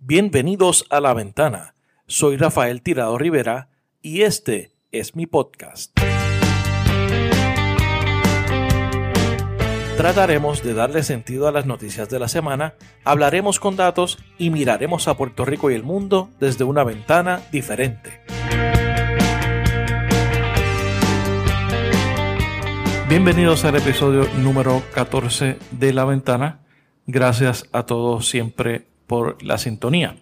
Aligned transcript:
Bienvenidos 0.00 0.86
a 0.90 1.00
La 1.00 1.12
Ventana. 1.12 1.74
Soy 2.06 2.36
Rafael 2.36 2.82
Tirado 2.82 3.18
Rivera 3.18 3.68
y 4.00 4.22
este 4.22 4.70
es 4.92 5.16
mi 5.16 5.26
podcast. 5.26 5.92
Trataremos 9.96 10.62
de 10.62 10.74
darle 10.74 11.02
sentido 11.02 11.48
a 11.48 11.52
las 11.52 11.66
noticias 11.66 12.08
de 12.08 12.20
la 12.20 12.28
semana, 12.28 12.74
hablaremos 13.04 13.58
con 13.58 13.74
datos 13.74 14.20
y 14.38 14.50
miraremos 14.50 15.08
a 15.08 15.16
Puerto 15.16 15.44
Rico 15.44 15.68
y 15.68 15.74
el 15.74 15.82
mundo 15.82 16.30
desde 16.38 16.62
una 16.62 16.84
ventana 16.84 17.42
diferente. 17.50 18.20
Bienvenidos 23.08 23.64
al 23.64 23.74
episodio 23.74 24.28
número 24.38 24.80
14 24.94 25.58
de 25.72 25.92
La 25.92 26.04
Ventana. 26.04 26.60
Gracias 27.06 27.68
a 27.72 27.84
todos 27.84 28.28
siempre 28.28 28.87
por 29.08 29.42
la 29.42 29.58
sintonía. 29.58 30.14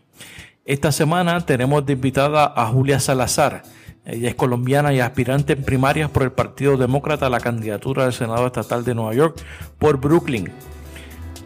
Esta 0.64 0.90
semana 0.90 1.44
tenemos 1.44 1.84
de 1.84 1.92
invitada 1.92 2.50
a 2.56 2.66
Julia 2.68 2.98
Salazar. 2.98 3.62
Ella 4.06 4.30
es 4.30 4.34
colombiana 4.34 4.94
y 4.94 5.00
aspirante 5.00 5.52
en 5.52 5.62
primarias 5.62 6.10
por 6.10 6.22
el 6.22 6.32
Partido 6.32 6.76
Demócrata 6.78 7.26
a 7.26 7.30
la 7.30 7.40
candidatura 7.40 8.04
del 8.04 8.14
Senado 8.14 8.46
Estatal 8.46 8.84
de 8.84 8.94
Nueva 8.94 9.14
York 9.14 9.36
por 9.78 9.98
Brooklyn. 10.00 10.50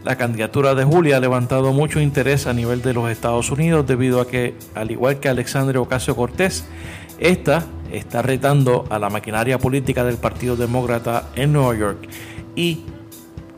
La 0.05 0.17
candidatura 0.17 0.75
de 0.75 0.85
Julia 0.85 1.17
ha 1.17 1.21
levantado 1.21 1.73
mucho 1.73 2.01
interés 2.01 2.47
a 2.47 2.55
nivel 2.55 2.81
de 2.81 2.95
los 2.95 3.11
Estados 3.11 3.51
Unidos 3.51 3.87
debido 3.87 4.21
a 4.21 4.27
que, 4.27 4.55
al 4.75 4.91
igual 4.91 5.21
que 5.21 5.29
Alexandria 5.29 5.81
Ocasio 5.81 6.17
Cortés, 6.17 6.67
esta 7.19 7.65
está 7.93 8.23
retando 8.23 8.87
a 8.89 8.99
la 8.99 9.11
maquinaria 9.11 9.59
política 9.59 10.05
del 10.05 10.17
Partido 10.17 10.57
Demócrata 10.57 11.29
en 11.35 11.53
Nueva 11.53 11.77
York 11.77 12.09
y 12.57 12.85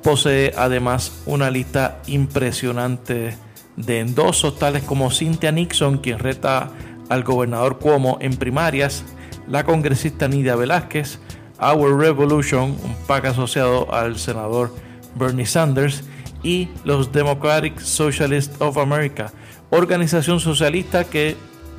posee 0.03 0.53
además 0.57 1.23
una 1.27 1.51
lista 1.51 2.01
impresionante 2.07 3.37
de 3.77 4.01
endosos 4.01 4.59
tales 4.59 4.83
como 4.83 5.11
Cynthia 5.11 5.53
Nixon, 5.53 5.99
quien 5.99 6.19
reta 6.19 6.71
al 7.09 7.23
gobernador 7.25 7.79
Cuomo 7.79 8.19
en 8.21 8.37
primarias, 8.37 9.05
la 9.49 9.65
congresista 9.65 10.29
Nidia 10.29 10.57
Velázquez, 10.57 11.19
Our 11.61 11.99
Revolution, 11.99 12.77
un 12.83 12.95
PAC 13.07 13.27
asociado 13.27 13.93
al 13.93 14.19
senador 14.19 14.75
Bernie 15.15 15.47
Sanders, 15.47 16.05
y 16.43 16.69
los 16.85 17.13
Democratic 17.13 17.79
Socialists 17.79 18.61
of 18.61 18.77
America, 18.79 19.33
organización 19.71 20.41
socialista 20.41 21.05
que 21.05 21.37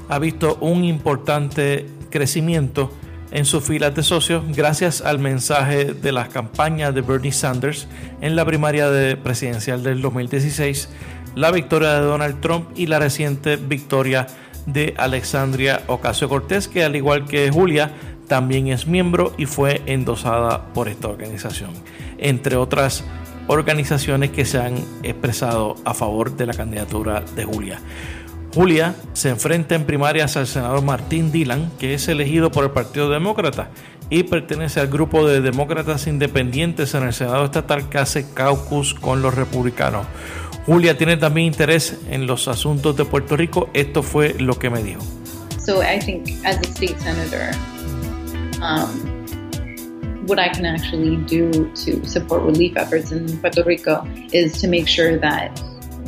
ha 0.10 0.20
visto 0.20 0.58
un 0.62 0.84
importante 0.84 1.86
crecimiento 2.10 2.92
en 3.32 3.46
sus 3.46 3.64
filas 3.64 3.96
de 3.96 4.04
socios 4.04 4.44
gracias 4.56 5.02
al 5.02 5.18
mensaje 5.18 5.94
de 5.94 6.12
las 6.12 6.30
campañas 6.30 6.94
de 6.94 7.02
Bernie 7.02 7.32
Sanders 7.32 7.88
en 8.22 8.36
la 8.36 8.46
primaria 8.46 8.90
de 8.90 9.18
presidencial 9.18 9.82
del 9.82 10.02
2016 10.02 10.90
la 11.36 11.52
victoria 11.52 11.94
de 11.94 12.02
Donald 12.02 12.40
Trump 12.42 12.70
y 12.76 12.88
la 12.88 13.00
reciente 13.00 13.56
victoria 13.56 14.28
de 14.66 14.94
Alexandria 14.98 15.82
Ocasio 15.88 16.30
Cortés, 16.30 16.68
que 16.68 16.84
al 16.84 16.96
igual 16.96 17.26
que 17.26 17.50
Julia, 17.52 17.92
también 18.28 18.68
es 18.68 18.88
miembro 18.88 19.34
y 19.38 19.46
fue 19.46 19.82
endosada 19.86 20.74
por 20.74 20.88
esta 20.88 21.10
organización, 21.10 21.72
entre 22.18 22.56
otras 22.56 23.04
organizaciones 23.48 24.32
que 24.32 24.46
se 24.46 24.60
han 24.60 24.76
expresado 25.04 25.76
a 25.84 25.94
favor 25.94 26.36
de 26.36 26.46
la 26.46 26.54
candidatura 26.54 27.24
de 27.36 27.44
Julia. 27.44 27.80
Julia 28.54 28.96
se 29.14 29.30
enfrenta 29.30 29.76
en 29.76 29.86
primarias 29.86 30.38
al 30.38 30.46
senador 30.46 30.84
Martín 30.84 31.32
Dillon, 31.32 31.72
que 31.80 31.96
es 31.96 32.08
elegido 32.08 32.52
por 32.52 32.64
el 32.64 32.72
Partido 32.72 33.10
Demócrata 33.10 33.70
y 34.10 34.24
pertenece 34.24 34.80
al 34.80 34.88
grupo 34.88 35.28
de 35.28 35.42
demócratas 35.42 36.06
independientes 36.06 36.94
en 36.94 37.04
el 37.04 37.14
Senado 37.14 37.46
estatal 37.46 37.90
que 37.90 37.98
hace 37.98 38.32
caucus 38.32 38.94
con 38.94 39.24
los 39.24 39.34
republicanos. 39.34 40.06
Julia 40.66 40.98
tiene 40.98 41.18
también 41.18 41.48
interés 41.48 41.98
en 42.10 42.26
los 42.26 42.48
asuntos 42.48 42.96
de 42.96 43.06
Puerto 43.06 43.36
Rico. 43.36 43.70
Esto 43.74 44.02
fue 44.02 44.36
lo 44.40 44.58
que 44.58 44.70
me 44.70 44.82
dijo. 44.82 45.02
So 45.60 45.82
I 45.82 46.00
think 46.00 46.30
as 46.46 46.58
a 46.58 46.64
state 46.64 47.00
senator, 47.00 47.52
um, 48.62 49.24
what 50.26 50.40
I 50.40 50.50
can 50.50 50.66
actually 50.66 51.18
do 51.18 51.72
to 51.86 52.06
support 52.06 52.44
relief 52.44 52.76
efforts 52.78 53.12
in 53.12 53.38
Puerto 53.40 53.64
Rico 53.64 54.06
is 54.32 54.60
to 54.62 54.68
make 54.68 54.88
sure 54.88 55.18
that 55.20 55.62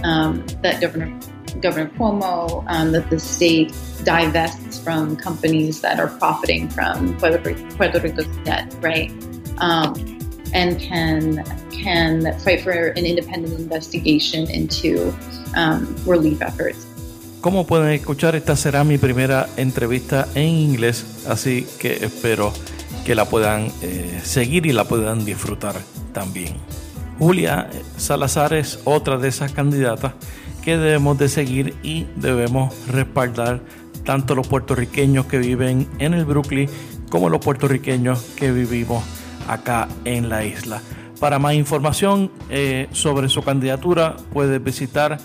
um, 0.03 0.45
that 0.61 0.81
Governor 0.81 1.11
Governor 1.61 1.89
Cuomo, 1.97 2.63
um, 2.67 2.91
that 2.91 3.09
the 3.09 3.19
state 3.19 3.73
divests 4.03 4.79
from 4.79 5.15
companies 5.15 5.81
that 5.81 5.99
are 5.99 6.07
profiting 6.19 6.69
from 6.69 7.17
Puerto, 7.17 7.39
Rico's 7.99 8.27
debt, 8.43 8.73
right? 8.81 9.11
Um, 9.57 10.14
and 10.55 10.79
can 10.79 11.43
can 11.83 12.33
fight 12.39 12.61
for 12.61 12.93
an 12.95 13.05
independent 13.05 13.59
investigation 13.59 14.49
into 14.49 15.13
um, 15.55 15.85
relief 16.05 16.41
efforts. 16.41 16.87
Como 17.41 17.67
pueden 17.67 17.91
escuchar, 17.91 18.35
esta 18.35 18.55
será 18.55 18.83
mi 18.83 18.97
primera 18.97 19.47
entrevista 19.57 20.27
en 20.33 20.47
inglés, 20.47 21.05
así 21.27 21.67
que 21.77 21.93
espero 22.03 22.51
que 23.05 23.13
la 23.13 23.25
puedan 23.25 23.71
eh, 23.83 24.19
seguir 24.23 24.65
y 24.65 24.71
la 24.71 24.85
puedan 24.85 25.25
disfrutar 25.25 25.75
también. 26.11 26.55
Julia 27.19 27.69
Salazar 27.97 28.53
es 28.53 28.79
otra 28.83 29.17
de 29.17 29.27
esas 29.27 29.51
candidatas 29.51 30.13
que 30.63 30.77
debemos 30.77 31.19
de 31.19 31.29
seguir 31.29 31.75
y 31.83 32.07
debemos 32.15 32.73
respaldar 32.87 33.61
tanto 34.03 34.33
los 34.33 34.47
puertorriqueños 34.47 35.27
que 35.27 35.37
viven 35.37 35.87
en 35.99 36.15
el 36.15 36.25
Brooklyn 36.25 36.67
como 37.09 37.29
los 37.29 37.39
puertorriqueños 37.41 38.21
que 38.35 38.51
vivimos 38.51 39.03
acá 39.47 39.87
en 40.05 40.29
la 40.29 40.45
isla. 40.45 40.81
Para 41.19 41.39
más 41.39 41.53
información 41.53 42.31
eh, 42.49 42.87
sobre 42.91 43.29
su 43.29 43.41
candidatura 43.41 44.17
puedes 44.33 44.61
visitar 44.63 45.17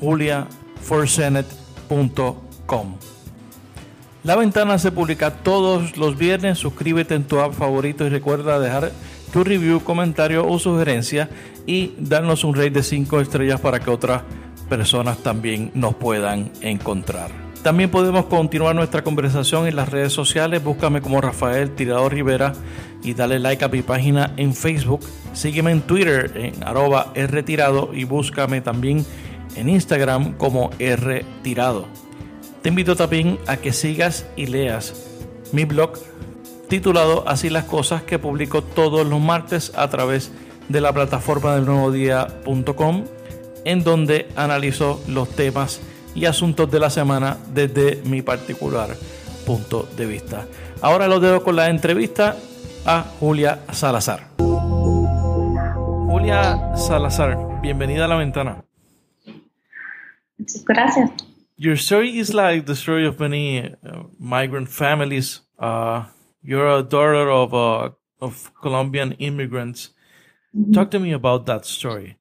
juliaforsenate.com. 0.00 2.96
La 4.24 4.36
ventana 4.36 4.78
se 4.78 4.92
publica 4.92 5.30
todos 5.30 5.96
los 5.96 6.18
viernes. 6.18 6.58
Suscríbete 6.58 7.14
en 7.14 7.24
tu 7.24 7.40
app 7.40 7.54
favorito 7.54 8.04
y 8.04 8.10
recuerda 8.10 8.60
dejar 8.60 8.92
tu 9.32 9.42
review, 9.44 9.82
comentario 9.82 10.46
o 10.46 10.58
sugerencia 10.58 11.30
y 11.66 11.94
darnos 11.98 12.44
un 12.44 12.54
rate 12.54 12.70
de 12.70 12.82
5 12.82 13.20
estrellas 13.20 13.60
para 13.60 13.80
que 13.80 13.90
otras 13.90 14.22
personas 14.68 15.18
también 15.18 15.70
nos 15.74 15.94
puedan 15.94 16.50
encontrar. 16.60 17.47
También 17.62 17.90
podemos 17.90 18.26
continuar 18.26 18.74
nuestra 18.74 19.02
conversación 19.02 19.66
en 19.66 19.76
las 19.76 19.88
redes 19.88 20.12
sociales. 20.12 20.62
Búscame 20.62 21.00
como 21.00 21.20
Rafael 21.20 21.74
Tirador 21.74 22.14
Rivera 22.14 22.52
y 23.02 23.14
dale 23.14 23.38
like 23.38 23.64
a 23.64 23.68
mi 23.68 23.82
página 23.82 24.32
en 24.36 24.54
Facebook. 24.54 25.00
Sígueme 25.32 25.72
en 25.72 25.82
Twitter 25.82 26.32
en 26.36 26.62
arroba 26.64 27.12
rtirado 27.14 27.90
y 27.92 28.04
búscame 28.04 28.60
también 28.60 29.04
en 29.56 29.68
Instagram 29.68 30.34
como 30.34 30.70
rtirado. 30.78 31.86
Te 32.62 32.68
invito 32.68 32.96
también 32.96 33.38
a 33.46 33.56
que 33.56 33.72
sigas 33.72 34.26
y 34.36 34.46
leas 34.46 34.94
mi 35.52 35.64
blog 35.64 35.92
titulado 36.68 37.24
Así 37.26 37.50
las 37.50 37.64
cosas 37.64 38.02
que 38.02 38.18
publico 38.18 38.62
todos 38.62 39.06
los 39.06 39.20
martes 39.20 39.72
a 39.74 39.88
través 39.88 40.30
de 40.68 40.80
la 40.80 40.92
plataforma 40.92 41.54
del 41.54 41.66
nuevo 41.66 41.90
día.com 41.90 43.04
en 43.64 43.84
donde 43.84 44.28
analizo 44.36 45.02
los 45.08 45.28
temas 45.30 45.80
y 46.14 46.24
asuntos 46.24 46.70
de 46.70 46.80
la 46.80 46.90
semana 46.90 47.36
desde 47.52 48.02
mi 48.04 48.22
particular 48.22 48.96
punto 49.46 49.88
de 49.96 50.06
vista. 50.06 50.46
Ahora 50.82 51.08
lo 51.08 51.20
dejo 51.20 51.42
con 51.42 51.56
la 51.56 51.68
entrevista 51.70 52.36
a 52.84 53.02
Julia 53.20 53.60
Salazar. 53.72 54.28
Julia 56.06 56.76
Salazar, 56.76 57.60
bienvenida 57.62 58.04
a 58.04 58.08
la 58.08 58.16
ventana. 58.16 58.64
Muchas 60.38 60.64
gracias. 60.64 61.10
Your 61.56 61.76
story 61.76 62.18
is 62.18 62.32
like 62.32 62.66
the 62.66 62.76
story 62.76 63.06
of 63.06 63.18
many 63.18 63.60
uh, 63.60 64.04
migrant 64.18 64.68
families. 64.68 65.42
Uh, 65.58 66.04
you're 66.42 66.68
a 66.68 66.82
daughter 66.82 67.28
of 67.28 67.52
uh, 67.52 67.90
of 68.20 68.52
Colombian 68.60 69.12
immigrants. 69.18 69.90
Mm-hmm. 70.54 70.72
Talk 70.72 70.90
to 70.92 71.00
me 71.00 71.12
about 71.12 71.46
that 71.46 71.64
story. 71.64 72.16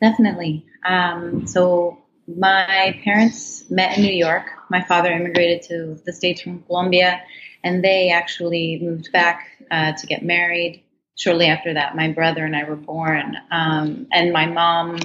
Definitely. 0.00 0.64
Um, 0.88 1.46
so 1.46 2.01
my 2.26 2.98
parents 3.04 3.64
met 3.70 3.96
in 3.96 4.04
New 4.04 4.14
York. 4.14 4.46
My 4.70 4.82
father 4.82 5.10
immigrated 5.10 5.62
to 5.62 6.00
the 6.04 6.12
States 6.12 6.40
from 6.40 6.62
Colombia, 6.62 7.22
and 7.64 7.84
they 7.84 8.10
actually 8.10 8.78
moved 8.80 9.10
back 9.12 9.48
uh, 9.70 9.92
to 9.92 10.06
get 10.06 10.22
married. 10.22 10.82
Shortly 11.16 11.46
after 11.46 11.74
that, 11.74 11.94
my 11.96 12.10
brother 12.10 12.44
and 12.44 12.56
I 12.56 12.64
were 12.64 12.76
born. 12.76 13.36
Um, 13.50 14.06
and 14.12 14.32
my 14.32 14.46
mom, 14.46 14.98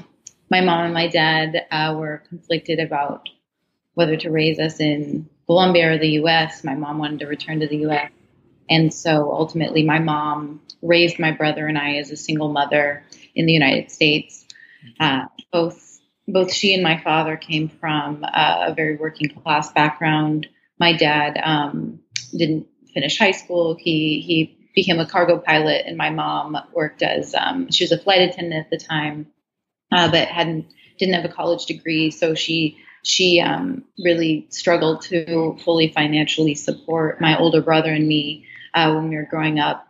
my 0.50 0.62
mom 0.62 0.86
and 0.86 0.94
my 0.94 1.08
dad 1.08 1.66
uh, 1.72 1.96
were 1.98 2.24
conflicted 2.30 2.80
about 2.80 3.30
whether 3.96 4.16
to 4.16 4.30
raise 4.30 4.60
us 4.60 4.80
in 4.80 5.28
Colombia 5.48 5.92
or 5.94 5.98
the 5.98 6.12
U.S. 6.22 6.64
My 6.64 6.76
mom 6.76 7.00
wanted 7.00 7.20
to 7.20 7.28
return 7.28 7.60
to 7.62 7.68
the 7.68 7.78
U.S. 7.78 8.12
And 8.70 8.94
so 8.94 9.32
ultimately, 9.32 9.84
my 9.84 10.00
mom 10.00 10.62
raised 10.82 11.20
my 11.20 11.32
brother 11.32 11.68
and 11.68 11.78
I 11.78 11.96
as 11.96 12.12
a 12.12 12.18
single 12.18 12.50
mother 12.50 13.04
in 13.34 13.46
the 13.46 13.54
United 13.54 13.92
States. 13.92 14.46
Uh, 15.00 15.26
both 15.52 15.87
both 16.28 16.54
she 16.54 16.74
and 16.74 16.84
my 16.84 17.02
father 17.02 17.38
came 17.38 17.70
from 17.70 18.24
uh, 18.24 18.66
a 18.68 18.74
very 18.74 18.98
working 18.98 19.30
class 19.30 19.72
background. 19.72 20.48
My 20.80 20.94
dad 20.94 21.40
um, 21.42 22.00
didn't 22.38 22.68
finish 22.94 23.18
high 23.18 23.32
school. 23.32 23.78
He 23.80 24.22
he 24.22 24.70
became 24.76 25.00
a 25.00 25.08
cargo 25.08 25.40
pilot, 25.40 25.84
and 25.86 25.98
my 25.98 26.10
mom 26.10 26.58
worked 26.74 27.02
as 27.02 27.34
um, 27.34 27.72
she 27.72 27.84
was 27.84 27.92
a 27.92 27.98
flight 27.98 28.22
attendant 28.22 28.66
at 28.66 28.70
the 28.70 28.78
time, 28.78 29.28
uh, 29.92 30.12
but 30.12 30.28
hadn't 30.28 30.68
didn't 31.00 31.16
have 31.16 31.26
a 31.26 31.34
college 31.34 31.66
degree. 31.66 32.12
So 32.12 32.36
she 32.36 32.78
she 33.04 33.40
um, 33.40 33.86
really 34.04 34.48
struggled 34.50 35.02
to 35.04 35.58
fully 35.64 35.94
financially 35.94 36.56
support 36.56 37.22
my 37.22 37.38
older 37.38 37.62
brother 37.62 37.92
and 37.92 38.08
me 38.08 38.46
uh, 38.74 38.94
when 38.94 39.10
we 39.10 39.16
were 39.16 39.28
growing 39.30 39.60
up. 39.60 39.87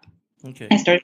Okay. 0.49 0.67
I 0.71 0.77
started 0.77 1.03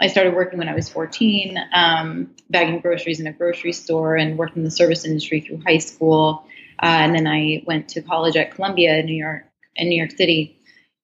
I 0.00 0.08
started 0.08 0.34
working 0.34 0.58
when 0.58 0.68
I 0.68 0.74
was 0.74 0.88
14, 0.88 1.58
um, 1.72 2.34
bagging 2.50 2.80
groceries 2.80 3.20
in 3.20 3.26
a 3.26 3.32
grocery 3.32 3.72
store 3.72 4.16
and 4.16 4.36
worked 4.36 4.56
in 4.56 4.64
the 4.64 4.70
service 4.70 5.04
industry 5.04 5.40
through 5.40 5.62
high 5.66 5.78
school. 5.78 6.44
Uh, 6.82 6.86
and 6.86 7.14
then 7.14 7.26
I 7.26 7.62
went 7.66 7.88
to 7.90 8.02
college 8.02 8.36
at 8.36 8.54
Columbia 8.54 8.98
in 8.98 9.06
New 9.06 9.16
York, 9.16 9.44
in 9.76 9.88
New 9.88 9.96
York 9.96 10.10
City, 10.10 10.58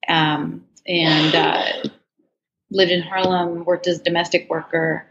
um, 0.06 0.66
and 0.86 1.34
uh, 1.34 1.88
lived 2.70 2.90
in 2.90 3.00
Harlem. 3.00 3.64
Worked 3.64 3.86
as 3.86 4.00
a 4.00 4.02
domestic 4.02 4.50
worker, 4.50 5.06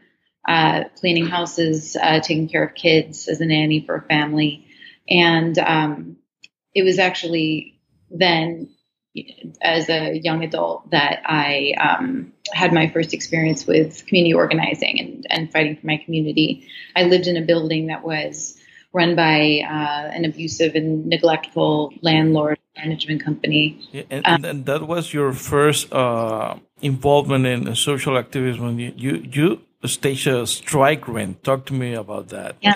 uh, 0.48 0.84
cleaning 1.00 1.26
houses, 1.26 1.96
uh, 1.96 2.20
taking 2.20 2.48
care 2.48 2.64
of 2.64 2.76
kids 2.76 3.28
as 3.28 3.42
a 3.42 3.46
nanny 3.46 3.84
for 3.84 3.96
a 3.96 4.02
family, 4.04 4.68
and 5.10 5.58
um, 5.58 6.18
it 6.76 6.84
was 6.84 7.00
actually 7.00 7.80
then 8.12 8.70
as 9.62 9.90
a 9.90 10.18
young 10.18 10.44
adult 10.44 10.90
that 10.92 11.22
I 11.26 11.74
um, 11.80 12.32
had 12.54 12.74
my 12.74 12.90
first 12.90 13.14
experience 13.14 13.68
with 13.68 14.06
community 14.06 14.34
organizing 14.34 15.00
and, 15.00 15.28
and 15.30 15.52
fighting 15.52 15.76
for 15.78 15.86
my 15.86 15.98
community. 15.98 16.68
I 16.96 17.04
lived 17.04 17.28
in 17.28 17.36
a 17.36 17.42
building 17.42 17.88
that 17.88 18.04
was 18.04 18.58
run 18.94 19.16
by 19.16 19.62
uh, 19.68 20.12
an 20.16 20.26
abusive 20.26 20.76
and 20.76 21.06
neglectful 21.08 21.94
landlord 22.02 22.60
management 22.78 23.24
company. 23.24 23.80
Yeah, 23.92 24.04
and, 24.10 24.28
um, 24.28 24.46
and, 24.46 24.66
that 24.66 24.88
was 24.88 25.14
your 25.14 25.34
first 25.34 25.92
uh, 25.94 26.56
involvement 26.82 27.46
in 27.46 27.76
social 27.76 28.18
activism. 28.18 28.80
You, 28.80 28.94
you, 28.96 29.28
you 29.32 29.62
staged 29.88 30.28
a 30.28 30.48
strike 30.48 31.08
rent. 31.08 31.44
Talk 31.44 31.66
to 31.68 31.74
me 31.74 31.94
about 31.94 32.30
that. 32.30 32.56
Yeah. 32.62 32.76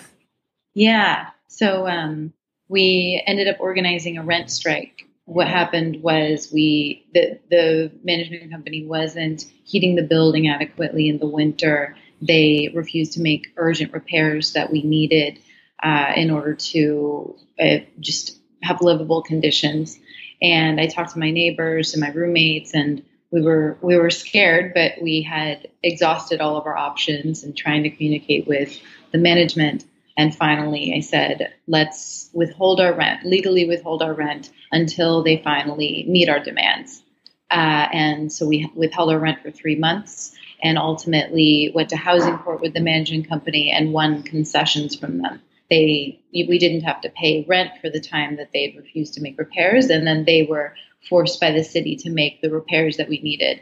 Yeah. 0.74 1.30
So 1.48 1.88
um, 1.88 2.34
we 2.68 3.24
ended 3.26 3.48
up 3.48 3.58
organizing 3.60 4.18
a 4.18 4.24
rent 4.24 4.52
strike 4.52 5.08
what 5.26 5.48
happened 5.48 6.02
was 6.02 6.52
we 6.54 7.06
the 7.14 7.40
the 7.50 7.92
management 8.04 8.52
company 8.52 8.86
wasn't 8.86 9.46
heating 9.64 9.96
the 9.96 10.04
building 10.04 10.48
adequately 10.48 11.10
in 11.10 11.18
the 11.18 11.28
winter. 11.28 11.96
They 12.22 12.72
refused 12.74 13.14
to 13.14 13.22
make 13.22 13.54
urgent 13.58 13.92
repairs 13.92 14.54
that 14.54 14.72
we 14.72 14.84
needed 14.84 15.40
uh, 15.84 16.14
in 16.16 16.32
order 16.32 16.54
to 16.54 17.36
uh, 17.60 17.78
just 18.00 18.38
have 18.62 18.82
livable 18.82 19.22
conditions. 19.22 20.00
And 20.42 20.80
I 20.80 20.88
talked 20.88 21.14
to 21.14 21.20
my 21.20 21.32
neighbors 21.32 21.94
and 21.94 22.02
my 22.02 22.12
roommates, 22.12 22.74
and 22.74 23.04
we 23.32 23.42
were 23.42 23.78
we 23.82 23.98
were 23.98 24.12
scared, 24.12 24.74
but 24.76 24.94
we 25.02 25.24
had 25.24 25.68
exhausted 25.82 26.40
all 26.40 26.56
of 26.56 26.68
our 26.68 26.78
options 26.78 27.44
and 27.44 27.58
trying 27.58 27.84
to 27.84 27.90
communicate 27.90 28.48
with 28.48 28.80
the 29.12 29.18
management. 29.18 29.86
And 30.18 30.36
finally, 30.36 30.94
I 30.96 31.02
said, 31.02 31.54
let's 31.68 32.30
withhold 32.34 32.80
our 32.80 32.94
rent, 32.94 33.26
legally 33.26 33.66
withhold 33.68 34.02
our 34.02 34.14
rent 34.14 34.52
until 34.72 35.24
they 35.24 35.42
finally 35.44 36.06
meet 36.08 36.30
our 36.30 36.40
demands. 36.40 37.04
Uh, 37.52 37.88
and 37.92 38.32
so 38.32 38.48
we 38.48 38.72
withheld 38.76 39.12
our 39.12 39.20
rent 39.20 39.42
for 39.42 39.52
three 39.52 39.76
months 39.76 40.36
and 40.64 40.78
ultimately 40.78 41.72
went 41.76 41.90
to 41.90 41.96
housing 41.96 42.38
court 42.40 42.62
with 42.62 42.74
the 42.74 42.80
managing 42.80 43.24
company 43.24 43.72
and 43.72 43.94
won 43.94 44.24
concessions 44.24 44.96
from 44.96 45.22
them. 45.22 45.42
They 45.70 46.20
we 46.32 46.60
didn't 46.60 46.82
have 46.82 47.02
to 47.02 47.10
pay 47.10 47.46
rent 47.48 47.72
for 47.82 47.90
the 47.90 48.00
time 48.00 48.38
that 48.38 48.52
they 48.54 48.70
had 48.70 48.78
refused 48.78 49.16
to 49.16 49.22
make 49.22 49.38
repairs, 49.38 49.90
and 49.90 50.06
then 50.06 50.26
they 50.26 50.44
were 50.44 50.76
forced 51.10 51.40
by 51.40 51.52
the 51.52 51.64
city 51.64 51.96
to 51.98 52.10
make 52.10 52.42
the 52.42 52.52
repairs 52.52 52.98
that 52.98 53.10
we 53.10 53.20
needed. 53.20 53.62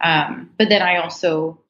Um, 0.00 0.50
but 0.58 0.68
then 0.68 0.82
I 0.82 0.96
also 0.96 1.60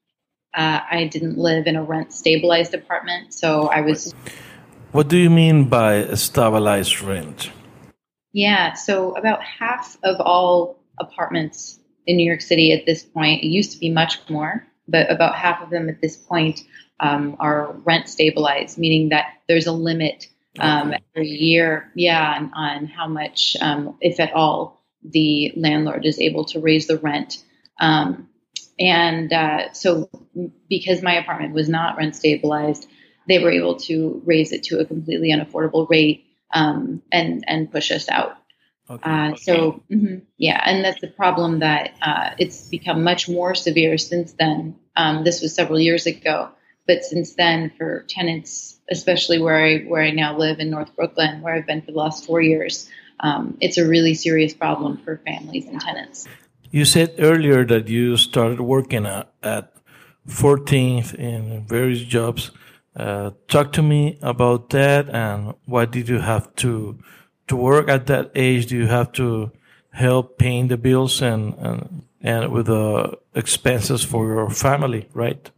uh, 0.56 0.80
I 0.90 1.06
didn't 1.06 1.38
live 1.38 1.66
in 1.66 1.76
a 1.76 1.82
rent 1.82 2.12
stabilized 2.12 2.74
apartment, 2.74 3.34
so 3.34 3.68
I 3.68 3.80
was. 3.80 4.14
What 4.92 5.08
do 5.08 5.16
you 5.16 5.30
mean 5.30 5.64
by 5.64 5.94
a 5.94 6.16
stabilized 6.16 7.02
rent? 7.02 7.50
Yeah, 8.32 8.74
so 8.74 9.16
about 9.16 9.42
half 9.42 9.96
of 10.02 10.20
all 10.20 10.78
apartments 10.98 11.78
in 12.06 12.16
New 12.16 12.26
York 12.26 12.40
City 12.40 12.72
at 12.72 12.86
this 12.86 13.02
point, 13.02 13.42
it 13.42 13.46
used 13.46 13.72
to 13.72 13.78
be 13.78 13.90
much 13.90 14.18
more, 14.28 14.66
but 14.88 15.10
about 15.10 15.34
half 15.34 15.62
of 15.62 15.70
them 15.70 15.88
at 15.88 16.00
this 16.00 16.16
point 16.16 16.60
um, 17.00 17.36
are 17.38 17.72
rent 17.84 18.08
stabilized, 18.08 18.78
meaning 18.78 19.10
that 19.10 19.26
there's 19.48 19.66
a 19.66 19.72
limit 19.72 20.28
um, 20.58 20.88
okay. 20.88 20.98
every 21.16 21.28
year, 21.28 21.90
yeah, 21.94 22.34
on, 22.36 22.52
on 22.54 22.86
how 22.86 23.08
much, 23.08 23.56
um, 23.60 23.96
if 24.00 24.20
at 24.20 24.32
all, 24.32 24.82
the 25.02 25.52
landlord 25.56 26.06
is 26.06 26.18
able 26.18 26.44
to 26.46 26.60
raise 26.60 26.86
the 26.86 26.98
rent. 26.98 27.42
Um, 27.80 28.28
and 28.78 29.32
uh, 29.32 29.72
so, 29.72 30.10
because 30.68 31.02
my 31.02 31.14
apartment 31.14 31.54
was 31.54 31.68
not 31.68 31.96
rent 31.96 32.16
stabilized, 32.16 32.88
they 33.28 33.38
were 33.38 33.50
able 33.50 33.76
to 33.76 34.22
raise 34.24 34.52
it 34.52 34.64
to 34.64 34.80
a 34.80 34.84
completely 34.84 35.30
unaffordable 35.30 35.88
rate 35.88 36.26
um, 36.52 37.02
and 37.12 37.44
and 37.46 37.70
push 37.70 37.90
us 37.90 38.08
out. 38.08 38.36
Okay. 38.88 39.10
Uh, 39.10 39.34
so 39.36 39.82
mm-hmm, 39.90 40.18
yeah, 40.36 40.62
and 40.64 40.84
that's 40.84 41.00
the 41.00 41.08
problem 41.08 41.60
that 41.60 41.94
uh, 42.02 42.30
it's 42.38 42.68
become 42.68 43.02
much 43.02 43.28
more 43.28 43.54
severe 43.54 43.96
since 43.96 44.32
then. 44.34 44.76
Um, 44.96 45.24
this 45.24 45.40
was 45.40 45.54
several 45.54 45.80
years 45.80 46.06
ago, 46.06 46.50
but 46.86 47.02
since 47.04 47.34
then, 47.34 47.72
for 47.78 48.04
tenants, 48.08 48.78
especially 48.90 49.40
where 49.40 49.64
I 49.64 49.78
where 49.84 50.02
I 50.02 50.10
now 50.10 50.36
live 50.36 50.58
in 50.58 50.70
North 50.70 50.94
Brooklyn, 50.96 51.40
where 51.40 51.54
I've 51.54 51.66
been 51.66 51.80
for 51.80 51.92
the 51.92 51.98
last 51.98 52.26
four 52.26 52.42
years, 52.42 52.88
um, 53.20 53.56
it's 53.60 53.78
a 53.78 53.86
really 53.86 54.14
serious 54.14 54.52
problem 54.52 54.98
for 54.98 55.20
families 55.24 55.66
and 55.66 55.80
tenants. 55.80 56.28
You 56.74 56.84
said 56.84 57.14
earlier 57.20 57.64
that 57.66 57.86
you 57.86 58.16
started 58.16 58.60
working 58.60 59.06
at, 59.06 59.32
at 59.44 59.72
14th 60.26 61.14
in 61.14 61.64
various 61.68 62.00
jobs. 62.00 62.50
Uh, 62.96 63.30
talk 63.46 63.70
to 63.74 63.82
me 63.82 64.18
about 64.22 64.70
that 64.70 65.08
and 65.08 65.54
why 65.66 65.84
did 65.84 66.08
you 66.08 66.18
have 66.18 66.52
to 66.56 66.98
to 67.46 67.54
work 67.54 67.88
at 67.88 68.08
that 68.08 68.32
age? 68.34 68.66
Do 68.66 68.76
you 68.76 68.88
have 68.88 69.12
to 69.12 69.52
help 69.92 70.36
paying 70.36 70.66
the 70.66 70.76
bills 70.76 71.22
and 71.22 71.54
and, 71.58 72.02
and 72.20 72.50
with 72.50 72.66
the 72.66 73.18
expenses 73.36 74.02
for 74.02 74.26
your 74.26 74.50
family, 74.50 75.06
right? 75.14 75.48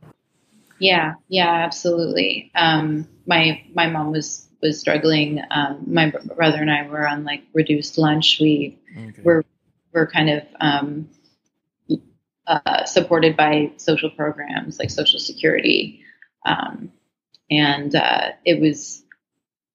Yeah, 0.79 1.15
yeah, 1.29 1.65
absolutely. 1.65 2.51
Um, 2.55 3.09
my 3.27 3.65
my 3.73 3.89
mom 3.89 4.11
was 4.11 4.49
was 4.61 4.79
struggling. 4.79 5.41
Um, 5.51 5.83
my 5.87 6.13
brother 6.37 6.61
and 6.61 6.71
I 6.71 6.87
were 6.87 7.09
on 7.09 7.25
like 7.25 7.43
reduced 7.55 7.97
lunch. 7.97 8.39
We 8.39 8.77
okay. 8.95 9.23
were 9.23 9.43
we're 9.97 10.07
kind 10.07 10.29
of 10.29 10.43
um, 10.61 11.09
uh, 12.47 12.85
supported 12.85 13.37
by 13.37 13.73
social 13.79 14.11
programs 14.11 14.79
like 14.79 14.91
Social 14.91 15.19
Security, 15.19 16.03
um, 16.45 16.93
and 17.51 17.97
uh, 17.97 18.33
it 18.45 18.61
was 18.61 19.03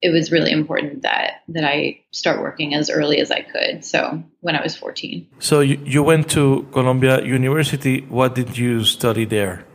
it 0.02 0.12
was 0.12 0.32
really 0.32 0.52
important 0.52 1.02
that 1.02 1.42
that 1.50 1.66
I 1.66 2.02
start 2.12 2.40
working 2.40 2.76
as 2.76 2.90
early 2.90 3.20
as 3.20 3.32
I 3.32 3.42
could. 3.42 3.84
So 3.84 4.24
when 4.42 4.56
I 4.56 4.62
was 4.62 4.76
fourteen. 4.78 5.28
So 5.40 5.60
you, 5.60 5.82
you 5.84 6.04
went 6.04 6.30
to 6.32 6.68
Columbia 6.72 7.24
University. 7.24 8.02
What 8.02 8.36
did 8.36 8.58
you 8.58 8.86
study 8.86 9.26
there? 9.26 9.66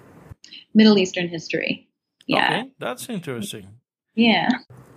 Middle 0.73 0.97
Eastern 0.97 1.29
history. 1.29 1.89
Yeah, 2.27 2.47
okay, 2.47 2.71
that's 2.79 3.09
interesting. 3.09 3.67
Yeah. 4.15 4.49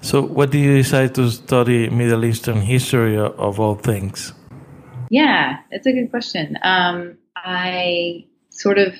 So, 0.02 0.22
what 0.22 0.52
did 0.52 0.60
you 0.60 0.78
decide 0.78 1.14
to 1.16 1.30
study 1.30 1.90
Middle 1.90 2.24
Eastern 2.24 2.62
history 2.62 3.18
of 3.18 3.60
all 3.60 3.76
things? 3.76 4.34
Yeah, 5.10 5.60
it's 5.72 5.88
a 5.88 5.94
good 5.94 6.10
question. 6.12 6.58
Um, 6.62 7.18
I 7.36 8.26
sort 8.50 8.78
of 8.78 8.94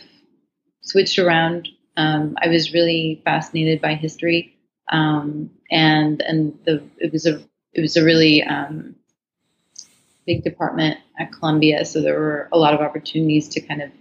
switched 0.82 1.20
around. 1.20 1.70
Um, 1.98 2.36
I 2.42 2.48
was 2.50 2.74
really 2.74 3.22
fascinated 3.26 3.82
by 3.82 3.96
history, 3.96 4.58
um, 4.92 5.52
and 5.70 6.22
and 6.22 6.58
the 6.66 6.84
it 6.98 7.12
was 7.12 7.26
a 7.26 7.42
it 7.74 7.82
was 7.82 7.98
a 7.98 8.04
really 8.04 8.44
um, 8.44 8.96
big 10.26 10.44
department 10.44 10.98
at 11.20 11.32
Columbia, 11.32 11.86
so 11.86 12.02
there 12.02 12.20
were 12.20 12.50
a 12.52 12.58
lot 12.58 12.74
of 12.74 12.82
opportunities 12.82 13.50
to 13.50 13.62
kind 13.62 13.82
of 13.82 13.92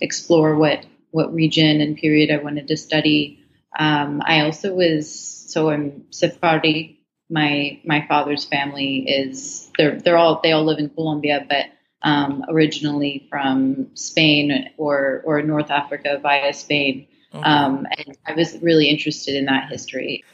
explore 0.00 0.54
what 0.56 0.84
what 1.10 1.34
region 1.34 1.80
and 1.80 1.96
period 1.96 2.30
I 2.30 2.42
wanted 2.42 2.68
to 2.68 2.76
study. 2.76 3.40
Um, 3.78 4.22
I 4.24 4.42
also 4.42 4.74
was 4.74 5.10
so 5.10 5.70
I'm 5.70 6.04
Sephardi 6.10 6.97
my 7.30 7.80
my 7.84 8.06
father's 8.06 8.44
family 8.44 9.08
is 9.08 9.70
they're 9.76 10.00
they're 10.00 10.16
all 10.16 10.40
they 10.42 10.52
all 10.52 10.64
live 10.64 10.78
in 10.78 10.90
Colombia, 10.90 11.46
but 11.48 11.66
um, 12.02 12.44
originally 12.48 13.26
from 13.30 13.88
Spain 13.94 14.70
or 14.76 15.22
or 15.24 15.42
North 15.42 15.70
Africa 15.70 16.18
via 16.22 16.52
Spain. 16.52 17.06
Okay. 17.34 17.44
Um, 17.44 17.86
and 17.96 18.16
I 18.26 18.32
was 18.32 18.58
really 18.62 18.88
interested 18.88 19.34
in 19.34 19.44
that 19.46 19.68
history. 19.68 20.24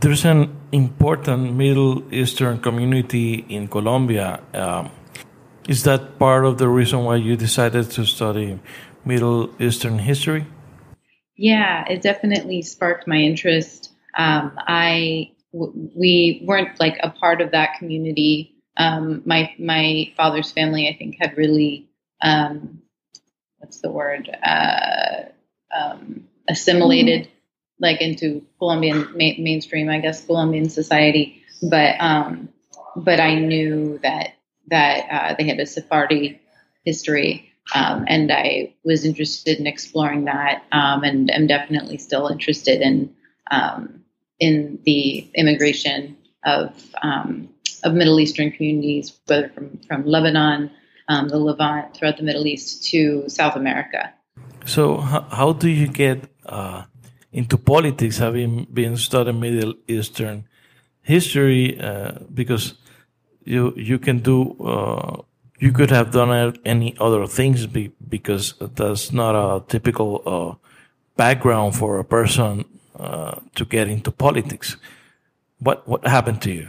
There's 0.00 0.24
an 0.24 0.54
important 0.72 1.54
Middle 1.54 2.12
Eastern 2.12 2.60
community 2.60 3.46
in 3.48 3.68
Colombia. 3.68 4.40
Um, 4.52 4.90
is 5.68 5.84
that 5.84 6.18
part 6.18 6.44
of 6.44 6.58
the 6.58 6.68
reason 6.68 7.04
why 7.04 7.16
you 7.16 7.36
decided 7.36 7.90
to 7.92 8.04
study 8.04 8.58
Middle 9.04 9.50
Eastern 9.60 9.98
history? 10.00 10.44
Yeah, 11.36 11.84
it 11.88 12.02
definitely 12.02 12.62
sparked 12.62 13.06
my 13.06 13.16
interest. 13.16 13.92
Um, 14.18 14.52
We 15.52 16.42
weren't 16.44 16.78
like 16.78 16.98
a 17.02 17.10
part 17.10 17.40
of 17.40 17.50
that 17.52 17.78
community. 17.78 18.54
Um, 18.76 19.22
my 19.24 19.52
my 19.58 20.12
father's 20.16 20.52
family, 20.52 20.88
I 20.88 20.96
think, 20.96 21.16
had 21.18 21.36
really 21.36 21.88
um, 22.22 22.82
what's 23.58 23.80
the 23.80 23.90
word 23.90 24.28
uh, 24.42 25.24
um, 25.76 26.24
assimilated 26.48 27.22
mm-hmm. 27.22 27.84
like 27.84 28.00
into 28.00 28.44
Colombian 28.58 29.08
ma- 29.12 29.38
mainstream, 29.38 29.88
I 29.88 30.00
guess, 30.00 30.24
Colombian 30.24 30.68
society. 30.68 31.42
but 31.62 31.96
um, 32.00 32.48
but 32.96 33.20
I 33.20 33.34
knew 33.36 33.98
that 34.02 34.34
that 34.68 35.06
uh, 35.10 35.34
they 35.36 35.44
had 35.44 35.58
a 35.60 35.66
Sephardi 35.66 36.40
history, 36.84 37.52
um, 37.74 38.04
and 38.08 38.32
I 38.32 38.74
was 38.84 39.04
interested 39.04 39.58
in 39.58 39.66
exploring 39.66 40.24
that, 40.24 40.64
um, 40.72 41.04
and 41.04 41.30
am 41.30 41.46
definitely 41.46 41.98
still 41.98 42.28
interested 42.28 42.80
in 42.80 43.14
um, 43.50 44.04
in 44.40 44.78
the 44.84 45.28
immigration 45.34 46.16
of 46.44 46.74
um, 47.02 47.48
of 47.84 47.94
Middle 47.94 48.18
Eastern 48.18 48.50
communities, 48.50 49.12
whether 49.26 49.48
from 49.50 49.78
from 49.86 50.04
Lebanon, 50.04 50.70
um, 51.08 51.28
the 51.28 51.38
Levant, 51.38 51.94
throughout 51.94 52.16
the 52.16 52.22
Middle 52.22 52.46
East 52.46 52.84
to 52.90 53.28
South 53.28 53.56
America. 53.56 54.12
So, 54.66 54.96
how, 54.98 55.22
how 55.30 55.52
do 55.52 55.68
you 55.68 55.88
get 55.88 56.24
uh, 56.46 56.84
into 57.32 57.56
politics, 57.56 58.18
having 58.18 58.66
been 58.72 58.96
studying 58.96 59.40
Middle 59.40 59.74
Eastern 59.86 60.44
history? 61.02 61.78
Uh, 61.80 62.12
because 62.32 62.74
you 63.44 63.72
you 63.76 63.98
can 63.98 64.18
do 64.20 64.56
uh, 64.64 65.22
you 65.58 65.72
could 65.72 65.90
have 65.90 66.10
done 66.10 66.58
any 66.64 66.96
other 66.98 67.26
things 67.26 67.66
be, 67.66 67.92
because 68.08 68.54
that's 68.60 69.12
not 69.12 69.34
a 69.36 69.62
typical 69.66 70.22
uh, 70.24 70.68
background 71.16 71.76
for 71.76 71.98
a 71.98 72.04
person 72.04 72.64
uh, 73.00 73.40
to 73.54 73.64
get 73.64 73.88
into 73.88 74.10
politics. 74.10 74.76
What 75.58 75.86
what 75.88 76.06
happened 76.06 76.42
to 76.42 76.52
you? 76.52 76.68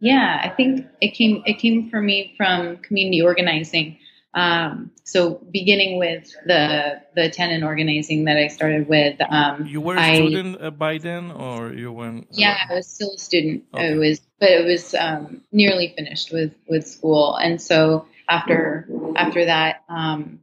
Yeah, 0.00 0.40
I 0.42 0.48
think 0.48 0.86
it 1.00 1.14
came 1.14 1.42
it 1.46 1.58
came 1.58 1.90
for 1.90 2.00
me 2.00 2.34
from 2.36 2.78
community 2.78 3.22
organizing. 3.22 3.98
Um, 4.34 4.90
so 5.04 5.40
beginning 5.52 5.98
with 5.98 6.34
the 6.44 7.00
the 7.14 7.30
tenant 7.30 7.62
organizing 7.62 8.24
that 8.24 8.36
I 8.36 8.48
started 8.48 8.88
with. 8.88 9.20
Um, 9.30 9.66
you 9.66 9.80
were 9.80 9.96
a 9.96 10.00
I, 10.00 10.14
student 10.16 10.78
by 10.78 10.98
then, 10.98 11.30
or 11.30 11.72
you 11.72 11.92
went? 11.92 12.26
Yeah, 12.30 12.58
I 12.68 12.74
was 12.74 12.88
still 12.88 13.12
a 13.14 13.18
student. 13.18 13.64
Okay. 13.72 13.92
It 13.92 13.96
was, 13.96 14.20
but 14.40 14.50
it 14.50 14.64
was 14.66 14.94
um, 14.94 15.42
nearly 15.52 15.94
finished 15.96 16.32
with 16.32 16.52
with 16.68 16.86
school, 16.86 17.36
and 17.36 17.62
so 17.62 18.06
after 18.28 18.88
after 19.16 19.44
that, 19.44 19.84
um, 19.88 20.40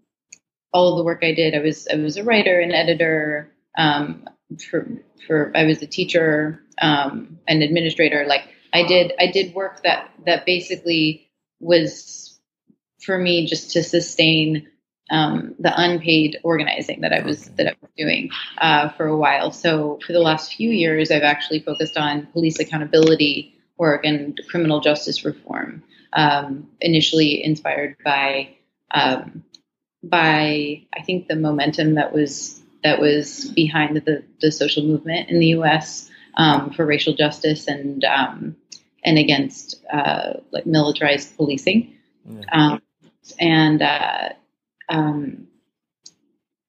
all 0.72 0.94
of 0.94 0.98
the 0.98 1.04
work 1.04 1.20
I 1.24 1.34
did, 1.34 1.54
I 1.54 1.60
was 1.60 1.88
I 1.92 1.98
was 1.98 2.18
a 2.18 2.24
writer 2.24 2.60
and 2.60 2.72
editor. 2.72 3.52
Um, 3.78 4.28
for 4.58 4.88
for 5.28 5.52
I 5.56 5.66
was 5.66 5.82
a 5.82 5.88
teacher 5.88 6.62
um, 6.82 7.40
and 7.48 7.64
administrator. 7.64 8.26
Like 8.28 8.44
I 8.74 8.86
did 8.86 9.14
I 9.20 9.28
did 9.28 9.54
work 9.54 9.84
that 9.84 10.10
that 10.26 10.46
basically 10.46 11.30
was 11.60 12.40
for 13.00 13.18
me 13.18 13.46
just 13.46 13.72
to 13.72 13.84
sustain 13.84 14.68
um, 15.10 15.56
the 15.60 15.74
unpaid 15.76 16.40
organizing 16.44 17.02
that 17.02 17.14
I 17.14 17.22
was 17.22 17.46
that 17.58 17.68
I 17.68 17.76
was 17.82 17.92
doing 17.98 18.30
uh, 18.58 18.90
for 18.90 19.08
a 19.08 19.18
while. 19.18 19.52
So 19.52 20.00
for 20.06 20.14
the 20.14 20.20
last 20.20 20.54
few 20.54 20.70
years, 20.70 21.12
I've 21.12 21.24
actually 21.24 21.60
focused 21.60 21.98
on 21.98 22.28
police 22.28 22.60
accountability 22.60 23.56
work 23.78 24.06
and 24.06 24.40
criminal 24.50 24.80
justice 24.80 25.26
reform. 25.26 25.84
Um, 26.14 26.70
initially 26.82 27.44
inspired 27.44 27.96
by 28.04 28.56
um, 28.94 29.44
by 30.04 30.84
I 30.94 31.02
think 31.04 31.28
the 31.28 31.36
momentum 31.36 31.96
that 31.96 32.14
was 32.14 32.61
that 32.84 33.00
was 33.00 33.46
behind 33.52 33.96
the, 33.96 34.24
the 34.42 34.52
social 34.52 34.84
movement 34.84 35.30
in 35.30 35.40
the 35.40 35.48
U.S. 35.48 36.10
Um, 36.38 36.72
for 36.72 36.86
racial 36.86 37.14
justice 37.14 37.68
and 37.68 38.04
um, 38.06 38.56
and 39.04 39.18
against 39.18 39.84
uh, 39.92 40.34
like 40.52 40.66
militarized 40.66 41.36
policing, 41.36 41.96
um, 42.52 42.82
and 43.40 43.82
uh, 43.82 44.30
um, 44.90 45.48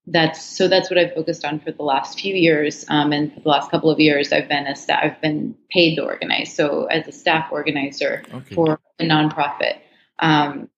that's 0.06 0.42
so 0.42 0.68
that's 0.68 0.90
what 0.90 0.98
I've 0.98 1.14
focused 1.14 1.44
on 1.44 1.60
for 1.60 1.70
the 1.70 1.82
last 1.82 2.18
few 2.18 2.34
years, 2.34 2.84
um, 2.88 3.12
and 3.12 3.32
for 3.32 3.40
the 3.40 3.48
last 3.48 3.70
couple 3.70 3.90
of 3.90 4.00
years, 4.00 4.32
I've 4.32 4.48
been 4.48 4.66
a 4.66 4.74
staff, 4.74 5.00
I've 5.02 5.20
been 5.20 5.54
paid 5.70 5.96
to 5.96 6.04
organize, 6.04 6.54
so 6.54 6.86
as 6.86 7.06
a 7.06 7.12
staff 7.12 7.52
organizer 7.52 8.24
okay. 8.32 8.54
for 8.54 8.80
a 8.98 9.04
nonprofit, 9.04 9.78
um, 10.18 10.68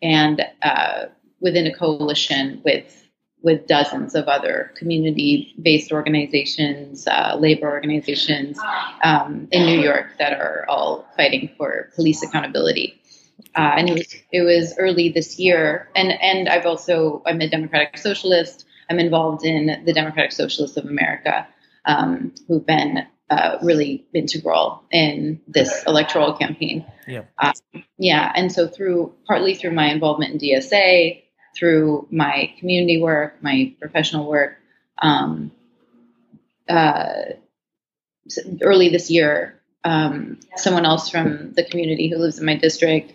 and 0.00 0.42
uh, 0.62 1.06
within 1.40 1.66
a 1.66 1.74
coalition 1.74 2.62
with 2.64 2.99
with 3.42 3.66
dozens 3.66 4.14
of 4.14 4.28
other 4.28 4.72
community-based 4.76 5.92
organizations, 5.92 7.06
uh, 7.06 7.36
labor 7.38 7.70
organizations 7.70 8.58
um, 9.02 9.48
in 9.50 9.64
New 9.64 9.80
York 9.80 10.06
that 10.18 10.38
are 10.38 10.66
all 10.68 11.06
fighting 11.16 11.50
for 11.56 11.90
police 11.94 12.22
accountability. 12.22 13.00
Uh, 13.54 13.74
and 13.76 13.88
it 13.88 13.94
was 13.94 14.14
it 14.32 14.42
was 14.42 14.74
early 14.78 15.08
this 15.08 15.38
year, 15.38 15.88
and 15.96 16.12
and 16.22 16.48
I've 16.48 16.66
also 16.66 17.22
I'm 17.26 17.40
a 17.40 17.48
Democratic 17.48 17.96
Socialist. 17.96 18.66
I'm 18.88 18.98
involved 18.98 19.44
in 19.44 19.82
the 19.84 19.92
Democratic 19.92 20.32
Socialists 20.32 20.76
of 20.76 20.84
America, 20.84 21.48
um, 21.84 22.34
who've 22.46 22.64
been 22.64 23.06
uh, 23.30 23.56
really 23.62 24.04
integral 24.12 24.82
in 24.90 25.40
this 25.48 25.84
electoral 25.86 26.34
campaign. 26.34 26.84
Yeah, 27.08 27.22
uh, 27.38 27.52
yeah, 27.98 28.30
and 28.36 28.52
so 28.52 28.68
through 28.68 29.14
partly 29.26 29.54
through 29.54 29.72
my 29.72 29.90
involvement 29.90 30.34
in 30.34 30.38
DSA, 30.38 31.22
through 31.56 32.06
my 32.10 32.52
community 32.58 33.00
work, 33.00 33.42
my 33.42 33.74
professional 33.80 34.28
work. 34.28 34.56
Um, 35.02 35.52
uh, 36.68 37.22
early 38.62 38.88
this 38.90 39.10
year, 39.10 39.60
um, 39.84 40.38
someone 40.56 40.84
else 40.84 41.10
from 41.10 41.52
the 41.54 41.64
community 41.64 42.08
who 42.08 42.18
lives 42.18 42.38
in 42.38 42.46
my 42.46 42.56
district 42.56 43.12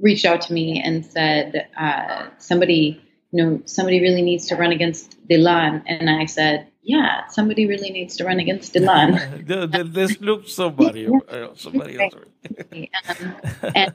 reached 0.00 0.24
out 0.24 0.42
to 0.42 0.52
me 0.52 0.82
and 0.84 1.04
said, 1.04 1.68
uh, 1.76 2.28
"Somebody, 2.38 3.00
you 3.32 3.42
know, 3.42 3.62
somebody 3.64 4.00
really 4.00 4.22
needs 4.22 4.46
to 4.48 4.56
run 4.56 4.72
against 4.72 5.16
Dilan." 5.28 5.82
And 5.86 6.10
I 6.10 6.26
said, 6.26 6.68
"Yeah, 6.82 7.26
somebody 7.28 7.66
really 7.66 7.90
needs 7.90 8.16
to 8.16 8.24
run 8.24 8.38
against 8.38 8.74
Dilan." 8.74 9.46
There's 9.92 10.20
look 10.20 10.48
somebody, 10.48 11.08
uh, 11.28 11.48
somebody 11.54 11.98
else. 11.98 12.14
um, 13.08 13.36
and 13.74 13.94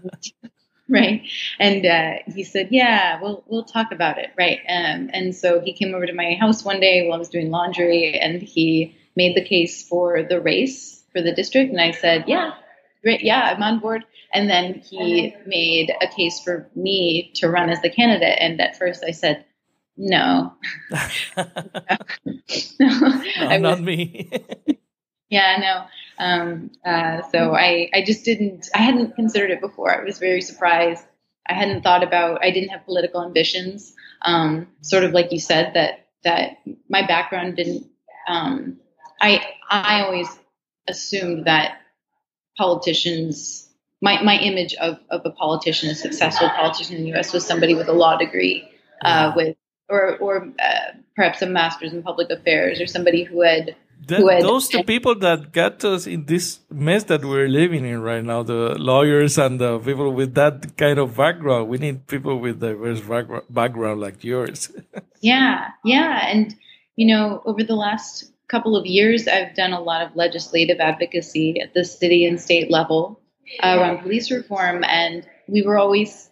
right? 0.92 1.22
And 1.60 1.86
uh, 1.86 2.14
he 2.34 2.44
said, 2.44 2.70
"Yeah, 2.72 3.22
we'll 3.22 3.44
we'll 3.48 3.64
talk 3.64 3.92
about 3.92 4.18
it, 4.18 4.32
right?" 4.38 4.60
Um, 4.68 5.10
and 5.14 5.36
so 5.36 5.62
he 5.62 5.74
came 5.74 5.94
over 5.94 6.06
to 6.06 6.14
my 6.14 6.36
house 6.40 6.66
one 6.66 6.80
day 6.80 7.06
while 7.06 7.16
I 7.16 7.20
was 7.20 7.30
doing 7.30 7.52
laundry, 7.52 8.18
and 8.20 8.42
he 8.42 8.98
made 9.16 9.36
the 9.36 9.46
case 9.46 9.88
for 9.88 10.24
the 10.24 10.42
race 10.42 11.04
for 11.12 11.22
the 11.22 11.34
district, 11.34 11.72
and 11.72 11.80
I 11.80 11.92
said, 11.92 12.26
"Yeah, 12.28 12.54
great, 13.04 13.22
yeah, 13.22 13.54
I'm 13.54 13.62
on 13.62 13.80
board." 13.80 14.04
And 14.34 14.50
then 14.50 14.76
he 14.76 15.36
made 15.46 15.92
a 16.02 16.08
case 16.08 16.40
for 16.40 16.70
me 16.76 17.32
to 17.36 17.50
run 17.50 17.70
as 17.70 17.82
the 17.82 17.90
candidate, 17.90 18.38
and 18.40 18.60
at 18.60 18.78
first 18.78 19.04
I 19.04 19.12
said. 19.12 19.46
No, 20.02 20.54
no, 21.38 21.44
no 22.80 23.20
was, 23.42 23.62
not 23.62 23.82
me. 23.82 24.32
Yeah, 25.30 25.58
no. 25.60 25.86
Um, 26.20 26.72
uh, 26.86 27.22
so 27.32 27.56
I, 27.56 27.90
I 27.94 28.04
just 28.06 28.26
didn't, 28.26 28.70
I 28.76 28.80
hadn't 28.80 29.16
considered 29.16 29.52
it 29.52 29.62
before. 29.62 29.90
I 29.90 30.04
was 30.04 30.20
very 30.20 30.42
surprised. 30.42 31.04
I 31.48 31.54
hadn't 31.54 31.82
thought 31.82 32.04
about, 32.04 32.44
I 32.44 32.52
didn't 32.52 32.70
have 32.70 32.86
political 32.86 33.24
ambitions. 33.24 33.94
Um, 34.22 34.68
sort 34.82 35.06
of 35.06 35.14
like 35.14 35.32
you 35.32 35.40
said, 35.40 35.74
that, 35.76 36.08
that 36.26 36.58
my 36.90 37.08
background 37.08 37.56
didn't, 37.56 37.88
um, 38.28 38.78
I, 39.22 39.46
I 39.70 40.02
always 40.02 40.28
assumed 40.88 41.46
that 41.46 41.78
politicians, 42.58 43.70
my, 44.02 44.22
my 44.22 44.38
image 44.38 44.76
of, 44.76 45.00
of 45.10 45.22
a 45.24 45.32
politician, 45.32 45.90
a 45.90 45.96
successful 45.96 46.50
politician 46.50 46.98
in 46.98 47.04
the 47.04 47.10
U.S. 47.10 47.32
was 47.32 47.46
somebody 47.46 47.76
with 47.76 47.88
a 47.88 47.94
law 47.94 48.18
degree, 48.18 48.70
uh, 49.04 49.32
with, 49.36 49.56
or, 49.88 50.18
or 50.18 50.54
uh, 50.60 50.94
perhaps 51.16 51.42
a 51.42 51.48
master's 51.48 51.94
in 51.94 52.04
public 52.04 52.30
affairs 52.30 52.82
or 52.82 52.88
somebody 52.88 53.24
who 53.24 53.42
had 53.42 53.76
that, 54.08 54.42
those 54.42 54.70
the 54.70 54.84
people 54.84 55.16
that 55.16 55.52
got 55.52 55.84
us 55.84 56.08
in 56.08 56.26
this 56.26 56.60
mess 56.70 57.04
that 57.06 57.24
we're 57.24 57.48
living 57.48 57.86
in 57.86 58.02
right 58.02 58.24
now 58.24 58.44
the 58.44 58.76
lawyers 58.80 59.38
and 59.38 59.60
the 59.60 59.80
people 59.80 60.12
with 60.14 60.36
that 60.36 60.78
kind 60.78 61.00
of 61.00 61.16
background 61.18 61.70
we 61.70 61.78
need 61.78 62.08
people 62.08 62.40
with 62.40 62.60
diverse 62.60 63.02
background 63.50 64.00
like 64.00 64.24
yours. 64.24 64.72
Yeah 65.22 65.68
yeah 65.84 66.28
and 66.28 66.56
you 66.96 67.06
know 67.08 67.42
over 67.46 67.62
the 67.62 67.76
last 67.76 68.32
couple 68.48 68.78
of 68.78 68.86
years 68.86 69.28
i've 69.28 69.54
done 69.54 69.74
a 69.74 69.82
lot 69.82 70.02
of 70.02 70.16
legislative 70.16 70.80
advocacy 70.80 71.60
at 71.60 71.74
the 71.74 71.84
city 71.84 72.26
and 72.26 72.40
state 72.40 72.72
level 72.72 73.20
uh, 73.62 73.76
around 73.78 74.00
police 74.00 74.32
reform 74.32 74.84
and 74.86 75.28
we 75.48 75.62
were 75.62 75.78
always 75.78 76.30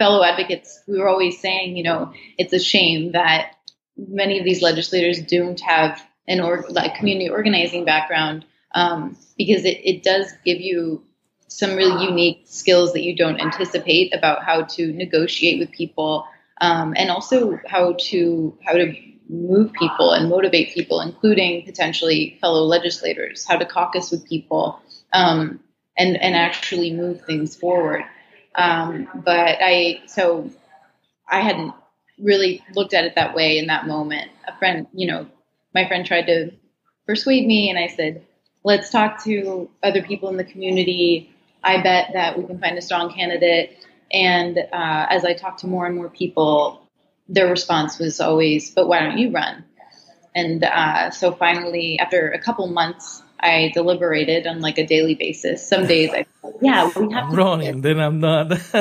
fellow 0.00 0.24
advocates 0.24 0.82
we 0.88 0.98
were 0.98 1.08
always 1.08 1.40
saying 1.40 1.76
you 1.76 1.84
know 1.84 2.12
it's 2.36 2.52
a 2.52 2.58
shame 2.58 3.12
that 3.12 3.52
many 3.96 4.40
of 4.40 4.44
these 4.44 4.62
legislators 4.62 5.22
don't 5.22 5.60
have 5.60 6.04
an 6.28 6.40
or 6.40 6.64
like 6.68 6.94
community 6.96 7.28
organizing 7.28 7.84
background 7.84 8.44
um, 8.74 9.16
because 9.36 9.64
it, 9.64 9.80
it 9.84 10.02
does 10.02 10.32
give 10.44 10.60
you 10.60 11.02
some 11.48 11.76
really 11.76 12.04
unique 12.04 12.42
skills 12.46 12.92
that 12.92 13.02
you 13.02 13.14
don't 13.14 13.40
anticipate 13.40 14.12
about 14.14 14.42
how 14.42 14.62
to 14.62 14.92
negotiate 14.92 15.58
with 15.58 15.70
people 15.70 16.26
um, 16.60 16.94
and 16.96 17.10
also 17.10 17.58
how 17.66 17.94
to 17.98 18.56
how 18.64 18.72
to 18.72 18.94
move 19.28 19.72
people 19.72 20.12
and 20.12 20.28
motivate 20.28 20.74
people 20.74 21.00
including 21.00 21.64
potentially 21.64 22.36
fellow 22.40 22.62
legislators 22.62 23.44
how 23.46 23.56
to 23.56 23.64
caucus 23.64 24.10
with 24.10 24.26
people 24.28 24.80
um, 25.12 25.60
and 25.96 26.16
and 26.20 26.34
actually 26.34 26.92
move 26.92 27.22
things 27.22 27.56
forward. 27.56 28.02
Um, 28.56 29.08
but 29.24 29.58
i 29.60 30.02
so 30.06 30.50
i 31.28 31.40
hadn't 31.40 31.74
really 32.18 32.62
looked 32.74 32.94
at 32.94 33.04
it 33.04 33.16
that 33.16 33.34
way 33.34 33.58
in 33.58 33.66
that 33.66 33.86
moment. 33.86 34.30
A 34.46 34.56
friend 34.58 34.86
you 34.92 35.06
know 35.06 35.26
my 35.74 35.86
friend 35.88 36.06
tried 36.06 36.26
to 36.26 36.52
persuade 37.06 37.46
me, 37.46 37.70
and 37.70 37.78
I 37.78 37.88
said, 37.88 38.22
let's 38.64 38.90
talk 38.90 39.22
to 39.24 39.70
other 39.82 40.02
people 40.02 40.28
in 40.30 40.36
the 40.36 40.44
community. 40.44 41.30
I 41.62 41.82
bet 41.82 42.10
that 42.14 42.38
we 42.38 42.44
can 42.44 42.58
find 42.58 42.76
a 42.78 42.82
strong 42.82 43.12
candidate. 43.12 43.78
And 44.12 44.58
uh, 44.58 45.06
as 45.10 45.24
I 45.24 45.34
talked 45.34 45.60
to 45.60 45.66
more 45.66 45.86
and 45.86 45.96
more 45.96 46.08
people, 46.08 46.88
their 47.28 47.48
response 47.48 47.98
was 47.98 48.20
always, 48.20 48.70
"But 48.70 48.86
why 48.86 49.00
don't 49.00 49.18
you 49.18 49.30
run?" 49.30 49.64
And 50.34 50.62
uh, 50.64 51.10
so 51.10 51.32
finally, 51.32 51.98
after 51.98 52.30
a 52.30 52.38
couple 52.38 52.66
months, 52.66 53.22
I 53.40 53.70
deliberated 53.74 54.46
on 54.46 54.60
like 54.60 54.78
a 54.78 54.86
daily 54.86 55.14
basis. 55.14 55.66
Some 55.66 55.86
days 55.86 56.10
I, 56.12 56.26
yeah, 56.60 56.90
we 56.96 57.12
have 57.12 57.30
I'm 57.30 57.34
running, 57.34 57.80
then 57.80 57.98
I'm 57.98 58.20
not. 58.20 58.50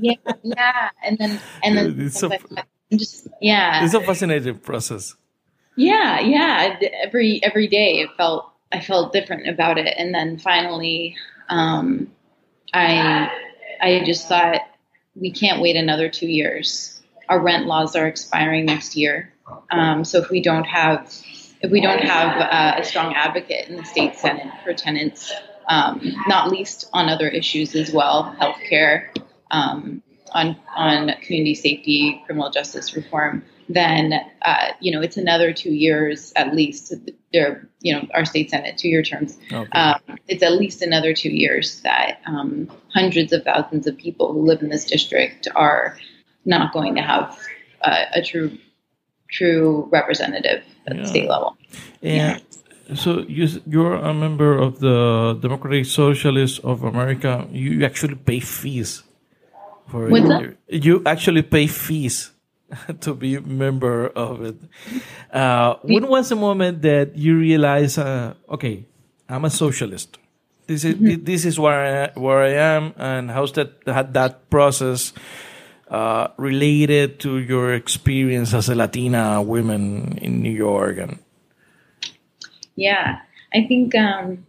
yeah, 0.00 0.14
yeah, 0.42 0.90
and 1.04 1.18
then 1.18 1.40
and 1.62 1.76
then 1.76 2.00
It's 2.00 2.18
so- 2.18 2.30
I- 2.32 2.64
just 2.92 3.28
yeah, 3.40 3.84
it's 3.84 3.94
a 3.94 4.00
fascinating 4.00 4.58
process. 4.58 5.14
Yeah, 5.80 6.20
yeah. 6.20 6.78
Every 7.02 7.42
every 7.42 7.66
day, 7.66 8.00
it 8.00 8.10
felt 8.16 8.52
I 8.70 8.80
felt 8.80 9.12
different 9.14 9.48
about 9.48 9.78
it, 9.78 9.94
and 9.96 10.14
then 10.14 10.38
finally, 10.38 11.16
um, 11.48 12.10
I 12.74 13.30
I 13.80 14.02
just 14.04 14.28
thought 14.28 14.60
we 15.14 15.30
can't 15.30 15.62
wait 15.62 15.76
another 15.76 16.10
two 16.10 16.28
years. 16.28 17.00
Our 17.30 17.40
rent 17.40 17.66
laws 17.66 17.96
are 17.96 18.06
expiring 18.06 18.66
next 18.66 18.94
year, 18.94 19.32
um, 19.70 20.04
so 20.04 20.18
if 20.18 20.28
we 20.28 20.42
don't 20.42 20.64
have 20.64 21.10
if 21.62 21.70
we 21.70 21.80
don't 21.80 22.02
have 22.02 22.40
uh, 22.40 22.80
a 22.80 22.84
strong 22.84 23.14
advocate 23.14 23.68
in 23.68 23.76
the 23.76 23.84
state 23.84 24.16
senate 24.16 24.52
for 24.62 24.74
tenants, 24.74 25.32
um, 25.66 26.00
not 26.26 26.50
least 26.50 26.90
on 26.92 27.08
other 27.08 27.28
issues 27.28 27.74
as 27.74 27.90
well, 27.90 28.36
healthcare, 28.38 29.08
um, 29.50 30.02
on 30.32 30.56
on 30.76 31.14
community 31.22 31.54
safety, 31.54 32.22
criminal 32.26 32.50
justice 32.50 32.94
reform, 32.94 33.44
then 33.74 34.14
uh, 34.42 34.68
you 34.80 34.90
know 34.92 35.00
it's 35.00 35.16
another 35.16 35.52
two 35.52 35.72
years 35.72 36.32
at 36.36 36.54
least. 36.54 36.92
There, 37.32 37.68
you 37.80 37.94
know, 37.94 38.08
our 38.12 38.24
state 38.24 38.50
senate 38.50 38.76
two 38.76 38.88
year 38.88 39.04
terms. 39.04 39.38
Okay. 39.52 39.70
Um, 39.70 40.00
it's 40.26 40.42
at 40.42 40.54
least 40.58 40.82
another 40.82 41.14
two 41.14 41.30
years 41.30 41.80
that 41.82 42.18
um, 42.26 42.68
hundreds 42.92 43.32
of 43.32 43.44
thousands 43.44 43.86
of 43.86 43.96
people 43.96 44.32
who 44.32 44.42
live 44.44 44.62
in 44.62 44.68
this 44.68 44.84
district 44.84 45.46
are 45.54 45.96
not 46.44 46.72
going 46.72 46.96
to 46.96 47.02
have 47.02 47.38
uh, 47.82 48.04
a 48.14 48.20
true 48.22 48.58
true 49.30 49.88
representative 49.92 50.64
at 50.88 50.96
Yeah. 50.96 51.02
the 51.02 51.08
state 51.08 51.28
level. 51.28 51.56
And 52.02 52.42
so 52.96 53.20
you 53.28 53.46
you're 53.64 53.94
a 53.94 54.12
member 54.12 54.58
of 54.58 54.80
the 54.80 55.38
Democratic 55.40 55.86
Socialists 55.86 56.58
of 56.64 56.82
America. 56.82 57.46
You 57.52 57.84
actually 57.84 58.16
pay 58.16 58.40
fees 58.40 59.04
for 59.86 60.08
What's 60.08 60.24
it. 60.24 60.56
that? 60.68 60.84
You 60.84 61.02
actually 61.06 61.42
pay 61.42 61.68
fees 61.68 62.32
to 63.00 63.14
be 63.14 63.36
a 63.36 63.40
member 63.40 64.08
of 64.08 64.42
it. 64.42 64.56
Uh, 65.32 65.76
when 65.82 66.08
was 66.08 66.28
the 66.28 66.36
moment 66.36 66.82
that 66.82 67.16
you 67.16 67.38
realized, 67.38 67.98
uh, 67.98 68.34
okay, 68.48 68.86
I'm 69.28 69.44
a 69.44 69.50
socialist. 69.50 70.18
This 70.66 70.84
is 70.84 70.96
this 71.24 71.44
is 71.44 71.58
where 71.58 72.14
I, 72.14 72.18
where 72.18 72.42
I 72.42 72.54
am, 72.54 72.94
and 72.96 73.30
how's 73.30 73.52
that 73.54 73.82
had 73.86 74.14
that 74.14 74.50
process 74.50 75.12
uh, 75.90 76.28
related 76.36 77.18
to 77.20 77.38
your 77.38 77.74
experience 77.74 78.54
as 78.54 78.68
a 78.68 78.76
Latina 78.76 79.42
woman 79.42 80.16
in 80.22 80.40
New 80.40 80.52
York 80.52 80.98
and 80.98 81.18
Yeah, 82.76 83.18
I 83.52 83.66
think 83.66 83.96
um, 83.96 84.46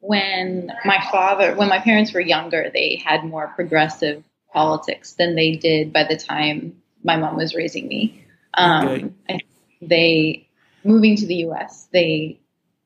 when 0.00 0.72
my 0.84 0.98
father, 1.12 1.54
when 1.54 1.68
my 1.68 1.78
parents 1.78 2.12
were 2.12 2.20
younger, 2.20 2.68
they 2.72 2.96
had 2.96 3.22
more 3.22 3.52
progressive 3.54 4.24
politics 4.52 5.12
than 5.12 5.36
they 5.36 5.54
did 5.54 5.92
by 5.92 6.04
the 6.04 6.16
time 6.16 6.82
my 7.02 7.16
mom 7.16 7.36
was 7.36 7.54
raising 7.54 7.88
me. 7.88 8.24
Um, 8.54 8.88
Okay. 8.88 9.10
I, 9.28 9.40
they 9.82 10.48
moving 10.84 11.16
to 11.16 11.26
the 11.26 11.36
U.S. 11.36 11.88
They 11.92 12.40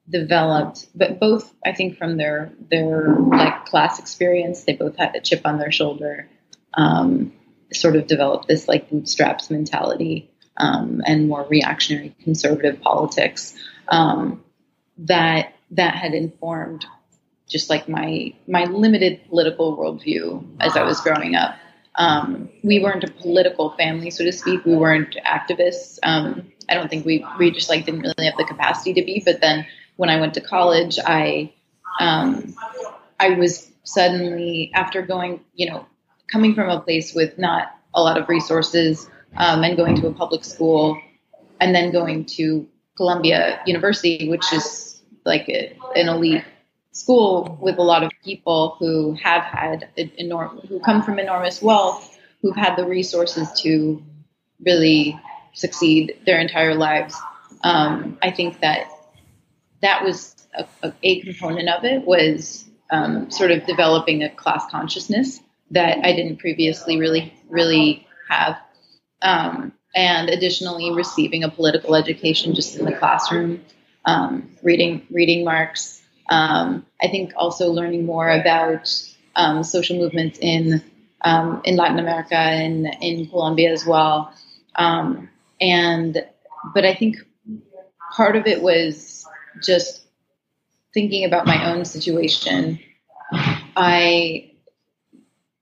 developed, 0.08 0.86
but 0.94 1.18
both 1.18 1.52
I 1.64 1.72
think 1.72 1.96
from 1.96 2.16
their 2.16 2.52
their 2.70 3.14
like 3.16 3.66
class 3.66 3.98
experience, 3.98 4.64
they 4.64 4.74
both 4.74 4.96
had 4.96 5.16
a 5.16 5.20
chip 5.20 5.42
on 5.44 5.58
their 5.58 5.72
shoulder. 5.72 6.28
Um, 6.74 7.32
sort 7.72 7.96
of 7.96 8.06
developed 8.06 8.46
this 8.46 8.68
like 8.68 8.90
bootstraps 8.90 9.50
mentality 9.50 10.30
um, 10.56 11.02
and 11.06 11.28
more 11.28 11.44
reactionary 11.48 12.14
conservative 12.22 12.80
politics 12.80 13.54
um, 13.88 14.42
that 14.98 15.54
that 15.72 15.94
had 15.94 16.14
informed 16.14 16.86
just 17.48 17.68
like 17.68 17.88
my 17.88 18.32
my 18.46 18.64
limited 18.64 19.20
political 19.28 19.76
worldview 19.76 20.44
as 20.60 20.76
I 20.76 20.82
was 20.82 21.00
growing 21.00 21.34
up. 21.34 21.56
Um, 21.96 22.48
we 22.62 22.80
weren't 22.80 23.04
a 23.04 23.10
political 23.10 23.70
family, 23.70 24.10
so 24.10 24.24
to 24.24 24.32
speak. 24.32 24.64
We 24.64 24.76
weren't 24.76 25.16
activists. 25.26 25.98
Um, 26.02 26.50
I 26.68 26.74
don't 26.74 26.88
think 26.88 27.06
we 27.06 27.24
we 27.38 27.50
just 27.50 27.68
like 27.68 27.84
didn't 27.86 28.02
really 28.02 28.26
have 28.26 28.36
the 28.36 28.44
capacity 28.44 28.94
to 28.94 29.02
be. 29.04 29.22
But 29.24 29.40
then 29.40 29.66
when 29.96 30.10
I 30.10 30.20
went 30.20 30.34
to 30.34 30.40
college, 30.40 30.98
I 31.04 31.52
um, 32.00 32.54
I 33.20 33.30
was 33.30 33.70
suddenly 33.84 34.70
after 34.74 35.02
going, 35.02 35.40
you 35.54 35.70
know, 35.70 35.86
coming 36.30 36.54
from 36.54 36.68
a 36.68 36.80
place 36.80 37.14
with 37.14 37.38
not 37.38 37.76
a 37.94 38.02
lot 38.02 38.18
of 38.18 38.28
resources 38.28 39.08
um, 39.36 39.62
and 39.62 39.76
going 39.76 40.00
to 40.00 40.08
a 40.08 40.12
public 40.12 40.44
school, 40.44 41.00
and 41.60 41.74
then 41.74 41.92
going 41.92 42.24
to 42.24 42.66
Columbia 42.96 43.60
University, 43.66 44.28
which 44.28 44.52
is 44.52 45.02
like 45.24 45.48
a, 45.48 45.76
an 45.96 46.08
elite 46.08 46.44
school 46.94 47.58
with 47.60 47.76
a 47.78 47.82
lot 47.82 48.02
of 48.02 48.10
people 48.24 48.76
who 48.78 49.14
have 49.14 49.42
had 49.42 49.88
an 49.98 50.10
enorm- 50.20 50.66
who 50.68 50.80
come 50.80 51.02
from 51.02 51.18
enormous 51.18 51.60
wealth, 51.60 52.16
who've 52.40 52.56
had 52.56 52.76
the 52.76 52.86
resources 52.86 53.48
to 53.60 54.02
really 54.64 55.20
succeed 55.52 56.16
their 56.24 56.40
entire 56.40 56.74
lives. 56.74 57.14
Um, 57.62 58.16
I 58.22 58.30
think 58.30 58.60
that 58.60 58.90
that 59.82 60.02
was 60.02 60.34
a, 60.54 60.66
a, 60.82 60.92
a 61.02 61.20
component 61.20 61.68
of 61.68 61.84
it 61.84 62.06
was 62.06 62.64
um, 62.90 63.30
sort 63.30 63.50
of 63.50 63.66
developing 63.66 64.22
a 64.22 64.30
class 64.30 64.64
consciousness 64.70 65.40
that 65.70 65.98
I 66.04 66.12
didn't 66.12 66.38
previously 66.38 66.98
really 66.98 67.34
really 67.48 68.06
have. 68.28 68.56
Um, 69.20 69.72
and 69.96 70.28
additionally, 70.28 70.92
receiving 70.92 71.44
a 71.44 71.50
political 71.50 71.94
education 71.94 72.54
just 72.54 72.76
in 72.76 72.84
the 72.84 72.92
classroom, 72.92 73.64
um, 74.04 74.50
reading 74.62 75.06
reading 75.10 75.44
Marx. 75.44 76.00
Um, 76.28 76.86
I 77.02 77.08
think 77.08 77.32
also 77.36 77.70
learning 77.70 78.06
more 78.06 78.28
about 78.28 78.92
um, 79.36 79.62
social 79.62 79.98
movements 79.98 80.38
in 80.40 80.82
um, 81.22 81.62
in 81.64 81.76
Latin 81.76 81.98
America 81.98 82.36
and 82.36 82.86
in 83.00 83.26
Colombia 83.26 83.72
as 83.72 83.86
well. 83.86 84.32
Um, 84.74 85.28
and 85.60 86.24
but 86.74 86.84
I 86.84 86.94
think 86.94 87.16
part 88.14 88.36
of 88.36 88.46
it 88.46 88.62
was 88.62 89.26
just 89.62 90.02
thinking 90.92 91.24
about 91.24 91.46
my 91.46 91.72
own 91.72 91.84
situation. 91.84 92.78
I 93.76 94.52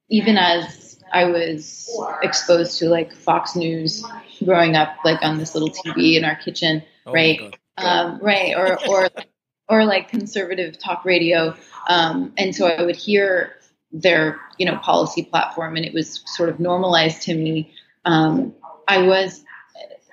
even 0.09 0.37
as 0.37 1.03
I 1.13 1.25
was 1.25 1.91
exposed 2.23 2.79
to 2.79 2.89
like 2.89 3.13
Fox 3.13 3.57
News 3.57 4.05
growing 4.45 4.77
up, 4.77 4.97
like 5.05 5.23
on 5.23 5.39
this 5.39 5.55
little 5.55 5.71
TV 5.71 6.17
in 6.17 6.25
our 6.25 6.37
kitchen, 6.37 6.83
Oh 7.07 7.13
right? 7.13 7.59
Um, 7.79 8.19
right, 8.21 8.55
or 8.57 8.79
or 8.89 9.09
or 9.73 9.87
like 9.87 10.09
conservative 10.09 10.79
talk 10.79 11.05
radio, 11.05 11.57
um, 11.89 12.33
and 12.37 12.55
so 12.55 12.67
I 12.67 12.83
would 12.83 12.97
hear 12.97 13.55
their 13.91 14.39
you 14.59 14.67
know 14.67 14.77
policy 14.77 15.25
platform, 15.25 15.77
and 15.77 15.85
it 15.87 15.95
was 15.95 16.23
sort 16.27 16.51
of 16.51 16.61
normalized 16.61 17.23
to 17.23 17.35
me. 17.35 17.73
Um, 18.05 18.55
I 18.87 19.07
was, 19.07 19.43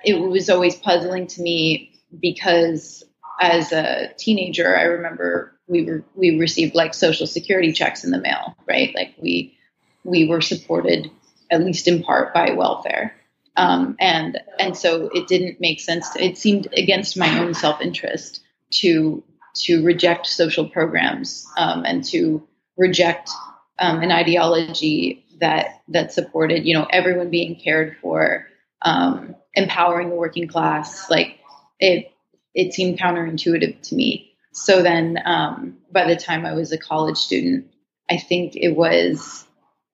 it 0.04 0.14
was 0.14 0.48
always 0.48 0.76
puzzling 0.76 1.26
to 1.28 1.42
me 1.42 1.92
because 2.18 3.04
as 3.40 3.72
a 3.72 4.12
teenager, 4.16 4.76
I 4.76 4.84
remember 4.84 5.52
we 5.66 5.84
were 5.84 6.04
we 6.14 6.38
received 6.38 6.74
like 6.74 6.94
social 6.94 7.26
security 7.26 7.72
checks 7.72 8.02
in 8.02 8.10
the 8.10 8.20
mail, 8.20 8.56
right? 8.66 8.94
Like 8.94 9.14
we 9.20 9.58
we 10.04 10.26
were 10.26 10.40
supported 10.40 11.10
at 11.50 11.62
least 11.62 11.86
in 11.86 12.02
part 12.02 12.32
by 12.32 12.52
welfare. 12.52 13.14
Um, 13.56 13.96
and 14.00 14.40
and 14.58 14.76
so 14.76 15.10
it 15.12 15.28
didn't 15.28 15.60
make 15.60 15.80
sense. 15.80 16.08
To, 16.10 16.24
it 16.24 16.38
seemed 16.38 16.68
against 16.74 17.18
my 17.18 17.40
own 17.40 17.52
self 17.52 17.80
interest 17.80 18.42
to 18.70 19.22
to 19.54 19.84
reject 19.84 20.26
social 20.26 20.68
programs 20.68 21.46
um, 21.56 21.84
and 21.84 22.04
to 22.04 22.46
reject 22.76 23.30
um, 23.78 24.02
an 24.02 24.12
ideology 24.12 25.24
that 25.40 25.80
that 25.88 26.12
supported 26.12 26.66
you 26.66 26.74
know 26.74 26.86
everyone 26.90 27.30
being 27.30 27.56
cared 27.56 27.96
for, 28.00 28.46
um, 28.82 29.34
empowering 29.54 30.10
the 30.10 30.16
working 30.16 30.48
class. 30.48 31.10
Like 31.10 31.38
it 31.78 32.12
it 32.54 32.72
seemed 32.72 32.98
counterintuitive 32.98 33.82
to 33.82 33.94
me. 33.94 34.32
So 34.52 34.82
then, 34.82 35.18
um, 35.24 35.78
by 35.92 36.06
the 36.06 36.16
time 36.16 36.44
I 36.44 36.54
was 36.54 36.72
a 36.72 36.78
college 36.78 37.16
student, 37.16 37.66
I 38.10 38.16
think 38.16 38.56
it 38.56 38.76
was, 38.76 39.46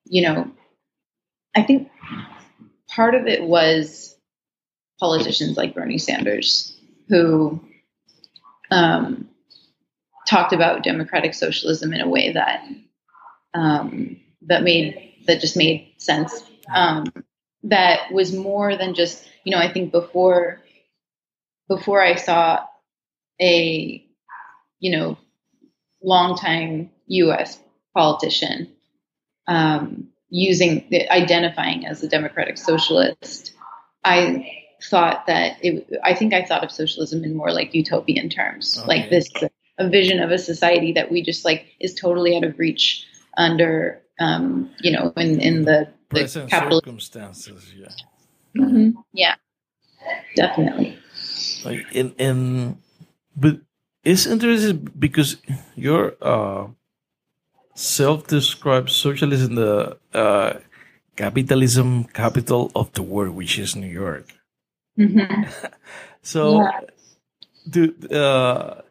you 0.07 0.23
know, 0.23 0.51
I 1.55 1.63
think 1.63 1.91
part 2.89 3.15
of 3.15 3.27
it 3.27 3.43
was 3.43 4.17
politicians 4.99 5.59
like 5.59 5.75
Bernie 5.75 5.99
Sanders 5.99 6.77
who 7.09 7.61
um, 8.71 9.29
talked 10.27 10.53
about 10.53 10.83
democratic 10.83 11.35
socialism 11.35 11.93
in 11.93 12.01
a 12.01 12.09
way 12.09 12.33
that 12.33 12.65
um, 13.55 14.21
that 14.43 14.63
made 14.63 15.15
that 15.27 15.41
just 15.41 15.57
made 15.57 15.93
sense. 15.99 16.45
Um, 16.75 17.07
that 17.63 18.13
was 18.13 18.33
more 18.33 18.77
than 18.77 18.95
just 18.95 19.27
you 19.45 19.53
know 19.53 19.59
I 19.59 19.73
think 19.73 19.93
before 19.93 20.61
before 21.69 22.03
I 22.03 22.17
saw 22.17 22.65
a 23.41 24.05
you 24.81 24.91
know 24.91 25.19
longtime 26.03 26.91
U.S. 27.07 27.59
politician 27.95 28.69
um, 29.49 30.09
using 30.29 30.89
identifying 31.11 31.87
as 31.87 32.03
a 32.03 32.09
democratic 32.09 32.59
socialist, 32.59 33.53
I 34.05 34.49
thought 34.83 35.27
that 35.27 35.57
it, 35.63 35.89
I 36.05 36.15
think 36.15 36.35
I 36.35 36.45
thought 36.45 36.65
of 36.65 36.71
socialism 36.71 37.25
in 37.25 37.35
more 37.35 37.53
like 37.53 37.75
utopian 37.75 38.29
terms, 38.29 38.79
okay. 38.79 38.87
like 38.87 39.11
this 39.11 39.31
a 39.43 39.51
vision 39.85 40.21
of 40.21 40.31
a 40.31 40.39
society 40.39 40.93
that 40.93 41.11
we 41.11 41.23
just 41.23 41.45
like 41.45 41.67
is 41.81 41.95
totally 41.95 42.37
out 42.37 42.45
of 42.45 42.59
reach 42.59 43.07
under 43.37 44.01
um, 44.19 44.71
you 44.81 44.91
know 44.91 45.13
in 45.17 45.41
in 45.41 45.65
the, 45.65 45.89
the 46.11 46.21
present 46.21 46.51
circumstances. 46.51 47.75
Yeah, 47.77 47.93
mm-hmm. 48.57 48.91
yeah, 49.13 49.35
definitely. 50.35 50.99
Like 51.65 51.87
in 51.93 52.15
in 52.19 52.79
but 53.37 53.61
it's 54.05 54.27
interesting 54.27 54.89
because 54.99 55.37
you're 55.75 56.17
uh, 56.23 56.69
self-described 57.75 58.89
socialist 58.89 59.51
in 59.51 59.57
the 59.57 59.99
uh, 60.15 60.55
capitalism 61.17 62.05
capital 62.05 62.71
of 62.75 62.93
the 62.93 63.03
world, 63.03 63.35
which 63.35 63.59
is 63.59 63.77
New 63.77 63.91
York. 63.91 64.33
Mm-hmm. 64.99 65.45
so, 66.23 66.63
yeah. 66.63 66.81
do 67.69 67.95
uh, 68.11 68.83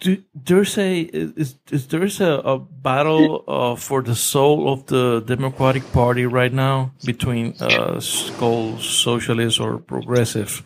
do, 0.00 0.22
there's 0.34 0.76
a 0.76 1.00
is, 1.00 1.56
is 1.70 1.86
there's 1.86 2.20
a, 2.20 2.40
a 2.44 2.58
battle 2.58 3.44
uh, 3.46 3.76
for 3.76 4.02
the 4.02 4.14
soul 4.14 4.72
of 4.72 4.86
the 4.86 5.20
Democratic 5.20 5.90
Party 5.92 6.26
right 6.26 6.52
now 6.52 6.92
between 7.04 7.54
uh, 7.60 8.00
called 8.38 8.80
socialist 8.80 9.60
or 9.60 9.78
progressive 9.78 10.62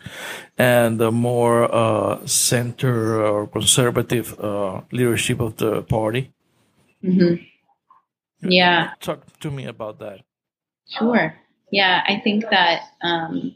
and 0.57 0.99
the 0.99 1.11
more 1.11 1.73
uh, 1.73 2.25
center 2.25 3.23
or 3.23 3.47
conservative 3.47 4.37
uh, 4.39 4.81
leadership 4.91 5.39
of 5.39 5.57
the 5.57 5.83
party. 5.83 6.31
Mm-hmm. 7.03 7.43
Yeah, 8.49 8.91
talk 8.99 9.39
to 9.39 9.51
me 9.51 9.65
about 9.65 9.99
that. 9.99 10.21
Sure. 10.87 11.35
Yeah, 11.71 12.01
I 12.07 12.19
think 12.23 12.45
that 12.49 12.81
um, 13.03 13.55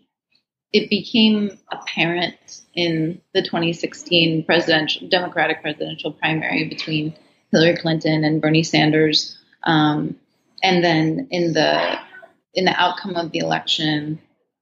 it 0.73 0.89
became 0.89 1.57
apparent 1.71 2.61
in 2.73 3.21
the 3.33 3.43
2016 3.43 4.43
presidential 4.43 5.07
Democratic 5.07 5.61
presidential 5.61 6.11
primary 6.11 6.67
between 6.67 7.15
Hillary 7.51 7.77
Clinton 7.77 8.23
and 8.23 8.41
Bernie 8.41 8.63
Sanders, 8.63 9.37
um, 9.63 10.15
and 10.63 10.83
then 10.83 11.27
in 11.29 11.53
the 11.53 11.99
in 12.55 12.65
the 12.65 12.81
outcome 12.81 13.15
of 13.15 13.31
the 13.31 13.39
election, 13.39 14.19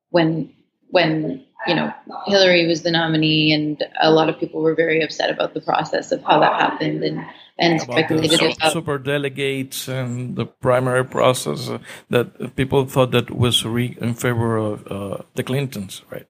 when 0.10 0.54
when 0.89 1.45
you 1.65 1.74
know 1.74 1.93
Hillary 2.26 2.67
was 2.67 2.82
the 2.82 2.91
nominee, 2.91 3.54
and 3.54 3.82
a 4.02 4.12
lot 4.12 4.28
of 4.28 4.38
people 4.38 4.62
were 4.62 4.76
very 4.76 5.02
upset 5.02 5.30
about 5.30 5.54
the 5.54 5.62
process 5.62 6.12
of 6.12 6.21
how 6.24 6.41
that 6.41 6.60
happened, 6.60 7.04
and 7.04 7.24
and 7.58 7.82
about 7.82 7.98
speculated 7.98 8.40
the 8.40 8.56
about 8.58 8.74
super 8.74 8.98
delegates 8.98 9.88
and 9.88 10.36
the 10.36 10.46
primary 10.46 11.06
process 11.06 11.70
uh, 11.70 11.80
that 12.10 12.56
people 12.56 12.86
thought 12.86 13.12
that 13.12 13.32
was 13.32 13.66
rigged 13.66 13.98
in 14.00 14.14
favor 14.14 14.58
of 14.58 14.88
uh, 14.88 15.18
the 15.36 15.44
Clintons, 15.44 16.02
right? 16.10 16.28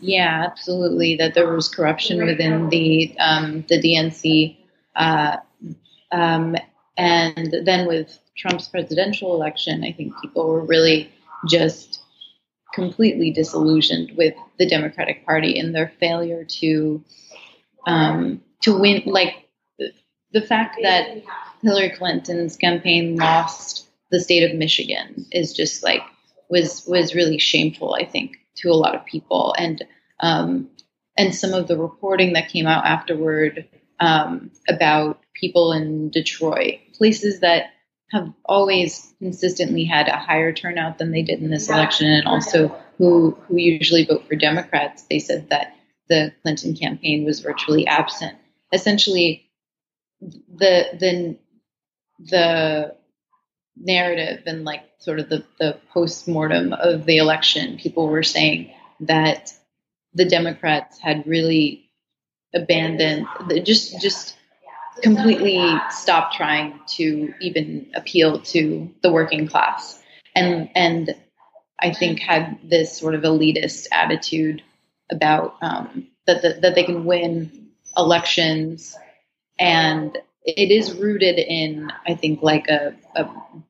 Yeah, 0.00 0.44
absolutely. 0.50 1.16
That 1.16 1.34
there 1.34 1.52
was 1.52 1.68
corruption 1.68 2.24
within 2.26 2.68
the 2.70 3.14
um, 3.20 3.64
the 3.68 3.80
DNC, 3.80 4.56
uh, 4.96 5.36
um, 6.10 6.56
and 6.96 7.54
then 7.64 7.86
with 7.86 8.18
Trump's 8.36 8.68
presidential 8.68 9.34
election, 9.34 9.84
I 9.84 9.92
think 9.92 10.12
people 10.20 10.48
were 10.48 10.64
really 10.64 11.10
just 11.48 12.02
completely 12.74 13.30
disillusioned 13.30 14.12
with 14.16 14.34
the 14.58 14.66
Democratic 14.66 15.24
Party 15.24 15.58
and 15.58 15.72
their 15.72 15.92
failure 16.00 16.44
to 16.44 17.04
um, 17.86 18.40
to 18.62 18.76
win. 18.76 19.02
Like 19.06 19.41
the 20.32 20.42
fact 20.42 20.78
that 20.82 21.22
Hillary 21.62 21.90
Clinton's 21.90 22.56
campaign 22.56 23.16
lost 23.16 23.88
the 24.10 24.20
state 24.20 24.48
of 24.48 24.56
Michigan 24.56 25.26
is 25.30 25.52
just 25.52 25.82
like 25.82 26.02
was 26.48 26.84
was 26.86 27.14
really 27.14 27.38
shameful. 27.38 27.94
I 27.94 28.04
think 28.04 28.36
to 28.56 28.70
a 28.70 28.74
lot 28.74 28.94
of 28.94 29.06
people, 29.06 29.54
and 29.58 29.82
um, 30.20 30.70
and 31.16 31.34
some 31.34 31.54
of 31.54 31.68
the 31.68 31.78
reporting 31.78 32.34
that 32.34 32.48
came 32.48 32.66
out 32.66 32.84
afterward 32.84 33.68
um, 34.00 34.50
about 34.68 35.20
people 35.34 35.72
in 35.72 36.10
Detroit, 36.10 36.78
places 36.94 37.40
that 37.40 37.70
have 38.10 38.30
always 38.44 39.14
consistently 39.18 39.84
had 39.84 40.08
a 40.08 40.16
higher 40.16 40.52
turnout 40.52 40.98
than 40.98 41.10
they 41.10 41.22
did 41.22 41.40
in 41.40 41.50
this 41.50 41.70
election, 41.70 42.06
and 42.06 42.26
also 42.26 42.76
who 42.98 43.36
who 43.48 43.56
usually 43.56 44.04
vote 44.04 44.26
for 44.28 44.36
Democrats. 44.36 45.04
They 45.04 45.18
said 45.18 45.48
that 45.50 45.74
the 46.08 46.32
Clinton 46.42 46.74
campaign 46.74 47.24
was 47.24 47.40
virtually 47.40 47.86
absent. 47.86 48.36
Essentially, 48.72 49.48
the 50.22 50.86
the 50.98 51.38
the 52.30 52.96
narrative 53.76 54.42
and 54.46 54.64
like 54.64 54.82
sort 54.98 55.18
of 55.18 55.28
the, 55.28 55.44
the 55.58 55.78
post 55.92 56.28
mortem 56.28 56.72
of 56.72 57.04
the 57.04 57.18
election, 57.18 57.78
people 57.78 58.06
were 58.06 58.22
saying 58.22 58.72
that 59.00 59.52
the 60.14 60.24
Democrats 60.24 60.98
had 60.98 61.26
really 61.26 61.90
abandoned, 62.54 63.26
just 63.64 64.00
just 64.00 64.36
completely 65.02 65.74
stopped 65.90 66.34
trying 66.34 66.78
to 66.86 67.32
even 67.40 67.90
appeal 67.94 68.40
to 68.40 68.90
the 69.02 69.10
working 69.10 69.48
class, 69.48 70.00
and 70.36 70.68
and 70.74 71.16
I 71.80 71.92
think 71.92 72.20
had 72.20 72.58
this 72.62 72.96
sort 72.96 73.14
of 73.14 73.22
elitist 73.22 73.86
attitude 73.90 74.62
about 75.10 75.56
um, 75.62 76.08
that 76.26 76.42
the, 76.42 76.58
that 76.60 76.74
they 76.74 76.84
can 76.84 77.04
win 77.04 77.70
elections 77.96 78.96
and 79.58 80.16
it 80.44 80.70
is 80.70 80.94
rooted 80.94 81.38
in, 81.38 81.90
I 82.06 82.14
think, 82.14 82.42
like 82.42 82.68
a, 82.68 82.94
a 83.14 83.28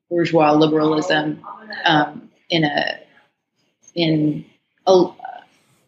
bourgeois 0.09 0.53
liberalism 0.53 1.43
um, 1.85 2.29
in 2.49 2.63
a 2.63 2.99
in 3.95 4.45
a, 4.87 5.07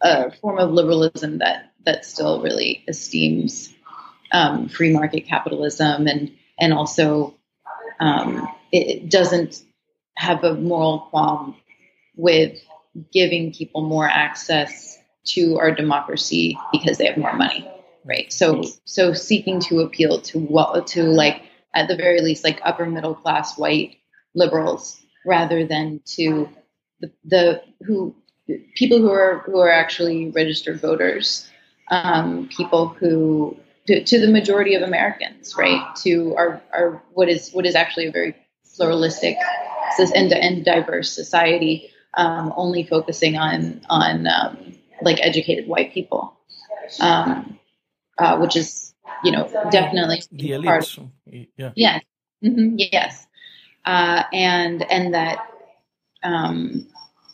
a, 0.01 0.31
form 0.31 0.60
of 0.60 0.71
liberalism 0.71 1.39
that 1.39 1.71
that 1.86 2.05
still 2.05 2.41
really 2.41 2.84
esteems 2.88 3.73
um, 4.31 4.69
free 4.69 4.93
market 4.93 5.21
capitalism 5.21 6.08
and 6.08 6.31
and 6.60 6.73
also 6.73 7.36
um, 7.99 8.47
it 8.71 9.10
doesn't 9.10 9.63
have 10.15 10.43
a 10.43 10.53
moral 10.53 11.08
qualm 11.12 11.55
with 12.15 12.60
giving 13.12 13.53
people 13.53 13.81
more 13.81 14.08
access 14.08 14.97
to 15.25 15.58
our 15.58 15.71
democracy 15.71 16.58
because 16.71 16.97
they 16.97 17.08
have 17.08 17.17
more 17.17 17.36
money 17.36 17.67
right? 18.06 18.32
So 18.32 18.63
so 18.86 19.13
seeking 19.13 19.60
to 19.62 19.82
appeal 19.82 20.22
to 20.22 20.39
what 20.39 20.88
to 20.88 21.04
like 21.04 21.41
at 21.74 21.88
the 21.88 21.96
very 21.96 22.22
least 22.22 22.44
like 22.44 22.62
upper 22.63 22.86
middle 22.86 23.15
class 23.15 23.58
white 23.58 23.98
liberals 24.34 25.02
rather 25.26 25.65
than 25.65 26.02
to 26.06 26.48
the, 27.00 27.12
the 27.26 27.62
who 27.86 28.15
people 28.76 29.00
who 29.00 29.12
are 29.12 29.39
who 29.39 29.60
are 29.60 29.72
actually 29.72 30.30
registered 30.30 30.80
voters, 30.80 31.50
um, 31.89 32.48
people 32.56 32.89
who 32.89 33.58
to, 33.88 34.04
to, 34.04 34.20
the 34.20 34.32
majority 34.32 34.74
of 34.74 34.82
Americans, 34.82 35.56
right? 35.56 35.96
To 35.98 36.36
our, 36.36 36.62
our 36.74 37.04
what 37.13 37.30
is 37.30 37.52
what 37.52 37.65
is 37.65 37.76
actually 37.76 38.08
a 38.08 38.12
very 38.12 38.36
pluralistic 38.76 39.38
and, 40.00 40.34
and 40.34 40.65
diverse 40.65 41.12
society, 41.12 41.91
um, 42.15 42.54
only 42.56 42.84
focusing 42.84 43.38
on 43.38 43.82
on 43.89 44.28
um, 44.28 44.76
like 45.02 45.20
educated 45.22 45.68
white 45.68 45.94
people. 45.94 46.38
Um, 47.00 47.60
uh, 48.17 48.38
which 48.38 48.56
is 48.56 48.93
you 49.23 49.32
know 49.32 49.47
definitely 49.71 50.23
the 50.32 50.51
elites. 50.51 50.97
Of, 50.97 51.10
yeah. 51.58 51.71
Yes. 51.75 52.04
Mm-hmm, 52.43 52.75
yes. 52.78 53.28
Uh, 53.86 54.23
and 54.34 54.84
and 54.91 55.13
that 55.13 55.39
um, 56.23 56.88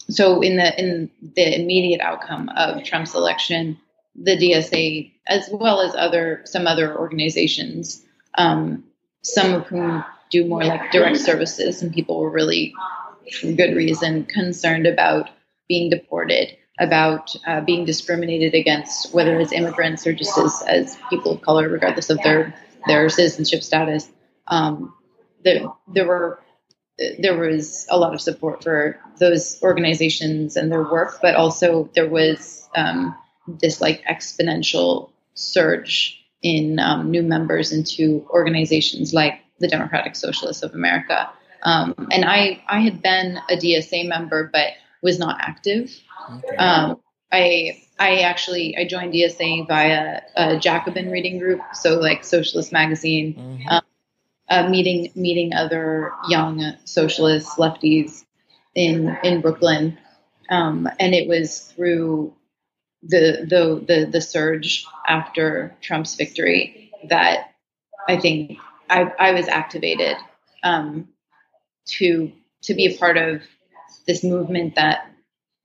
so 0.10 0.42
in 0.42 0.58
the 0.58 0.80
in 0.80 1.10
the 1.22 1.62
immediate 1.62 2.02
outcome 2.02 2.50
of 2.50 2.84
Trump's 2.84 3.16
election, 3.16 3.78
the 4.16 4.38
DSA, 4.38 5.12
as 5.28 5.50
well 5.52 5.82
as 5.82 5.96
other 5.96 6.42
some 6.46 6.68
other 6.68 6.98
organizations, 6.98 8.04
um, 8.38 8.84
some 9.22 9.54
of 9.54 9.68
whom 9.68 10.04
do 10.30 10.46
more 10.46 10.64
like 10.64 10.92
direct 10.92 11.18
services, 11.18 11.82
and 11.82 11.94
people 11.94 12.20
were 12.20 12.30
really, 12.30 12.74
for 13.40 13.52
good 13.52 13.76
reason, 13.76 14.26
concerned 14.26 14.88
about 14.88 15.30
being 15.68 15.90
deported 15.90 16.58
about 16.80 17.36
uh, 17.46 17.62
being 17.62 17.86
discriminated 17.86 18.54
against, 18.54 19.14
whether 19.14 19.40
as 19.40 19.52
immigrants 19.52 20.08
or 20.08 20.14
just 20.14 20.38
as, 20.38 20.64
as 20.68 20.98
people 21.10 21.34
of 21.34 21.42
color, 21.42 21.70
regardless 21.70 22.10
of 22.10 22.18
their 22.24 22.56
their 22.88 23.10
citizenship 23.10 23.62
status. 23.62 24.10
Um, 24.48 24.94
there, 25.44 25.66
there 25.88 26.08
were 26.08 26.40
there 27.20 27.38
was 27.38 27.88
a 27.90 27.98
lot 27.98 28.14
of 28.14 28.22
support 28.22 28.64
for 28.64 29.00
those 29.20 29.62
organizations 29.64 30.56
and 30.56 30.72
their 30.72 30.84
work, 30.84 31.18
but 31.22 31.36
also 31.36 31.90
there 31.96 32.10
was 32.10 32.70
um, 32.76 33.16
this 33.48 33.82
like 33.82 34.04
exponential 34.04 35.10
surge 35.34 36.20
in 36.44 36.80
um, 36.80 37.10
new 37.10 37.24
members 37.24 37.72
into 37.72 38.26
organizations 38.30 39.14
like 39.14 39.40
the 39.60 39.68
Democratic 39.68 40.16
Socialists 40.16 40.64
of 40.64 40.74
America. 40.74 41.30
Um, 41.64 41.96
and 42.12 42.26
I, 42.26 42.62
I 42.68 42.82
had 42.82 43.02
been 43.02 43.40
a 43.50 43.56
DSA 43.56 44.08
member, 44.08 44.50
but 44.52 44.74
was 45.02 45.20
not 45.20 45.38
active. 45.40 45.92
Okay. 46.30 46.56
Um, 46.58 47.02
I 47.32 47.82
I 48.00 48.20
actually 48.22 48.76
I 48.78 48.86
joined 48.86 49.14
DSA 49.14 49.68
via 49.68 50.22
a 50.36 50.58
Jacobin 50.58 51.12
reading 51.12 51.40
group, 51.40 51.62
so 51.74 52.00
like 52.00 52.24
Socialist 52.24 52.72
Magazine, 52.72 53.34
mm-hmm. 53.36 53.68
um, 53.70 53.82
uh, 54.50 54.70
meeting 54.70 55.12
meeting 55.16 55.54
other 55.54 56.12
young 56.28 56.74
socialists, 56.84 57.56
lefties 57.56 58.26
in 58.76 59.18
in 59.24 59.42
Brooklyn, 59.42 59.98
um, 60.50 60.90
and 61.00 61.14
it 61.14 61.28
was 61.28 61.60
through 61.60 62.34
the 63.04 63.46
the 63.48 63.86
the 63.88 64.06
the 64.12 64.22
surge 64.22 64.86
after 65.08 65.76
Trump's 65.82 66.16
victory 66.16 66.92
that 67.10 67.52
I 68.08 68.18
think 68.18 68.58
I 68.90 69.04
I 69.18 69.32
was 69.32 69.48
activated 69.48 70.18
um, 70.64 71.08
to 71.86 72.32
to 72.64 72.74
be 72.74 72.88
a 72.88 72.98
part 72.98 73.18
of 73.18 73.42
this 74.08 74.24
movement 74.24 74.76
that 74.76 75.11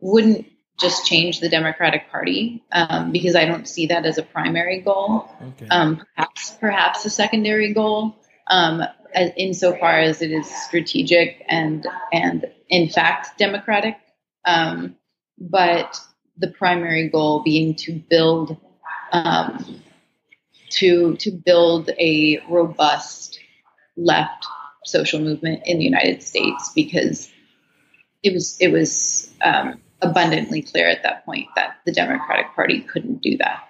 wouldn't 0.06 0.46
just 0.78 1.06
change 1.06 1.40
the 1.40 1.48
Democratic 1.48 2.10
Party 2.10 2.62
um, 2.70 3.10
because 3.10 3.34
I 3.34 3.44
don't 3.44 3.66
see 3.66 3.86
that 3.86 4.04
as 4.04 4.18
a 4.18 4.22
primary 4.22 4.80
goal. 4.80 5.28
Okay. 5.42 5.68
Um, 5.68 6.02
perhaps, 6.14 6.50
perhaps 6.52 7.04
a 7.04 7.10
secondary 7.10 7.72
goal, 7.72 8.16
um, 8.46 8.82
as, 9.12 9.32
insofar 9.36 9.98
as 9.98 10.22
it 10.22 10.30
is 10.30 10.48
strategic 10.48 11.44
and 11.48 11.86
and 12.12 12.44
in 12.68 12.88
fact 12.88 13.38
democratic. 13.38 13.96
Um, 14.44 14.96
but 15.38 15.98
the 16.36 16.48
primary 16.48 17.08
goal 17.08 17.42
being 17.42 17.74
to 17.76 17.92
build 17.92 18.56
um, 19.12 19.82
to 20.70 21.16
to 21.16 21.30
build 21.32 21.90
a 21.98 22.40
robust 22.48 23.40
left 23.96 24.46
social 24.84 25.20
movement 25.20 25.62
in 25.64 25.78
the 25.78 25.84
United 25.84 26.22
States 26.22 26.70
because 26.74 27.32
it 28.22 28.34
was 28.34 28.58
it 28.60 28.68
was 28.68 29.32
um, 29.42 29.80
abundantly 30.02 30.62
clear 30.62 30.88
at 30.88 31.02
that 31.02 31.24
point 31.24 31.48
that 31.56 31.76
the 31.86 31.92
Democratic 31.92 32.54
Party 32.54 32.80
couldn't 32.80 33.22
do 33.22 33.36
that 33.38 33.68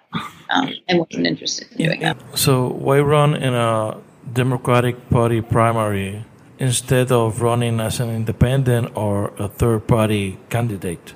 um, 0.51 0.71
and 0.89 0.99
wasn't 0.99 1.27
interested 1.27 1.71
in 1.73 1.87
doing 1.87 2.01
that. 2.01 2.17
So 2.35 2.69
why 2.69 3.01
run 3.01 3.35
in 3.35 3.55
a 3.55 3.99
Democratic 4.33 5.09
Party 5.11 5.41
primary 5.41 6.25
instead 6.59 7.13
of 7.13 7.43
running 7.43 7.81
as 7.81 8.01
an 8.01 8.11
independent 8.11 8.97
or 8.97 9.33
a 9.39 9.49
third 9.49 9.87
party 9.87 10.39
candidate? 10.51 11.15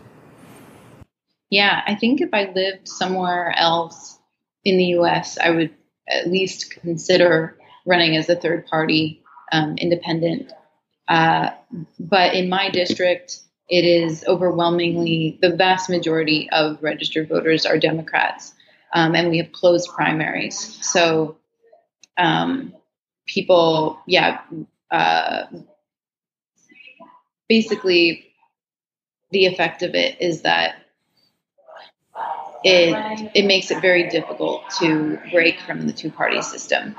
Yeah, 1.50 1.82
I 1.86 1.96
think 1.96 2.20
if 2.20 2.30
I 2.32 2.52
lived 2.54 2.86
somewhere 2.86 3.52
else 3.56 4.18
in 4.64 4.76
the 4.76 4.84
US, 5.00 5.38
I 5.38 5.50
would 5.50 5.74
at 6.08 6.28
least 6.28 6.70
consider 6.70 7.56
running 7.86 8.16
as 8.16 8.28
a 8.28 8.36
third 8.36 8.66
party 8.66 9.22
um, 9.52 9.76
independent. 9.78 10.52
Uh, 11.08 11.50
but 11.98 12.34
in 12.34 12.48
my 12.48 12.70
district, 12.70 13.40
it 13.70 13.84
is 13.84 14.24
overwhelmingly 14.26 15.38
the 15.40 15.54
vast 15.54 15.88
majority 15.88 16.50
of 16.50 16.82
registered 16.82 17.28
voters 17.28 17.64
are 17.64 17.78
Democrats, 17.78 18.52
um, 18.92 19.14
and 19.14 19.30
we 19.30 19.38
have 19.38 19.52
closed 19.52 19.88
primaries. 19.94 20.78
So, 20.82 21.36
um, 22.18 22.74
people, 23.26 24.00
yeah, 24.06 24.40
uh, 24.90 25.44
basically, 27.48 28.26
the 29.30 29.46
effect 29.46 29.82
of 29.82 29.94
it 29.94 30.20
is 30.20 30.42
that 30.42 30.74
it 32.64 33.30
it 33.34 33.46
makes 33.46 33.70
it 33.70 33.80
very 33.80 34.08
difficult 34.08 34.62
to 34.80 35.18
break 35.30 35.60
from 35.60 35.86
the 35.86 35.92
two 35.92 36.10
party 36.10 36.42
system, 36.42 36.96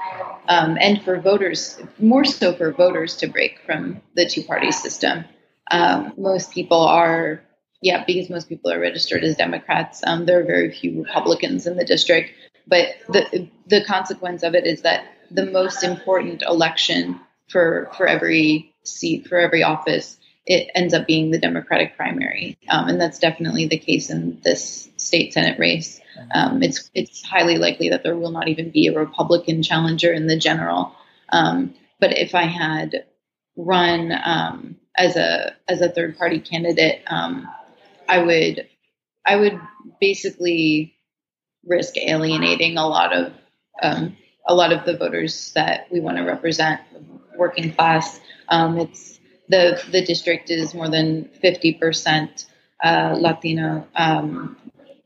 um, 0.48 0.78
and 0.80 1.04
for 1.04 1.20
voters, 1.20 1.82
more 2.00 2.24
so 2.24 2.54
for 2.54 2.72
voters 2.72 3.18
to 3.18 3.28
break 3.28 3.60
from 3.66 4.02
the 4.16 4.26
two 4.26 4.42
party 4.44 4.72
system. 4.72 5.26
Um, 5.72 6.14
most 6.18 6.52
people 6.52 6.82
are, 6.82 7.42
yeah, 7.82 8.04
because 8.06 8.30
most 8.30 8.50
people 8.50 8.72
are 8.72 8.80
registered 8.80 9.24
as 9.24 9.38
Democrats. 9.38 10.02
Um, 10.06 10.26
there 10.26 10.40
are 10.40 10.44
very 10.44 10.72
few 10.72 11.04
Republicans 11.04 11.66
in 11.66 11.78
the 11.78 11.86
district, 11.86 12.32
but 12.68 12.90
the 13.10 13.50
the 13.68 13.84
consequence 13.84 14.44
of 14.44 14.54
it 14.54 14.66
is 14.66 14.82
that 14.82 15.06
the 15.32 15.46
most 15.46 15.84
important 15.84 16.44
election 16.44 17.20
for 17.50 17.90
for 17.98 18.08
every 18.08 18.74
seat 18.84 19.28
for 19.28 19.38
every 19.38 19.64
office 19.64 20.18
it 20.46 20.70
ends 20.74 20.94
up 20.94 21.06
being 21.06 21.32
the 21.32 21.40
Democratic 21.40 21.96
primary, 21.96 22.58
um, 22.68 22.88
and 22.90 23.00
that's 23.00 23.20
definitely 23.20 23.68
the 23.68 23.78
case 23.78 24.10
in 24.10 24.40
this 24.44 24.90
state 24.98 25.34
Senate 25.34 25.60
race. 25.60 26.02
Um, 26.34 26.64
it's 26.64 26.90
it's 26.94 27.24
highly 27.24 27.58
likely 27.58 27.90
that 27.90 28.04
there 28.04 28.18
will 28.18 28.32
not 28.32 28.48
even 28.48 28.72
be 28.72 28.88
a 28.88 28.98
Republican 28.98 29.64
challenger 29.64 30.12
in 30.12 30.28
the 30.28 30.38
general. 30.38 30.94
Um, 31.30 31.76
but 32.00 32.18
if 32.18 32.34
I 32.36 32.44
had 32.44 33.06
run 33.56 34.12
um, 34.24 34.78
as 34.98 35.16
a 35.16 35.56
as 35.68 35.82
a 35.82 35.90
third 35.90 36.18
party 36.18 36.40
candidate, 36.40 37.02
um, 37.08 37.48
I 38.08 38.20
would 38.20 38.68
I 39.26 39.36
would 39.36 39.60
basically 40.00 40.96
risk 41.66 41.98
alienating 41.98 42.78
a 42.78 42.88
lot 42.88 43.14
of 43.14 43.34
um, 43.82 44.18
a 44.48 44.56
lot 44.56 44.74
of 44.74 44.86
the 44.86 44.98
voters 44.98 45.52
that 45.54 45.88
we 45.92 46.00
want 46.00 46.18
to 46.18 46.24
represent, 46.24 46.82
working 47.38 47.74
class. 47.74 48.20
it's 48.50 49.20
the 49.50 49.82
the 49.92 50.04
district 50.04 50.50
is 50.50 50.74
more 50.74 50.90
than 50.90 51.30
fifty 51.42 51.74
percent 51.74 52.46
uh, 52.84 53.16
Latino, 53.20 53.88
um, 53.96 54.58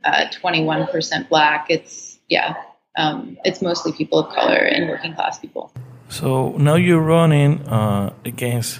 uh, 0.03 0.25
twenty 0.31 0.63
one 0.63 0.87
percent 0.87 1.29
Black. 1.29 1.67
It's 1.69 2.19
yeah, 2.29 2.55
um, 2.97 3.37
it's 3.43 3.61
mostly 3.61 3.91
people 3.91 4.19
of 4.19 4.33
color 4.33 4.55
and 4.57 4.89
working 4.89 5.13
class 5.13 5.39
people. 5.39 5.71
So 6.09 6.51
now 6.57 6.75
you're 6.75 7.01
running 7.01 7.61
uh, 7.67 8.13
against 8.23 8.79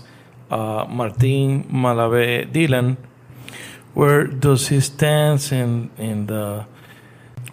uh, 0.49 0.85
Martin 0.89 1.63
Malavé 1.65 2.51
Dilan. 2.51 2.97
Where 3.93 4.27
does 4.27 4.67
he 4.67 4.79
stand 4.81 5.47
in 5.51 5.89
in 5.97 6.25
the 6.27 6.65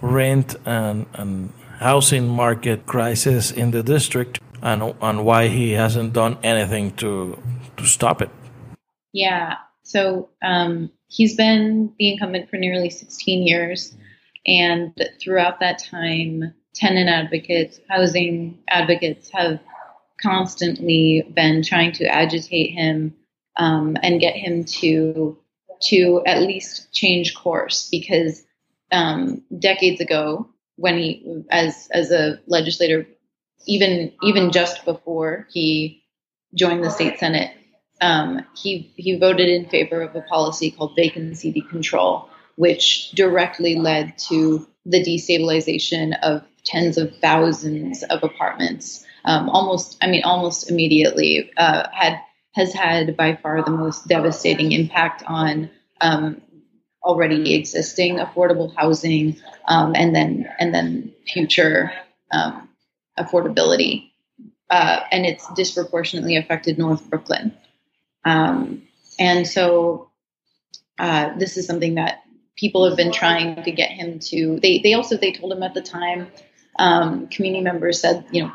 rent 0.00 0.56
and 0.64 1.06
and 1.14 1.52
housing 1.78 2.28
market 2.28 2.86
crisis 2.86 3.50
in 3.50 3.70
the 3.70 3.82
district, 3.82 4.40
and 4.60 4.94
and 5.00 5.24
why 5.24 5.48
he 5.48 5.72
hasn't 5.72 6.12
done 6.12 6.38
anything 6.42 6.92
to 6.96 7.38
to 7.76 7.86
stop 7.86 8.22
it? 8.22 8.30
Yeah. 9.12 9.56
So 9.82 10.30
um, 10.42 10.90
he's 11.08 11.36
been 11.36 11.92
the 11.98 12.12
incumbent 12.12 12.48
for 12.48 12.56
nearly 12.56 12.90
16 12.90 13.46
years. 13.46 13.94
And 14.46 14.92
throughout 15.20 15.60
that 15.60 15.78
time, 15.78 16.54
tenant 16.74 17.08
advocates, 17.08 17.78
housing 17.88 18.58
advocates 18.68 19.30
have 19.30 19.60
constantly 20.22 21.26
been 21.34 21.62
trying 21.62 21.92
to 21.92 22.04
agitate 22.06 22.72
him 22.72 23.14
um, 23.56 23.96
and 24.02 24.20
get 24.20 24.34
him 24.34 24.64
to 24.64 25.38
to 25.80 26.22
at 26.26 26.42
least 26.42 26.92
change 26.92 27.34
course 27.34 27.88
because 27.90 28.44
um, 28.92 29.42
decades 29.58 30.00
ago 30.00 30.48
when 30.76 30.96
he 30.96 31.44
as 31.50 31.88
as 31.92 32.10
a 32.10 32.40
legislator 32.46 33.06
even 33.66 34.12
even 34.22 34.50
just 34.50 34.84
before 34.84 35.46
he 35.52 36.02
joined 36.54 36.84
the 36.84 36.90
state 36.90 37.18
senate 37.18 37.50
um, 38.00 38.44
he 38.54 38.92
he 38.96 39.18
voted 39.18 39.48
in 39.48 39.68
favor 39.68 40.02
of 40.02 40.14
a 40.14 40.22
policy 40.22 40.70
called 40.70 40.94
vacancy 40.96 41.60
control 41.70 42.28
which 42.56 43.10
directly 43.12 43.76
led 43.76 44.16
to 44.18 44.66
the 44.84 45.02
destabilization 45.02 46.18
of 46.22 46.42
tens 46.64 46.98
of 46.98 47.14
thousands 47.16 48.02
of 48.04 48.22
apartments. 48.22 49.04
Um, 49.24 49.48
almost, 49.48 49.98
I 50.02 50.08
mean, 50.08 50.24
almost 50.24 50.70
immediately 50.70 51.50
uh, 51.56 51.88
had 51.92 52.20
has 52.54 52.72
had 52.72 53.16
by 53.16 53.36
far 53.36 53.62
the 53.62 53.70
most 53.70 54.08
devastating 54.08 54.72
impact 54.72 55.22
on 55.26 55.70
um, 56.00 56.40
already 57.02 57.54
existing 57.54 58.18
affordable 58.18 58.74
housing, 58.76 59.36
um, 59.66 59.94
and 59.94 60.14
then 60.14 60.48
and 60.58 60.74
then 60.74 61.12
future 61.26 61.92
um, 62.30 62.68
affordability. 63.18 64.10
Uh, 64.70 65.02
and 65.12 65.26
it's 65.26 65.52
disproportionately 65.54 66.36
affected 66.36 66.78
North 66.78 67.08
Brooklyn. 67.10 67.54
Um, 68.24 68.82
and 69.18 69.46
so 69.46 70.10
uh, 70.98 71.36
this 71.36 71.56
is 71.56 71.66
something 71.66 71.96
that 71.96 72.22
people 72.56 72.88
have 72.88 72.96
been 72.96 73.12
trying 73.12 73.62
to 73.62 73.70
get 73.70 73.90
him 73.90 74.18
to. 74.18 74.58
They 74.60 74.78
they 74.78 74.94
also 74.94 75.16
they 75.16 75.32
told 75.32 75.52
him 75.52 75.62
at 75.62 75.74
the 75.74 75.82
time. 75.82 76.28
Um, 76.78 77.26
community 77.28 77.62
members 77.62 78.00
said, 78.00 78.24
you 78.30 78.44
know, 78.44 78.52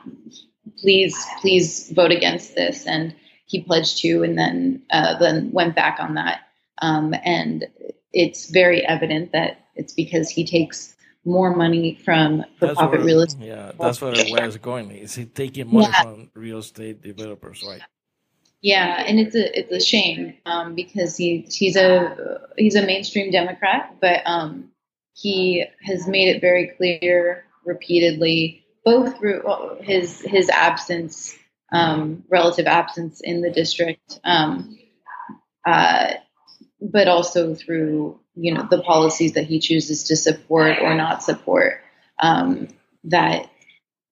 please 0.79 1.15
please 1.41 1.89
vote 1.91 2.11
against 2.11 2.55
this, 2.55 2.85
and 2.85 3.15
he 3.45 3.61
pledged 3.61 3.99
to, 3.99 4.23
and 4.23 4.37
then 4.37 4.81
uh, 4.91 5.17
then 5.19 5.51
went 5.51 5.75
back 5.75 5.99
on 5.99 6.15
that. 6.15 6.41
Um, 6.81 7.13
and 7.23 7.65
it's 8.13 8.49
very 8.49 8.85
evident 8.85 9.31
that 9.31 9.65
it's 9.75 9.93
because 9.93 10.29
he 10.29 10.45
takes 10.45 10.95
more 11.25 11.55
money 11.55 11.95
from 12.03 12.43
for 12.57 12.73
profit 12.73 13.01
real 13.01 13.21
estate. 13.21 13.47
Yeah, 13.47 13.71
that's 13.79 14.01
where, 14.01 14.13
where 14.13 14.45
it's 14.45 14.57
going. 14.57 14.91
Is 14.91 15.15
he 15.15 15.25
taking 15.25 15.71
money 15.71 15.87
yeah. 15.91 16.03
from 16.03 16.31
real 16.33 16.59
estate 16.59 17.01
developers, 17.01 17.63
right? 17.67 17.81
Yeah, 18.61 19.03
and 19.05 19.19
it's 19.19 19.35
a 19.35 19.59
it's 19.59 19.71
a 19.71 19.79
shame 19.79 20.35
um, 20.45 20.73
because 20.73 21.15
he 21.15 21.45
he's 21.49 21.75
a 21.75 22.39
he's 22.57 22.75
a 22.75 22.81
mainstream 22.81 23.31
Democrat, 23.31 23.95
but 24.01 24.21
um, 24.25 24.71
he 25.13 25.65
has 25.81 26.07
made 26.07 26.29
it 26.29 26.41
very 26.41 26.67
clear 26.77 27.45
repeatedly, 27.65 28.65
both 28.87 29.17
through 29.17 29.43
his 29.81 30.21
his 30.21 30.47
absence, 30.47 31.37
um, 31.73 32.23
relative 32.29 32.67
absence 32.67 33.19
in 33.19 33.41
the 33.41 33.51
district, 33.51 34.17
um, 34.23 34.79
uh, 35.65 36.13
but 36.79 37.09
also 37.09 37.53
through 37.53 38.17
you 38.35 38.53
know 38.53 38.65
the 38.71 38.81
policies 38.81 39.33
that 39.33 39.43
he 39.43 39.59
chooses 39.59 40.05
to 40.05 40.15
support 40.15 40.77
or 40.79 40.95
not 40.95 41.21
support. 41.21 41.81
Um, 42.19 42.69
that 43.03 43.49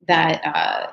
that 0.09 0.41
uh, 0.43 0.91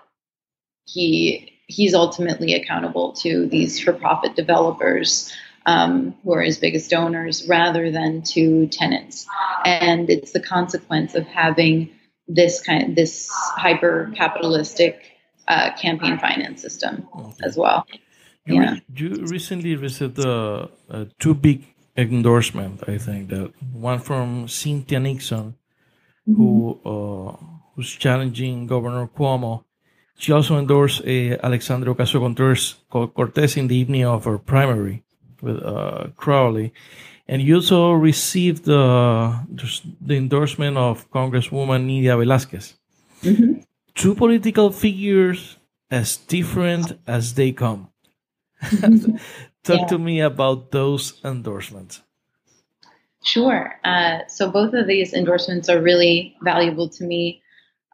he 0.84 1.58
he's 1.66 1.92
ultimately 1.92 2.54
accountable 2.54 3.14
to 3.14 3.46
these 3.46 3.80
for-profit 3.80 4.36
developers 4.36 5.32
um, 5.66 6.14
who 6.22 6.34
are 6.34 6.42
his 6.42 6.58
biggest 6.58 6.88
donors 6.88 7.48
rather 7.48 7.90
than 7.90 8.22
to 8.22 8.68
tenants. 8.68 9.26
And 9.64 10.08
it's 10.08 10.30
the 10.30 10.40
consequence 10.40 11.16
of 11.16 11.26
having 11.26 11.90
this 12.28 12.60
kind 12.60 12.90
of 12.90 12.94
this 12.94 13.28
hyper 13.32 14.12
capitalistic 14.16 15.12
uh, 15.48 15.70
campaign 15.76 16.18
finance 16.18 16.62
system 16.62 17.08
okay. 17.16 17.36
as 17.44 17.56
well. 17.56 17.86
You, 18.46 18.54
yeah. 18.54 18.72
Re- 18.72 18.82
you 18.96 19.26
recently 19.26 19.76
received 19.76 20.18
uh, 20.18 20.66
uh, 20.90 21.04
two 21.18 21.34
big 21.34 21.64
endorsement. 21.96 22.82
I 22.88 22.98
think 22.98 23.28
that 23.30 23.52
one 23.72 23.98
from 24.00 24.48
Cynthia 24.48 25.00
Nixon, 25.00 25.54
mm-hmm. 26.28 26.34
who 26.34 26.80
uh, 26.84 27.36
who's 27.74 27.90
challenging 27.92 28.66
Governor 28.66 29.06
Cuomo. 29.08 29.64
She 30.16 30.30
also 30.30 30.58
endorsed 30.58 31.00
uh, 31.02 31.36
Alexandria 31.42 31.94
Ocasio 31.94 32.76
Cortez 33.14 33.56
in 33.56 33.66
the 33.66 33.76
evening 33.76 34.04
of 34.04 34.24
her 34.24 34.38
primary 34.38 35.02
with 35.40 35.60
uh, 35.64 36.08
Crowley. 36.16 36.72
And 37.28 37.40
you 37.40 37.56
also 37.56 37.92
received 37.92 38.68
uh, 38.68 39.38
the 40.00 40.16
endorsement 40.16 40.76
of 40.76 41.10
Congresswoman 41.10 41.84
Nydia 41.84 42.16
Velázquez. 42.16 42.74
Mm-hmm. 43.22 43.60
Two 43.94 44.14
political 44.14 44.70
figures 44.70 45.56
as 45.90 46.16
different 46.16 46.98
as 47.06 47.34
they 47.34 47.52
come. 47.52 47.88
Mm-hmm. 48.62 49.16
Talk 49.62 49.80
yeah. 49.80 49.86
to 49.86 49.98
me 49.98 50.20
about 50.20 50.72
those 50.72 51.20
endorsements. 51.24 52.02
Sure. 53.24 53.78
Uh, 53.84 54.20
so 54.26 54.50
both 54.50 54.74
of 54.74 54.88
these 54.88 55.14
endorsements 55.14 55.68
are 55.68 55.80
really 55.80 56.36
valuable 56.42 56.88
to 56.88 57.04
me. 57.04 57.42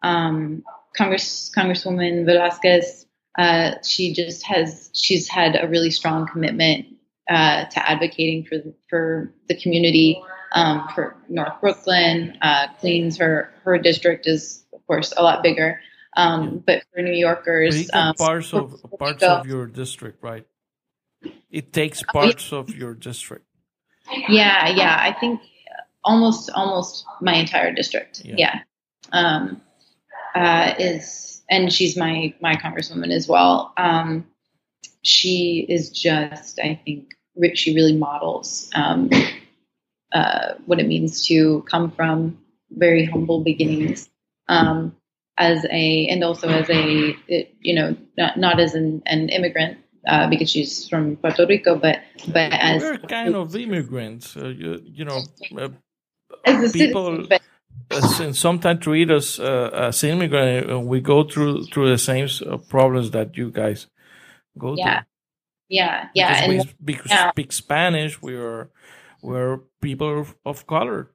Um, 0.02 0.64
Congress 0.96 1.50
Congresswoman 1.54 2.24
Velázquez, 2.24 3.04
uh, 3.36 3.72
she 3.84 4.14
just 4.14 4.44
has 4.46 4.90
she's 4.94 5.28
had 5.28 5.58
a 5.62 5.68
really 5.68 5.90
strong 5.90 6.26
commitment 6.26 6.86
uh, 7.28 7.64
to 7.66 7.90
advocating 7.90 8.44
for 8.44 8.62
for 8.88 9.32
the 9.48 9.56
community 9.60 10.22
um, 10.52 10.88
for 10.94 11.16
North 11.28 11.60
Brooklyn, 11.60 12.38
uh, 12.42 12.68
Queens. 12.80 13.18
Her 13.18 13.52
her 13.64 13.78
district 13.78 14.26
is 14.26 14.64
of 14.72 14.86
course 14.86 15.12
a 15.16 15.22
lot 15.22 15.42
bigger, 15.42 15.80
um, 16.16 16.62
but 16.64 16.82
for 16.92 17.02
New 17.02 17.16
Yorkers, 17.16 17.90
um, 17.92 18.14
parts 18.14 18.52
of 18.52 18.84
parts 18.98 19.22
of 19.22 19.46
your 19.46 19.66
district, 19.66 20.22
right? 20.22 20.46
It 21.50 21.72
takes 21.72 22.02
parts 22.02 22.52
of 22.52 22.74
your 22.74 22.94
district. 22.94 23.44
Yeah, 24.28 24.68
yeah. 24.68 24.96
I 24.98 25.12
think 25.18 25.40
almost 26.04 26.50
almost 26.54 27.04
my 27.20 27.34
entire 27.34 27.72
district. 27.72 28.22
Yeah. 28.24 28.34
yeah. 28.38 28.60
Um, 29.12 29.60
uh, 30.34 30.74
is 30.78 31.42
and 31.50 31.72
she's 31.72 31.96
my 31.96 32.34
my 32.40 32.54
congresswoman 32.54 33.10
as 33.10 33.28
well. 33.28 33.72
Um, 33.76 34.26
she 35.02 35.64
is 35.68 35.90
just, 35.90 36.58
I 36.58 36.80
think, 36.84 37.14
she 37.54 37.74
really 37.74 37.96
models 37.96 38.70
um, 38.74 39.10
uh, 40.12 40.54
what 40.66 40.80
it 40.80 40.86
means 40.86 41.26
to 41.26 41.62
come 41.62 41.90
from 41.90 42.38
very 42.70 43.04
humble 43.04 43.42
beginnings 43.42 44.08
um, 44.48 44.94
as 45.38 45.64
a 45.70 46.08
and 46.08 46.24
also 46.24 46.48
as 46.48 46.68
a 46.68 47.14
it, 47.28 47.54
you 47.60 47.74
know 47.74 47.96
not, 48.16 48.36
not 48.36 48.60
as 48.60 48.74
an, 48.74 49.02
an 49.06 49.28
immigrant 49.28 49.78
uh, 50.06 50.28
because 50.28 50.50
she's 50.50 50.88
from 50.88 51.16
Puerto 51.16 51.46
Rico, 51.46 51.76
but 51.76 52.00
but 52.28 52.52
as 52.52 52.82
we're 52.82 52.98
kind 52.98 53.34
of 53.34 53.54
immigrants, 53.54 54.36
uh, 54.36 54.48
you, 54.48 54.80
you 54.84 55.04
know, 55.04 55.20
uh, 55.58 55.68
as 56.44 56.72
people. 56.72 57.16
Citizen, 57.16 57.40
uh, 57.90 58.32
sometimes 58.32 58.80
treat 58.80 59.10
us 59.10 59.38
uh, 59.38 59.70
as 59.72 60.04
immigrant, 60.04 60.86
we 60.86 61.00
go 61.00 61.24
through 61.24 61.64
through 61.66 61.90
the 61.90 61.98
same 61.98 62.28
problems 62.68 63.10
that 63.12 63.36
you 63.36 63.50
guys 63.50 63.86
go 64.56 64.74
yeah. 64.76 65.00
through. 65.00 65.06
Yeah, 65.68 66.08
yeah, 66.14 66.28
because 66.28 66.42
and 66.42 66.52
we 66.52 66.94
speak, 66.94 67.10
yeah. 67.10 67.30
speak 67.30 67.52
Spanish. 67.52 68.22
We're 68.22 68.70
we're 69.22 69.58
people 69.80 70.26
of 70.44 70.66
color. 70.66 71.10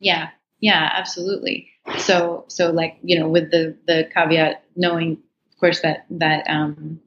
Yeah, 0.00 0.30
yeah, 0.60 0.90
absolutely. 0.92 1.68
So 1.98 2.44
so 2.48 2.70
like 2.70 2.98
you 3.02 3.18
know 3.18 3.28
with 3.28 3.50
the 3.50 3.76
the 3.86 4.08
caveat 4.14 4.64
knowing 4.74 5.18
of 5.52 5.58
course 5.60 5.82
that 5.82 6.06
that 6.10 6.48
um 6.48 7.00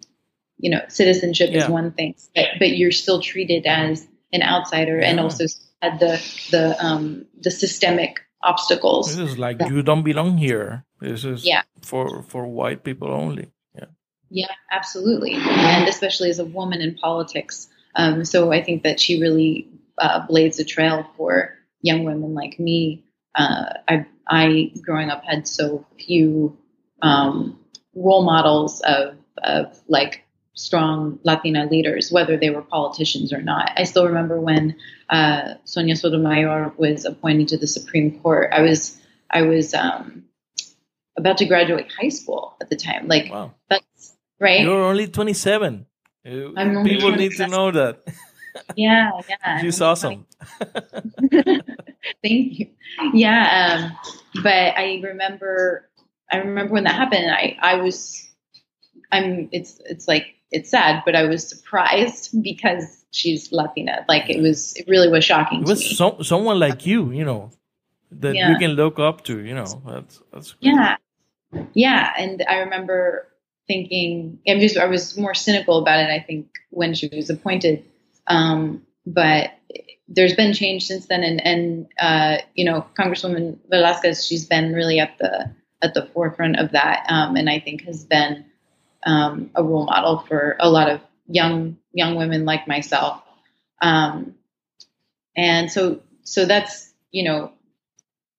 you 0.58 0.70
know 0.70 0.82
citizenship 0.88 1.50
yeah. 1.52 1.64
is 1.64 1.70
one 1.70 1.92
thing, 1.92 2.16
but, 2.36 2.46
but 2.60 2.78
you're 2.78 2.92
still 2.92 3.22
treated 3.22 3.66
as 3.66 4.08
an 4.32 4.44
outsider 4.44 5.00
yeah. 5.00 5.10
and 5.10 5.20
also 5.20 5.46
had 5.82 6.00
the 6.00 6.22
the 6.52 6.76
um 6.84 7.26
the 7.42 7.52
systemic 7.52 8.20
obstacles. 8.44 9.16
This 9.16 9.32
is 9.32 9.38
like 9.38 9.58
that, 9.60 9.72
you 9.72 9.82
don't 9.82 10.04
belong 10.04 10.38
here. 10.38 10.86
This 11.02 11.26
is 11.26 11.46
yeah. 11.46 11.64
for 11.82 12.24
for 12.24 12.46
white 12.46 12.84
people 12.84 13.10
only. 13.10 13.52
Yeah, 14.30 14.52
absolutely, 14.72 15.34
and 15.36 15.88
especially 15.88 16.30
as 16.30 16.40
a 16.40 16.46
woman 16.46 16.82
in 16.82 16.96
politics. 16.96 17.70
Um, 17.96 18.26
so 18.26 18.52
I 18.52 18.64
think 18.64 18.84
that 18.84 19.00
she 19.00 19.22
really 19.22 19.68
uh, 19.98 20.26
blazed 20.28 20.60
a 20.60 20.66
trail 20.66 21.10
for 21.16 21.54
young 21.82 22.04
women 22.04 22.34
like 22.34 22.60
me. 22.60 23.04
Uh, 23.36 23.74
I, 23.88 24.06
I, 24.28 24.72
growing 24.82 25.10
up, 25.10 25.24
had 25.24 25.48
so 25.48 25.86
few 25.98 26.58
um, 27.02 27.60
role 27.96 28.24
models 28.24 28.82
of, 28.82 29.16
of 29.38 29.80
like 29.88 30.24
strong 30.54 31.20
Latina 31.24 31.66
leaders, 31.66 32.12
whether 32.12 32.36
they 32.36 32.50
were 32.50 32.62
politicians 32.62 33.32
or 33.32 33.42
not. 33.42 33.72
I 33.78 33.84
still 33.84 34.08
remember 34.08 34.42
when 34.42 34.76
uh, 35.10 35.54
Sonia 35.64 35.96
Sotomayor 35.96 36.74
was 36.78 37.06
appointed 37.06 37.50
to 37.50 37.58
the 37.58 37.68
Supreme 37.68 38.20
Court. 38.20 38.52
I 38.52 38.62
was 38.62 39.00
I 39.30 39.44
was 39.44 39.74
um, 39.74 40.24
about 41.18 41.38
to 41.38 41.46
graduate 41.46 41.92
high 41.92 42.10
school 42.10 42.56
at 42.60 42.70
the 42.70 42.76
time. 42.76 43.08
Like 43.08 43.32
wow. 43.32 43.54
that's 43.70 43.97
right? 44.40 44.62
You're 44.62 44.84
only 44.84 45.08
27. 45.08 45.86
I'm 46.26 46.84
People 46.84 47.12
need 47.12 47.34
to 47.34 47.48
know 47.48 47.72
that. 47.72 48.04
Yeah, 48.76 49.12
yeah. 49.30 49.60
She's 49.62 49.80
awesome. 49.82 50.26
Thank 51.30 52.60
you. 52.60 52.68
Yeah, 53.14 53.92
um, 53.94 54.44
but 54.44 54.78
I 54.78 55.00
remember, 55.04 55.88
I 56.32 56.38
remember 56.38 56.74
when 56.74 56.86
that 56.86 56.96
happened. 56.96 57.30
I, 57.30 57.56
I 57.62 57.76
was, 57.76 58.28
I'm. 59.12 59.50
It's, 59.52 59.80
it's 59.86 60.08
like 60.08 60.36
it's 60.52 60.72
sad, 60.72 61.04
but 61.06 61.16
I 61.16 61.26
was 61.26 61.48
surprised 61.48 62.42
because 62.42 63.06
she's 63.12 63.52
Latina. 63.52 64.06
Like 64.08 64.30
it 64.30 64.42
was, 64.42 64.74
it 64.76 64.88
really 64.88 65.10
was 65.10 65.24
shocking. 65.24 65.62
It 65.62 65.68
was 65.68 65.98
so, 65.98 66.22
someone 66.24 66.60
like 66.60 66.86
you, 66.86 67.12
you 67.12 67.26
know, 67.26 67.52
that 68.12 68.36
yeah. 68.36 68.50
you 68.50 68.58
can 68.58 68.72
look 68.72 68.98
up 69.00 69.24
to. 69.26 69.40
You 69.40 69.56
know, 69.56 69.82
that's 69.86 70.22
that's. 70.34 70.56
Yeah, 70.62 70.96
yeah, 71.74 72.12
and 72.18 72.44
I 72.48 72.58
remember 72.60 73.28
thinking 73.68 74.40
I'm 74.48 74.60
just 74.60 74.78
I 74.78 74.86
was 74.86 75.18
more 75.18 75.34
cynical 75.34 75.80
about 75.80 76.00
it. 76.00 76.10
I 76.10 76.20
think 76.20 76.48
when 76.70 76.94
she 76.94 77.10
was 77.12 77.30
appointed, 77.30 77.86
um, 78.28 78.86
but 79.06 79.52
there's 80.08 80.36
been 80.36 80.54
change 80.54 80.88
since 80.88 81.08
then, 81.08 81.24
and 81.24 81.46
and 81.46 81.88
uh, 82.00 82.38
you 82.56 82.66
know 82.66 82.86
Congresswoman 82.98 83.58
Velázquez, 83.72 84.28
she's 84.28 84.46
been 84.46 84.74
really 84.74 85.00
at 85.00 85.18
the 85.20 85.52
at 85.82 85.94
the 85.94 86.08
forefront 86.14 86.60
of 86.60 86.72
that, 86.72 87.06
um, 87.10 87.36
and 87.36 87.50
I 87.50 87.60
think 87.60 87.84
has 87.84 88.04
been 88.04 88.46
um, 89.06 89.52
a 89.56 89.64
role 89.64 89.86
model 89.86 90.20
for 90.28 90.56
a 90.60 90.70
lot 90.70 90.90
of 90.90 91.02
young 91.28 91.78
young 91.94 92.16
women 92.16 92.46
like 92.46 92.68
myself. 92.68 93.22
Um, 93.82 94.36
and 95.36 95.72
so 95.72 96.02
so 96.24 96.46
that's 96.46 96.94
you 97.12 97.24
know, 97.24 97.52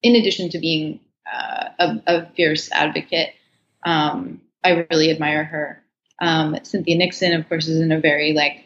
in 0.03 0.14
addition 0.14 0.51
to 0.51 0.59
being 0.59 1.01
uh, 1.31 1.69
a, 1.79 2.03
a, 2.07 2.27
fierce 2.35 2.71
advocate. 2.73 3.35
Um, 3.85 4.41
I 4.64 4.87
really 4.90 5.11
admire 5.11 5.44
her. 5.44 5.83
Um, 6.21 6.59
Cynthia 6.62 6.97
Nixon, 6.97 7.33
of 7.33 7.49
course, 7.49 7.68
is 7.68 7.81
in 7.81 7.92
a 7.92 8.01
very 8.01 8.33
like 8.33 8.64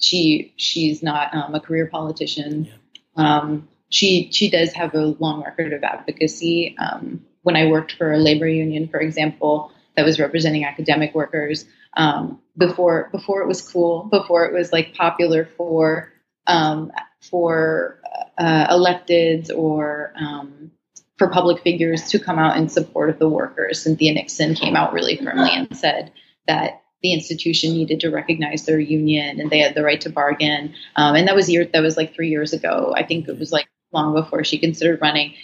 she 0.00 0.52
she's 0.56 1.02
not 1.02 1.34
um, 1.34 1.54
a 1.54 1.60
career 1.60 1.86
politician. 1.86 2.66
Yeah. 2.66 3.38
Um, 3.38 3.68
she 3.90 4.30
she 4.32 4.50
does 4.50 4.72
have 4.72 4.94
a 4.94 5.16
long 5.18 5.42
record 5.42 5.72
of 5.72 5.82
advocacy. 5.82 6.76
Um, 6.78 7.24
when 7.42 7.56
I 7.56 7.66
worked 7.66 7.92
for 7.92 8.12
a 8.12 8.18
labor 8.18 8.48
union, 8.48 8.88
for 8.88 9.00
example, 9.00 9.72
that 9.96 10.04
was 10.04 10.20
representing 10.20 10.64
academic 10.64 11.14
workers, 11.14 11.64
um, 11.96 12.40
before 12.56 13.08
before 13.12 13.42
it 13.42 13.48
was 13.48 13.60
cool, 13.62 14.04
before 14.04 14.44
it 14.44 14.52
was 14.52 14.72
like 14.72 14.94
popular 14.94 15.48
for 15.56 16.12
um, 16.46 16.92
for 17.20 18.00
uh, 18.38 18.74
electeds 18.74 19.50
or 19.54 20.12
for 21.18 21.28
public 21.28 21.62
figures 21.62 22.08
to 22.10 22.18
come 22.18 22.38
out 22.38 22.56
in 22.56 22.68
support 22.68 23.10
of 23.10 23.18
the 23.18 23.28
workers. 23.28 23.82
Cynthia 23.82 24.14
Nixon 24.14 24.54
came 24.54 24.76
out 24.76 24.92
really 24.92 25.16
firmly 25.16 25.50
and 25.52 25.76
said 25.76 26.12
that 26.46 26.82
the 27.02 27.12
institution 27.12 27.72
needed 27.72 28.00
to 28.00 28.10
recognize 28.10 28.64
their 28.64 28.78
union 28.78 29.40
and 29.40 29.50
they 29.50 29.58
had 29.58 29.74
the 29.74 29.82
right 29.82 30.00
to 30.00 30.10
bargain. 30.10 30.74
Um, 30.96 31.14
and 31.14 31.28
that 31.28 31.34
was 31.34 31.48
year 31.48 31.64
that 31.64 31.82
was 31.82 31.96
like 31.96 32.14
three 32.14 32.28
years 32.28 32.52
ago. 32.52 32.92
I 32.96 33.04
think 33.04 33.28
it 33.28 33.38
was 33.38 33.52
like 33.52 33.68
long 33.92 34.14
before 34.14 34.44
she 34.44 34.58
considered 34.58 35.00
running. 35.00 35.34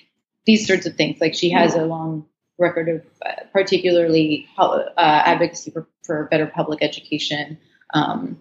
These 0.46 0.66
sorts 0.66 0.86
of 0.86 0.96
things. 0.96 1.20
Like 1.20 1.34
she 1.34 1.50
has 1.50 1.74
a 1.74 1.84
long 1.84 2.26
record 2.58 2.88
of 2.88 3.02
uh, 3.24 3.44
particularly 3.52 4.48
uh, 4.58 4.90
advocacy 4.96 5.70
for, 5.70 5.88
for, 6.04 6.24
better 6.30 6.46
public 6.46 6.82
education. 6.82 7.58
Um, 7.92 8.38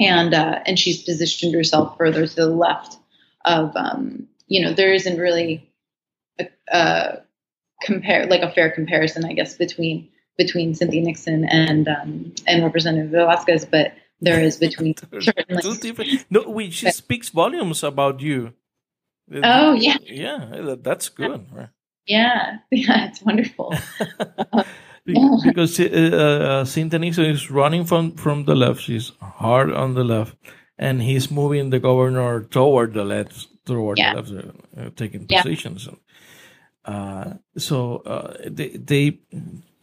and 0.00 0.34
uh, 0.34 0.60
and 0.66 0.78
she's 0.78 1.02
positioned 1.02 1.54
herself 1.54 1.96
further 1.96 2.26
to 2.26 2.34
the 2.34 2.48
left 2.48 2.96
of 3.44 3.74
um, 3.76 4.28
you 4.46 4.62
know 4.62 4.72
there 4.72 4.92
isn't 4.92 5.18
really 5.18 5.68
a, 6.38 6.46
a 6.72 7.22
compare 7.82 8.26
like 8.26 8.42
a 8.42 8.50
fair 8.50 8.70
comparison, 8.70 9.24
I 9.24 9.32
guess, 9.32 9.56
between 9.56 10.08
between 10.36 10.74
Cynthia 10.74 11.02
Nixon 11.02 11.44
and 11.44 11.88
um, 11.88 12.34
and 12.46 12.64
Representative 12.64 13.10
Velázquez, 13.10 13.68
but 13.70 13.92
there 14.20 14.40
is 14.40 14.56
between 14.56 14.94
certainly. 15.20 16.20
No, 16.30 16.48
we, 16.48 16.70
she 16.70 16.90
speaks 16.90 17.28
volumes 17.28 17.82
about 17.82 18.20
you. 18.20 18.52
Oh 19.32 19.72
yeah, 19.74 19.96
yeah, 20.02 20.76
that's 20.80 21.08
good. 21.08 21.46
Yeah, 22.06 22.58
yeah, 22.70 23.08
it's 23.08 23.22
wonderful. 23.22 23.74
because 25.04 25.78
uh, 25.80 25.84
uh, 25.84 26.64
Cynthia 26.64 26.98
Nixon 26.98 27.26
is 27.26 27.50
running 27.50 27.84
from 27.84 28.12
from 28.12 28.44
the 28.44 28.54
left. 28.54 28.82
She's 28.82 29.12
hard 29.20 29.72
on 29.72 29.94
the 29.94 30.04
left, 30.04 30.36
and 30.78 31.02
he's 31.02 31.30
moving 31.30 31.70
the 31.70 31.80
governor 31.80 32.42
toward 32.42 32.94
the 32.94 33.04
left, 33.04 33.48
toward 33.66 33.98
yeah. 33.98 34.14
the 34.14 34.20
left, 34.20 34.48
uh, 34.78 34.90
taking 34.96 35.26
positions. 35.26 35.88
Uh, 36.86 37.34
so 37.58 37.96
uh, 37.98 38.36
they, 38.46 38.68
they, 38.68 39.18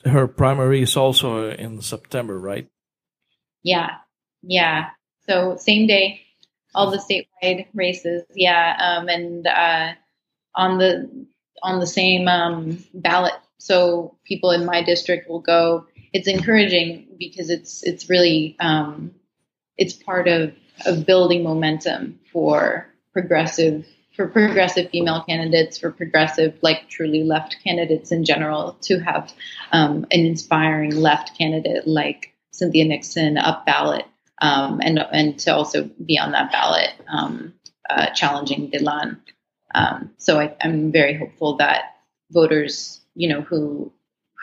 her 0.05 0.27
primary 0.27 0.81
is 0.81 0.95
also 0.95 1.49
in 1.51 1.81
September, 1.81 2.39
right? 2.39 2.67
Yeah, 3.61 3.89
yeah. 4.41 4.89
So 5.27 5.57
same 5.57 5.87
day, 5.87 6.21
all 6.73 6.91
the 6.91 6.97
statewide 6.97 7.67
races. 7.73 8.23
Yeah, 8.33 8.75
um, 8.79 9.09
and 9.09 9.45
uh, 9.45 9.93
on 10.55 10.77
the 10.77 11.27
on 11.61 11.79
the 11.79 11.87
same 11.87 12.27
um, 12.27 12.83
ballot. 12.93 13.33
So 13.57 14.17
people 14.25 14.51
in 14.51 14.65
my 14.65 14.83
district 14.83 15.29
will 15.29 15.39
go. 15.39 15.85
It's 16.11 16.27
encouraging 16.27 17.15
because 17.17 17.49
it's 17.49 17.83
it's 17.83 18.09
really 18.09 18.55
um, 18.59 19.11
it's 19.77 19.93
part 19.93 20.27
of 20.27 20.53
of 20.85 21.05
building 21.05 21.43
momentum 21.43 22.19
for 22.31 22.87
progressive 23.13 23.85
for 24.15 24.27
progressive 24.27 24.89
female 24.91 25.23
candidates, 25.27 25.77
for 25.77 25.91
progressive, 25.91 26.57
like 26.61 26.87
truly 26.87 27.23
left 27.23 27.57
candidates 27.63 28.11
in 28.11 28.23
general, 28.23 28.77
to 28.81 28.99
have 28.99 29.33
um, 29.71 30.05
an 30.11 30.25
inspiring 30.25 30.95
left 30.95 31.37
candidate 31.37 31.87
like 31.87 32.33
Cynthia 32.51 32.85
Nixon 32.85 33.37
up 33.37 33.65
ballot, 33.65 34.05
um, 34.41 34.79
and 34.83 34.99
and 35.11 35.39
to 35.39 35.53
also 35.53 35.89
be 36.05 36.19
on 36.19 36.31
that 36.31 36.51
ballot 36.51 36.89
um, 37.07 37.53
uh, 37.89 38.11
challenging 38.11 38.69
Dilan. 38.69 39.19
Um, 39.73 40.11
so 40.17 40.39
I, 40.39 40.55
I'm 40.61 40.91
very 40.91 41.17
hopeful 41.17 41.57
that 41.57 41.95
voters, 42.29 43.01
you 43.15 43.27
know, 43.27 43.41
who 43.41 43.91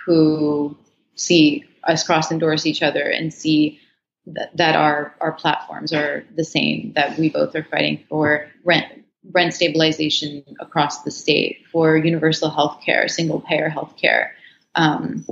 who 0.05 0.77
see 1.15 1.65
us 1.85 2.05
cross 2.05 2.33
endorse 2.33 2.67
each 2.67 2.83
other 2.83 3.03
and 3.03 3.33
see 3.33 3.79
that, 4.27 4.57
that 4.57 4.75
our 4.75 5.15
our 5.21 5.33
platforms 5.33 5.93
are 5.93 6.25
the 6.35 6.45
same, 6.45 6.93
that 6.97 7.17
we 7.17 7.29
both 7.29 7.55
are 7.55 7.63
fighting 7.71 8.05
for 8.09 8.49
rent 8.65 9.01
rent 9.33 9.55
stabilization 9.55 10.45
across 10.61 11.03
the 11.03 11.11
state, 11.11 11.67
for 11.71 11.97
universal 11.97 12.51
health 12.51 12.81
care, 12.85 13.09
single 13.09 13.41
payer 13.41 13.69
health 13.69 13.95
care, 14.01 14.35
um, 14.75 15.27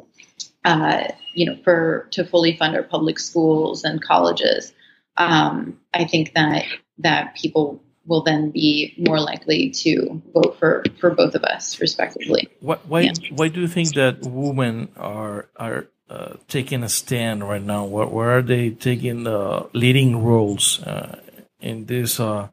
uh, 0.64 1.04
you 1.34 1.46
know, 1.46 1.56
for 1.64 2.08
to 2.10 2.24
fully 2.24 2.56
fund 2.56 2.76
our 2.76 2.82
public 2.82 3.18
schools 3.18 3.84
and 3.84 4.02
colleges. 4.02 4.72
Um, 5.16 5.80
I 5.94 6.04
think 6.04 6.34
that 6.34 6.64
that 6.98 7.34
people 7.34 7.82
will 8.06 8.22
then 8.22 8.50
be 8.50 8.94
more 8.98 9.20
likely 9.20 9.70
to 9.70 10.22
vote 10.32 10.56
for, 10.58 10.82
for 10.98 11.10
both 11.10 11.34
of 11.34 11.44
us, 11.44 11.80
respectively. 11.80 12.48
Why 12.60 12.76
why, 12.86 13.00
yeah. 13.02 13.12
why 13.34 13.48
do 13.48 13.60
you 13.60 13.68
think 13.68 13.94
that 13.94 14.20
women 14.22 14.88
are 14.96 15.48
are 15.56 15.86
uh, 16.10 16.34
taking 16.48 16.82
a 16.82 16.88
stand 16.88 17.46
right 17.46 17.62
now? 17.62 17.84
Where, 17.84 18.06
where 18.06 18.38
are 18.38 18.42
they 18.42 18.70
taking 18.70 19.24
the 19.24 19.68
leading 19.72 20.24
roles 20.24 20.82
uh, 20.82 21.20
in 21.60 21.86
this 21.86 22.18
uh, 22.18 22.48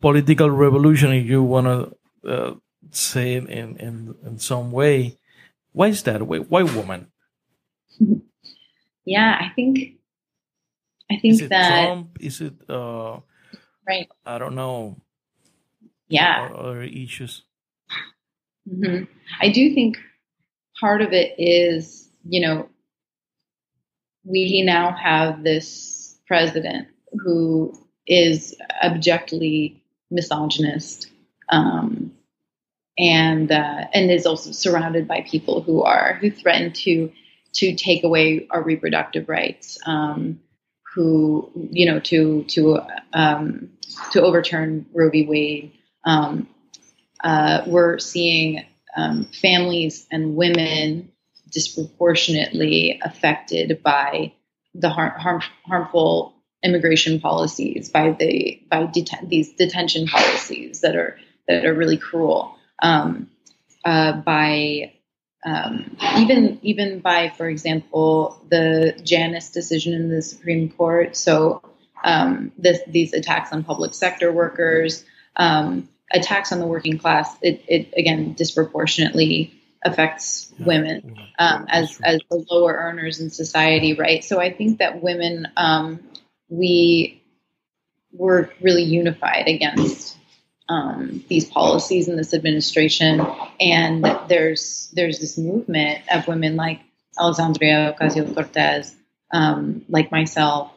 political 0.00 0.50
revolution? 0.50 1.12
If 1.12 1.26
you 1.26 1.42
want 1.42 1.66
to 1.66 2.30
uh, 2.30 2.54
say 2.90 3.34
it 3.34 3.48
in, 3.48 3.76
in 3.76 4.14
in 4.24 4.38
some 4.38 4.72
way, 4.72 5.18
why 5.72 5.88
is 5.88 6.02
that? 6.04 6.22
Why, 6.22 6.38
why 6.38 6.62
women? 6.62 7.08
Yeah, 9.04 9.36
I 9.40 9.52
think 9.54 10.00
I 11.10 11.16
think 11.20 11.34
is 11.34 11.40
it 11.42 11.50
that 11.50 11.84
Trump? 11.84 12.16
Is 12.20 12.40
it 12.40 12.54
uh, 12.68 13.20
right? 13.86 14.08
I 14.24 14.38
don't 14.38 14.54
know. 14.54 14.96
Yeah. 16.08 16.50
Other 16.54 16.82
issues. 16.82 17.42
Mm-hmm. 18.68 19.04
I 19.40 19.48
do 19.48 19.74
think 19.74 19.98
part 20.80 21.02
of 21.02 21.12
it 21.12 21.34
is, 21.38 22.10
you 22.24 22.40
know, 22.40 22.68
we 24.24 24.62
now 24.62 24.92
have 24.92 25.42
this 25.44 26.18
president 26.26 26.88
who 27.24 27.72
is 28.06 28.56
objectively 28.82 29.79
misogynist 30.10 31.10
um, 31.48 32.12
and 32.98 33.50
uh, 33.50 33.86
and 33.92 34.10
is 34.10 34.26
also 34.26 34.52
surrounded 34.52 35.08
by 35.08 35.22
people 35.22 35.62
who 35.62 35.82
are 35.82 36.14
who 36.20 36.30
threaten 36.30 36.72
to 36.72 37.12
to 37.54 37.74
take 37.74 38.04
away 38.04 38.46
our 38.50 38.62
reproductive 38.62 39.28
rights 39.28 39.78
um, 39.86 40.40
who 40.94 41.50
you 41.70 41.86
know 41.86 42.00
to 42.00 42.44
to 42.44 42.80
um, 43.12 43.70
to 44.12 44.22
overturn 44.22 44.86
Roe 44.92 45.10
v. 45.10 45.26
Wade. 45.26 45.72
Um, 46.04 46.48
uh, 47.22 47.62
we're 47.66 47.98
seeing 47.98 48.64
um, 48.96 49.24
families 49.24 50.06
and 50.10 50.36
women 50.36 51.12
disproportionately 51.50 53.00
affected 53.02 53.82
by 53.82 54.32
the 54.74 54.88
har- 54.88 55.18
harm, 55.18 55.42
harmful 55.66 56.34
immigration 56.62 57.20
policies, 57.20 57.88
by 57.88 58.10
the 58.12 58.60
by 58.70 58.84
deten- 58.86 59.28
these 59.28 59.52
detention 59.54 60.06
policies 60.06 60.80
that 60.80 60.96
are 60.96 61.18
that 61.48 61.64
are 61.64 61.74
really 61.74 61.96
cruel, 61.96 62.56
um, 62.82 63.28
uh, 63.84 64.12
by 64.12 64.92
um, 65.44 65.96
even 66.18 66.58
even 66.62 67.00
by, 67.00 67.30
for 67.30 67.48
example, 67.48 68.40
the 68.48 68.98
Janus 69.02 69.50
decision 69.50 69.94
in 69.94 70.10
the 70.10 70.22
Supreme 70.22 70.70
Court. 70.70 71.16
So 71.16 71.62
um, 72.04 72.52
this, 72.58 72.80
these 72.86 73.12
attacks 73.12 73.52
on 73.52 73.64
public 73.64 73.94
sector 73.94 74.32
workers, 74.32 75.04
um, 75.36 75.88
attacks 76.12 76.52
on 76.52 76.58
the 76.58 76.66
working 76.66 76.98
class, 76.98 77.34
it, 77.40 77.62
it 77.68 77.94
again 77.96 78.34
disproportionately 78.34 79.54
affects 79.82 80.52
women 80.58 81.16
um, 81.38 81.64
as 81.68 81.98
as 82.04 82.20
the 82.30 82.44
lower 82.50 82.74
earners 82.74 83.20
in 83.20 83.30
society, 83.30 83.94
right? 83.94 84.22
So 84.22 84.38
I 84.38 84.52
think 84.52 84.78
that 84.78 85.02
women 85.02 85.48
um, 85.56 86.00
we 86.50 87.22
were 88.12 88.50
really 88.60 88.82
unified 88.82 89.46
against 89.46 90.16
um, 90.68 91.24
these 91.28 91.44
policies 91.46 92.08
in 92.08 92.16
this 92.16 92.34
administration, 92.34 93.26
and 93.60 94.04
there's 94.28 94.90
there's 94.94 95.18
this 95.18 95.38
movement 95.38 96.02
of 96.12 96.28
women 96.28 96.56
like 96.56 96.80
Alexandria 97.18 97.96
Ocasio 97.98 98.32
Cortez, 98.34 98.94
um, 99.32 99.84
like 99.88 100.12
myself, 100.12 100.72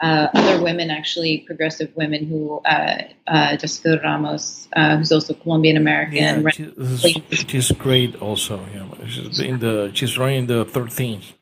uh, 0.00 0.28
other 0.34 0.62
women, 0.62 0.90
actually 0.90 1.38
progressive 1.38 1.90
women 1.96 2.26
who 2.26 2.60
uh, 2.64 3.02
uh, 3.26 3.56
Jessica 3.56 4.00
Ramos, 4.02 4.68
uh, 4.74 4.96
who's 4.96 5.10
also 5.12 5.34
Colombian 5.34 5.76
American. 5.76 6.42
Yeah, 6.44 6.50
she's, 6.50 7.44
she's, 7.48 7.72
great. 7.72 8.16
Also, 8.16 8.64
yeah, 8.74 9.06
she's 9.06 9.40
in 9.40 9.58
the 9.58 9.90
she's 9.94 10.16
running 10.18 10.46
the 10.46 10.64
13th. 10.64 11.32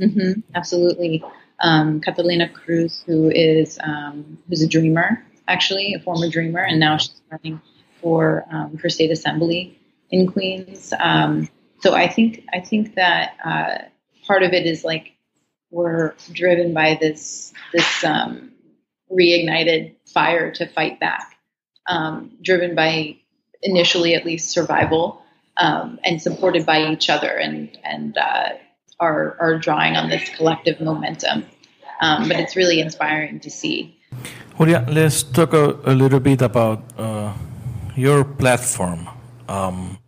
Mm-hmm, 0.00 0.40
absolutely, 0.54 1.22
um, 1.60 2.00
Catalina 2.00 2.48
Cruz, 2.48 3.02
who 3.06 3.30
is 3.30 3.78
um, 3.82 4.38
who's 4.48 4.62
a 4.62 4.68
dreamer 4.68 5.24
actually, 5.46 5.94
a 5.94 6.00
former 6.00 6.28
dreamer, 6.28 6.60
and 6.60 6.80
now 6.80 6.96
she's 6.96 7.20
running 7.30 7.60
for 8.00 8.44
um, 8.50 8.76
for 8.78 8.88
state 8.88 9.10
assembly 9.10 9.78
in 10.10 10.30
Queens. 10.30 10.92
Um, 10.98 11.48
so 11.80 11.94
I 11.94 12.08
think 12.08 12.44
I 12.52 12.60
think 12.60 12.94
that 12.94 13.34
uh, 13.44 13.78
part 14.26 14.42
of 14.42 14.52
it 14.52 14.66
is 14.66 14.84
like 14.84 15.12
we're 15.70 16.14
driven 16.32 16.72
by 16.74 16.98
this 17.00 17.52
this 17.72 18.04
um, 18.04 18.52
reignited 19.10 19.94
fire 20.12 20.50
to 20.52 20.66
fight 20.66 21.00
back, 21.00 21.36
um, 21.88 22.32
driven 22.42 22.74
by 22.74 23.16
initially 23.62 24.14
at 24.14 24.24
least 24.24 24.50
survival, 24.50 25.22
and 25.56 26.20
supported 26.20 26.66
by 26.66 26.90
each 26.92 27.10
other, 27.10 27.30
and 27.30 27.76
and 27.84 28.16
uh, 28.16 28.50
are 29.04 29.36
are 29.40 29.58
drawing 29.58 29.96
on 30.00 30.08
this 30.08 30.24
collective 30.36 30.80
momentum. 30.80 31.44
Um, 32.00 32.28
but 32.28 32.36
it's 32.42 32.56
really 32.56 32.80
inspiring 32.80 33.40
to 33.40 33.50
see. 33.50 33.96
Julia, 34.56 34.84
let's 34.88 35.22
talk 35.22 35.52
a, 35.54 35.78
a 35.84 35.94
little 35.94 36.20
bit 36.20 36.42
about 36.42 36.80
uh, 36.98 37.32
your 37.96 38.24
platform. 38.24 39.08
Um, 39.48 39.98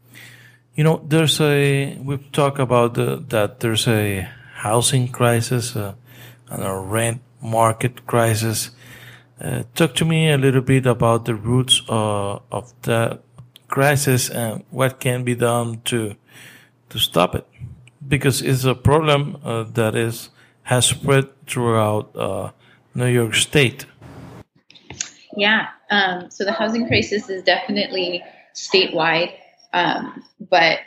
you 0.74 0.84
know, 0.84 1.02
there's 1.08 1.40
a 1.40 1.96
we've 2.02 2.30
talked 2.32 2.58
about 2.58 2.94
the, 2.94 3.24
that 3.28 3.60
there's 3.60 3.88
a 3.88 4.28
housing 4.54 5.08
crisis 5.08 5.76
uh, 5.76 5.94
and 6.50 6.62
a 6.62 6.74
rent 6.74 7.22
market 7.40 8.06
crisis. 8.06 8.70
Uh, 9.40 9.62
talk 9.74 9.94
to 9.94 10.04
me 10.04 10.30
a 10.30 10.38
little 10.38 10.62
bit 10.62 10.86
about 10.86 11.24
the 11.24 11.34
roots 11.34 11.82
uh, 11.88 12.38
of 12.50 12.72
the 12.82 13.20
crisis 13.68 14.30
and 14.30 14.64
what 14.70 15.00
can 15.00 15.24
be 15.24 15.34
done 15.34 15.80
to 15.84 16.14
to 16.88 16.98
stop 16.98 17.34
it, 17.34 17.46
because 18.08 18.42
it's 18.42 18.64
a 18.64 18.74
problem 18.74 19.38
uh, 19.44 19.64
that 19.74 19.94
is 19.94 20.30
has 20.62 20.86
spread 20.86 21.28
throughout 21.46 22.14
uh, 22.16 22.50
New 22.94 23.06
York 23.06 23.34
State. 23.34 23.86
Yeah. 25.36 25.68
Um, 25.90 26.30
so 26.30 26.44
the 26.44 26.52
housing 26.52 26.88
crisis 26.88 27.30
is 27.30 27.44
definitely 27.44 28.24
statewide, 28.54 29.32
um, 29.72 30.24
but 30.40 30.80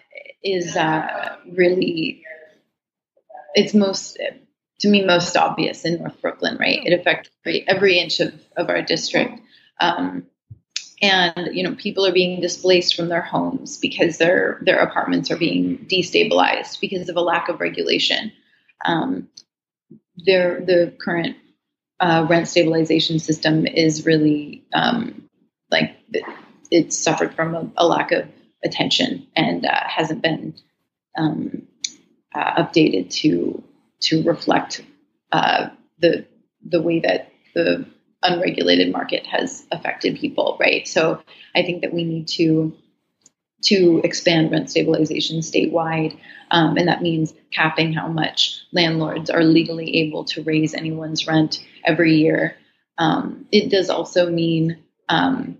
is 0.43 0.75
uh, 0.75 1.37
really 1.51 2.23
it's 3.53 3.73
most 3.73 4.19
to 4.79 4.89
me 4.89 5.05
most 5.05 5.35
obvious 5.37 5.85
in 5.85 5.99
North 5.99 6.21
Brooklyn. 6.21 6.57
Right, 6.59 6.85
it 6.85 6.99
affects 6.99 7.29
every, 7.67 7.99
inch 7.99 8.19
of, 8.19 8.33
of 8.57 8.69
our 8.69 8.81
district. 8.81 9.39
Um, 9.79 10.25
and 11.01 11.55
you 11.55 11.63
know 11.63 11.75
people 11.75 12.05
are 12.05 12.11
being 12.11 12.41
displaced 12.41 12.95
from 12.95 13.09
their 13.09 13.21
homes 13.21 13.77
because 13.77 14.17
their 14.17 14.59
their 14.61 14.79
apartments 14.79 15.31
are 15.31 15.37
being 15.37 15.85
destabilized 15.89 16.79
because 16.79 17.09
of 17.09 17.15
a 17.15 17.21
lack 17.21 17.49
of 17.49 17.59
regulation. 17.59 18.31
Um, 18.85 19.29
their 20.17 20.59
the 20.61 20.93
current 20.99 21.37
uh, 21.99 22.25
rent 22.29 22.47
stabilization 22.47 23.19
system 23.19 23.65
is 23.65 24.05
really 24.05 24.63
um, 24.73 25.29
like 25.71 25.95
it, 26.11 26.23
it's 26.71 26.97
suffered 26.97 27.33
from 27.33 27.55
a, 27.55 27.71
a, 27.77 27.85
lack 27.85 28.11
of 28.11 28.27
attention 28.63 29.27
and 29.35 29.65
uh, 29.65 29.83
hasn't 29.87 30.21
been 30.21 30.53
um, 31.17 31.67
uh, 32.33 32.63
updated 32.63 33.09
to 33.09 33.63
to 34.01 34.23
reflect 34.23 34.83
uh, 35.31 35.69
the 35.99 36.25
the 36.67 36.81
way 36.81 36.99
that 36.99 37.31
the 37.53 37.85
unregulated 38.23 38.91
market 38.91 39.25
has 39.25 39.65
affected 39.71 40.19
people, 40.19 40.57
right? 40.59 40.87
So 40.87 41.21
I 41.55 41.63
think 41.63 41.81
that 41.81 41.93
we 41.93 42.03
need 42.03 42.27
to 42.29 42.75
to 43.61 43.99
expand 44.05 44.51
rent 44.51 44.69
stabilization 44.69 45.39
statewide, 45.39 46.17
um, 46.49 46.77
and 46.77 46.87
that 46.87 47.01
means 47.01 47.33
capping 47.51 47.91
how 47.91 48.07
much 48.07 48.61
landlords 48.71 49.29
are 49.29 49.43
legally 49.43 49.97
able 49.97 50.23
to 50.23 50.43
raise 50.43 50.73
anyone's 50.73 51.27
rent 51.27 51.59
every 51.83 52.15
year. 52.15 52.55
Um, 52.97 53.47
it 53.51 53.69
does 53.69 53.89
also 53.89 54.29
mean 54.29 54.81
um, 55.09 55.57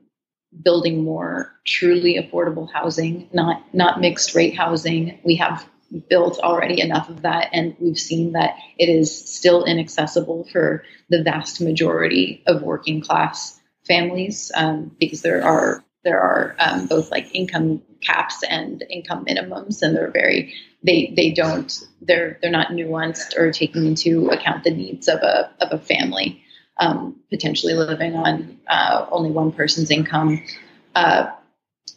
building 0.63 1.03
more 1.03 1.53
truly 1.65 2.15
affordable 2.15 2.71
housing, 2.71 3.29
not 3.33 3.73
not 3.73 3.99
mixed 3.99 4.33
rate 4.33 4.55
housing. 4.55 5.19
We 5.23 5.35
have 5.35 5.67
built 6.09 6.39
already 6.39 6.81
enough 6.81 7.09
of 7.09 7.23
that, 7.23 7.49
and 7.53 7.75
we've 7.79 7.99
seen 7.99 8.33
that 8.33 8.55
it 8.77 8.89
is 8.89 9.15
still 9.29 9.65
inaccessible 9.65 10.47
for 10.51 10.83
the 11.09 11.23
vast 11.23 11.61
majority 11.61 12.43
of 12.47 12.61
working 12.61 13.01
class 13.01 13.59
families 13.87 14.51
um, 14.55 14.95
because 14.99 15.21
there 15.21 15.43
are 15.43 15.83
there 16.03 16.21
are 16.21 16.55
um, 16.59 16.87
both 16.87 17.11
like 17.11 17.33
income 17.35 17.81
caps 18.01 18.43
and 18.43 18.83
income 18.89 19.25
minimums, 19.25 19.81
and 19.81 19.95
they're 19.95 20.11
very 20.11 20.53
they 20.83 21.13
they 21.15 21.31
don't 21.31 21.79
they're 22.01 22.37
they're 22.41 22.51
not 22.51 22.69
nuanced 22.69 23.35
or 23.37 23.51
taking 23.51 23.85
into 23.85 24.29
account 24.29 24.63
the 24.63 24.71
needs 24.71 25.07
of 25.07 25.19
a 25.19 25.51
of 25.59 25.71
a 25.71 25.83
family 25.83 26.41
um, 26.79 27.19
potentially 27.29 27.73
living 27.73 28.15
on 28.15 28.57
uh, 28.67 29.05
only 29.11 29.31
one 29.31 29.51
person's 29.51 29.91
income. 29.91 30.41
Uh, 30.95 31.29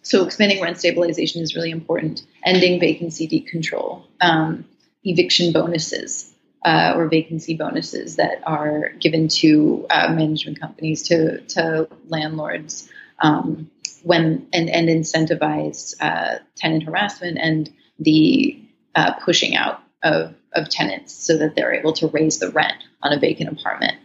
so 0.03 0.25
expanding 0.25 0.63
rent 0.63 0.79
stabilization 0.79 1.43
is 1.43 1.55
really 1.55 1.71
important. 1.71 2.25
Ending 2.45 2.81
vacancy 2.81 3.41
control, 3.41 4.07
um, 4.21 4.65
eviction 5.05 5.53
bonuses 5.53 6.33
uh, 6.65 6.95
or 6.97 7.09
vacancy 7.09 7.57
bonuses 7.57 8.17
that 8.17 8.41
are 8.45 8.91
given 9.01 9.29
to 9.29 9.87
uh, 9.91 10.13
management 10.13 10.61
companies 10.61 11.03
to 11.03 11.41
to 11.43 11.89
landlords 12.09 12.89
um, 13.21 13.71
when 14.03 14.47
and 14.53 14.69
and 14.71 14.89
incentivize 14.89 15.95
uh, 16.01 16.39
tenant 16.57 16.85
harassment 16.85 17.39
and 17.41 17.71
the 17.99 18.59
uh, 18.95 19.13
pushing 19.25 19.57
out 19.57 19.83
of 20.03 20.35
of 20.53 20.69
tenants 20.69 21.13
so 21.13 21.37
that 21.39 21.55
they're 21.55 21.73
able 21.73 21.93
to 21.95 22.07
raise 22.09 22.39
the 22.39 22.51
rent 22.51 22.85
on 23.03 23.13
a 23.13 23.19
vacant 23.19 23.51
apartment. 23.59 23.97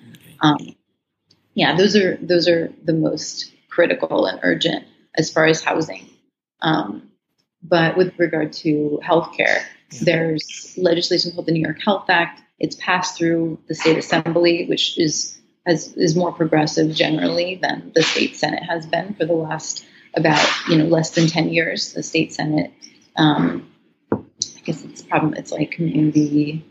Um, 0.42 0.76
yeah, 1.54 1.76
those 1.76 1.96
are 1.96 2.18
those 2.18 2.48
are 2.48 2.72
the 2.84 2.94
most 2.94 3.52
critical 3.70 4.26
and 4.26 4.40
urgent 4.42 4.86
as 5.18 5.32
far 5.32 5.45
as 5.45 5.63
housing. 5.63 6.09
Um, 6.61 7.11
but 7.63 7.97
with 7.97 8.18
regard 8.18 8.53
to 8.53 8.99
healthcare, 9.03 9.63
there's 10.01 10.74
legislation 10.78 11.32
called 11.32 11.47
the 11.47 11.51
New 11.51 11.61
York 11.61 11.82
Health 11.84 12.09
Act. 12.09 12.41
It's 12.59 12.76
passed 12.76 13.18
through 13.18 13.59
the 13.68 13.76
state 13.76 13.97
assembly, 13.97 14.65
which 14.68 14.97
is 14.97 15.38
has, 15.65 15.93
is 15.97 16.15
more 16.15 16.32
progressive 16.32 16.93
generally 16.95 17.59
than 17.61 17.91
the 17.93 18.01
state 18.01 18.38
senate 18.38 18.63
has 18.63 18.86
been 18.86 19.13
for 19.15 19.26
the 19.26 19.34
last 19.34 19.86
about 20.15 20.47
you 20.70 20.78
know 20.78 20.86
less 20.86 21.11
than 21.11 21.28
ten 21.28 21.49
years. 21.49 21.93
The 21.93 22.03
state 22.03 22.34
senate, 22.34 22.72
um, 23.15 23.70
I 24.11 24.59
guess 24.63 24.84
it's 24.84 25.01
problem. 25.01 25.34
It's 25.34 25.51
like 25.51 25.76
maybe 25.80 26.65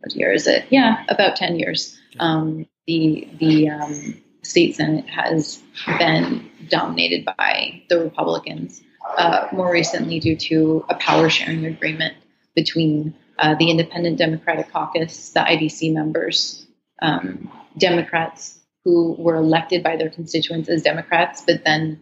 what 0.00 0.14
year 0.14 0.32
is 0.32 0.46
it? 0.46 0.66
Yeah, 0.70 1.04
about 1.08 1.36
ten 1.36 1.58
years. 1.58 1.98
Um, 2.18 2.66
the 2.86 3.28
the 3.38 3.70
um, 3.70 4.22
state 4.44 4.76
senate 4.76 5.08
has 5.08 5.62
been 5.98 6.50
dominated 6.68 7.24
by 7.24 7.82
the 7.88 7.98
Republicans. 8.00 8.82
Uh, 9.16 9.48
more 9.52 9.70
recently, 9.70 10.18
due 10.18 10.36
to 10.36 10.84
a 10.88 10.94
power 10.94 11.28
sharing 11.28 11.66
agreement 11.66 12.14
between 12.54 13.14
uh, 13.38 13.54
the 13.56 13.70
Independent 13.70 14.18
Democratic 14.18 14.72
Caucus, 14.72 15.30
the 15.30 15.40
IDC 15.40 15.92
members, 15.92 16.66
um, 17.02 17.50
Democrats 17.76 18.58
who 18.84 19.14
were 19.18 19.36
elected 19.36 19.82
by 19.82 19.96
their 19.96 20.10
constituents 20.10 20.68
as 20.68 20.82
Democrats, 20.82 21.42
but 21.46 21.64
then 21.64 22.00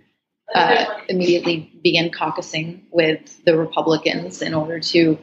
uh, 0.54 0.84
immediately 1.08 1.72
began 1.82 2.10
caucusing 2.10 2.82
with 2.90 3.42
the 3.44 3.56
Republicans 3.56 4.42
in 4.42 4.52
order 4.52 4.80
to 4.80 5.18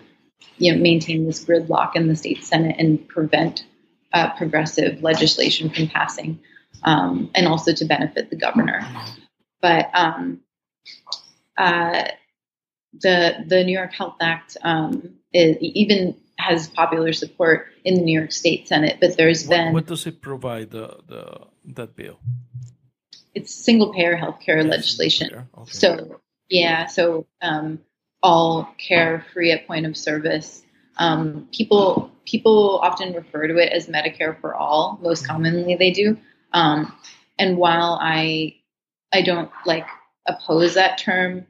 you 0.57 0.72
know, 0.72 0.82
maintain 0.82 1.26
this 1.26 1.43
gridlock 1.43 1.95
in 1.95 2.07
the 2.07 2.15
state 2.15 2.43
Senate 2.43 2.76
and 2.80 3.07
prevent 3.07 3.65
uh, 4.13 4.32
progressive 4.38 5.03
legislation 5.03 5.70
from 5.70 5.88
passing, 5.88 6.39
um, 6.84 7.30
and 7.36 7.47
also 7.47 7.74
to 7.74 7.86
benefit 7.86 8.30
the 8.30 8.36
governor. 8.36 8.82
But 9.61 9.89
um, 9.93 10.41
uh, 11.57 12.05
the 12.93 13.45
the 13.45 13.63
New 13.63 13.74
York 13.78 13.93
Health 13.93 14.15
Act 14.22 14.57
um, 14.63 15.15
is, 15.34 15.57
even 15.61 16.15
has 16.38 16.67
popular 16.67 17.13
support 17.13 17.67
in 17.84 17.95
the 17.95 18.01
New 18.01 18.17
York 18.17 18.32
State 18.32 18.67
Senate, 18.67 18.97
but 19.01 19.17
there's 19.17 19.45
what, 19.45 19.57
been 19.57 19.74
what 19.74 19.86
does 19.88 20.07
it 20.07 20.22
provide 20.22 20.72
the, 20.72 20.97
the 21.07 21.41
that 21.76 21.95
bill? 21.95 22.20
It's 23.36 23.53
single 23.53 23.93
payer 23.93 24.17
healthcare 24.17 24.63
yes, 24.63 24.65
legislation. 24.65 25.47
Okay. 25.57 25.72
So 25.72 26.22
yeah, 26.49 26.88
so 26.88 27.28
um, 27.41 27.80
all 28.24 28.74
care 28.78 29.26
free 29.34 29.51
at 29.51 29.67
point 29.67 29.86
of 29.86 29.95
service. 29.95 30.63
Um, 30.97 31.47
people 31.51 32.11
people 32.26 32.80
often 32.82 33.13
refer 33.13 33.47
to 33.47 33.57
it 33.57 33.72
as 33.72 33.88
Medicare 33.88 34.39
for 34.39 34.55
all. 34.55 34.99
Most 35.01 35.28
commonly, 35.28 35.76
they 35.76 35.91
do. 35.91 36.17
Um, 36.53 36.93
and 37.37 37.57
while 37.57 37.97
I 38.01 38.55
I 39.11 39.21
don't 39.21 39.51
like 39.65 39.87
oppose 40.27 40.75
that 40.75 40.97
term, 40.97 41.47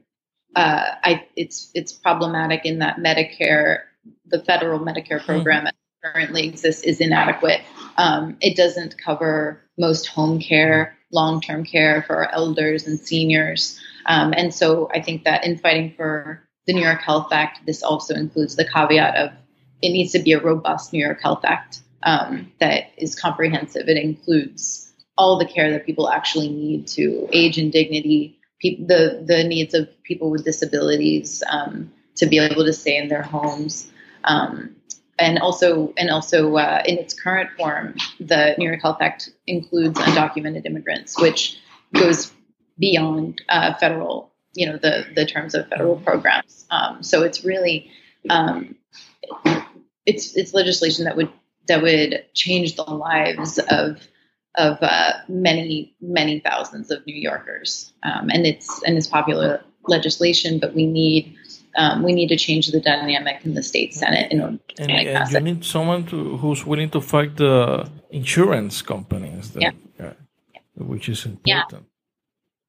uh, 0.56 0.84
I 1.02 1.26
it's 1.36 1.70
it's 1.74 1.92
problematic 1.92 2.64
in 2.64 2.78
that 2.78 2.96
Medicare, 2.96 3.80
the 4.26 4.42
federal 4.42 4.80
Medicare 4.80 5.18
mm-hmm. 5.18 5.26
program 5.26 5.64
mm-hmm. 5.64 6.10
currently 6.12 6.46
exists, 6.46 6.82
is 6.82 7.00
inadequate. 7.00 7.60
Um, 7.96 8.36
it 8.40 8.56
doesn't 8.56 8.96
cover 8.98 9.60
most 9.78 10.06
home 10.06 10.40
care, 10.40 10.96
long 11.12 11.40
term 11.40 11.64
care 11.64 12.02
for 12.06 12.16
our 12.16 12.32
elders 12.32 12.86
and 12.86 12.98
seniors. 12.98 13.78
Um, 14.06 14.32
and 14.36 14.54
so 14.54 14.90
I 14.94 15.00
think 15.02 15.24
that 15.24 15.44
in 15.44 15.58
fighting 15.58 15.94
for 15.96 16.42
the 16.66 16.72
New 16.72 16.82
York 16.82 17.02
Health 17.02 17.32
Act, 17.32 17.66
this 17.66 17.82
also 17.82 18.14
includes 18.14 18.56
the 18.56 18.64
caveat 18.64 19.16
of 19.16 19.32
it 19.82 19.90
needs 19.90 20.12
to 20.12 20.18
be 20.18 20.32
a 20.32 20.40
robust 20.40 20.92
New 20.92 21.04
York 21.04 21.20
Health 21.22 21.44
Act 21.44 21.80
um, 22.02 22.52
that 22.60 22.92
is 22.96 23.18
comprehensive. 23.18 23.88
It 23.88 23.96
includes 23.96 24.89
all 25.20 25.36
the 25.36 25.44
care 25.44 25.70
that 25.70 25.84
people 25.84 26.08
actually 26.08 26.48
need 26.48 26.86
to 26.86 27.28
age 27.30 27.58
and 27.58 27.70
dignity, 27.70 28.40
pe- 28.60 28.82
the 28.82 29.22
the 29.22 29.44
needs 29.44 29.74
of 29.74 29.86
people 30.02 30.30
with 30.30 30.46
disabilities 30.46 31.42
um, 31.50 31.92
to 32.16 32.24
be 32.24 32.38
able 32.38 32.64
to 32.64 32.72
stay 32.72 32.96
in 32.96 33.08
their 33.08 33.22
homes, 33.22 33.92
um, 34.24 34.74
and 35.18 35.38
also 35.38 35.92
and 35.98 36.08
also 36.08 36.56
uh, 36.56 36.82
in 36.86 36.96
its 36.96 37.12
current 37.12 37.50
form, 37.58 37.96
the 38.18 38.54
New 38.56 38.66
York 38.66 38.80
Health 38.80 38.96
Act 39.02 39.28
includes 39.46 40.00
undocumented 40.00 40.64
immigrants, 40.64 41.20
which 41.20 41.58
goes 41.92 42.32
beyond 42.78 43.42
uh, 43.50 43.74
federal, 43.74 44.32
you 44.54 44.66
know, 44.66 44.78
the 44.78 45.04
the 45.14 45.26
terms 45.26 45.54
of 45.54 45.68
federal 45.68 45.96
programs. 45.96 46.64
Um, 46.70 47.02
so 47.02 47.24
it's 47.24 47.44
really 47.44 47.90
um, 48.30 48.74
it's 50.06 50.34
it's 50.34 50.54
legislation 50.54 51.04
that 51.04 51.14
would 51.18 51.30
that 51.68 51.82
would 51.82 52.24
change 52.32 52.76
the 52.76 52.84
lives 52.84 53.58
of 53.58 54.00
of 54.56 54.78
uh, 54.82 55.12
many 55.28 55.94
many 56.00 56.40
thousands 56.40 56.90
of 56.90 57.06
New 57.06 57.14
Yorkers, 57.14 57.92
um, 58.02 58.30
and 58.30 58.46
it's 58.46 58.82
and 58.82 58.96
it's 58.96 59.06
popular 59.06 59.62
legislation. 59.86 60.58
But 60.58 60.74
we 60.74 60.86
need 60.86 61.36
um, 61.76 62.02
we 62.02 62.12
need 62.12 62.28
to 62.28 62.36
change 62.36 62.68
the 62.68 62.80
dynamic 62.80 63.44
in 63.44 63.54
the 63.54 63.62
state 63.62 63.94
senate 63.94 64.32
in 64.32 64.40
order 64.40 64.58
to 64.76 64.82
and, 64.82 64.90
and 64.90 65.32
you 65.32 65.40
need 65.40 65.64
someone 65.64 66.04
to, 66.06 66.36
who's 66.38 66.66
willing 66.66 66.90
to 66.90 67.00
fight 67.00 67.36
the 67.36 67.88
insurance 68.10 68.82
companies, 68.82 69.52
that, 69.52 69.74
yeah. 69.98 70.06
Uh, 70.06 70.12
which 70.76 71.08
is 71.08 71.26
important. 71.26 71.86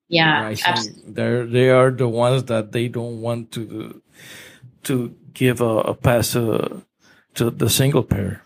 Yeah, 0.07 0.51
yeah 0.51 0.71
they 1.07 1.45
they 1.45 1.69
are 1.69 1.91
the 1.91 2.07
ones 2.07 2.43
that 2.45 2.71
they 2.71 2.87
don't 2.87 3.21
want 3.21 3.51
to 3.53 4.01
to 4.83 5.15
give 5.33 5.61
a, 5.61 5.77
a 5.79 5.93
pass 5.93 6.35
uh, 6.35 6.81
to 7.35 7.49
the 7.49 7.69
single 7.69 8.03
payer. 8.03 8.43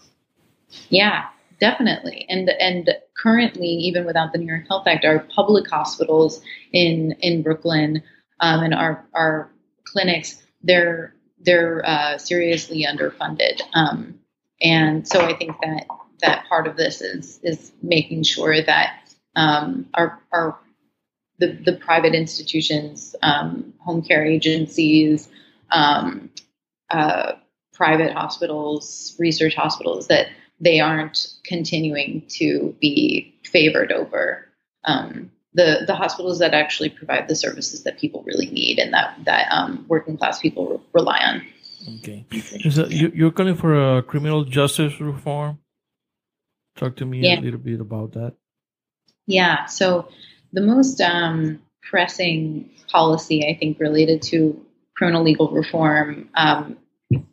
Yeah, 0.90 1.26
definitely. 1.60 2.26
And 2.30 2.50
and 2.50 2.90
currently 3.18 3.68
even 3.68 4.06
without 4.06 4.32
the 4.32 4.38
new 4.38 4.48
york 4.48 4.68
health 4.68 4.88
act 4.88 5.06
our 5.06 5.20
public 5.20 5.70
hospitals 5.70 6.42
in 6.72 7.16
in 7.22 7.42
brooklyn 7.42 8.04
um, 8.40 8.64
and 8.64 8.74
our 8.74 9.06
our 9.14 9.50
clinics 9.86 10.44
they're 10.64 11.14
they're 11.40 11.86
uh, 11.86 12.18
seriously 12.18 12.88
underfunded. 12.90 13.62
Um, 13.74 14.20
and 14.62 15.08
so 15.08 15.22
i 15.22 15.34
think 15.34 15.56
that 15.62 15.86
that 16.22 16.46
part 16.48 16.68
of 16.68 16.78
this 16.78 17.02
is 17.02 17.40
is 17.44 17.72
making 17.82 18.24
sure 18.24 18.62
that 18.62 19.00
um, 19.36 19.88
our 19.94 20.20
our 20.32 20.58
the, 21.40 21.48
the 21.66 21.74
private 21.74 22.16
institutions 22.16 23.16
um, 23.22 23.74
home 23.80 24.02
care 24.02 24.26
agencies 24.26 25.28
um, 25.72 26.30
uh, 26.90 27.34
private 27.74 28.14
hospitals 28.14 29.16
research 29.20 29.56
hospitals 29.56 30.08
that 30.08 30.28
they 30.60 30.80
aren't 30.80 31.28
continuing 31.44 32.24
to 32.30 32.76
be 32.80 33.34
favored 33.44 33.92
over 33.92 34.48
um, 34.86 35.32
the 35.54 35.84
the 35.88 35.96
hospitals 35.96 36.40
that 36.40 36.54
actually 36.54 36.90
provide 36.90 37.28
the 37.28 37.36
services 37.36 37.84
that 37.84 37.98
people 37.98 38.24
really 38.24 38.48
need 38.48 38.80
and 38.80 38.94
that 38.94 39.18
that 39.26 39.48
um, 39.52 39.86
working 39.88 40.18
class 40.18 40.40
people 40.40 40.68
re- 40.68 40.80
rely 40.94 41.20
on. 41.20 41.42
Okay, 41.98 42.26
so 42.70 42.88
you, 42.88 43.12
you're 43.14 43.32
calling 43.32 43.56
for 43.56 43.98
a 43.98 44.04
criminal 44.04 44.44
justice 44.44 45.00
reform. 45.00 45.60
Talk 46.76 46.96
to 46.98 47.06
me 47.06 47.20
yeah. 47.20 47.40
a 47.40 47.42
little 47.42 47.60
bit 47.60 47.80
about 47.80 48.14
that. 48.14 48.34
Yeah, 49.28 49.66
so 49.66 50.10
the 50.52 50.62
most 50.62 51.00
um, 51.00 51.62
pressing 51.84 52.70
policy 52.92 53.48
I 53.48 53.58
think 53.58 53.80
related 53.80 54.22
to 54.24 54.66
criminal 54.96 55.24
legal 55.24 55.52
reform 55.52 56.30
um, 56.36 56.78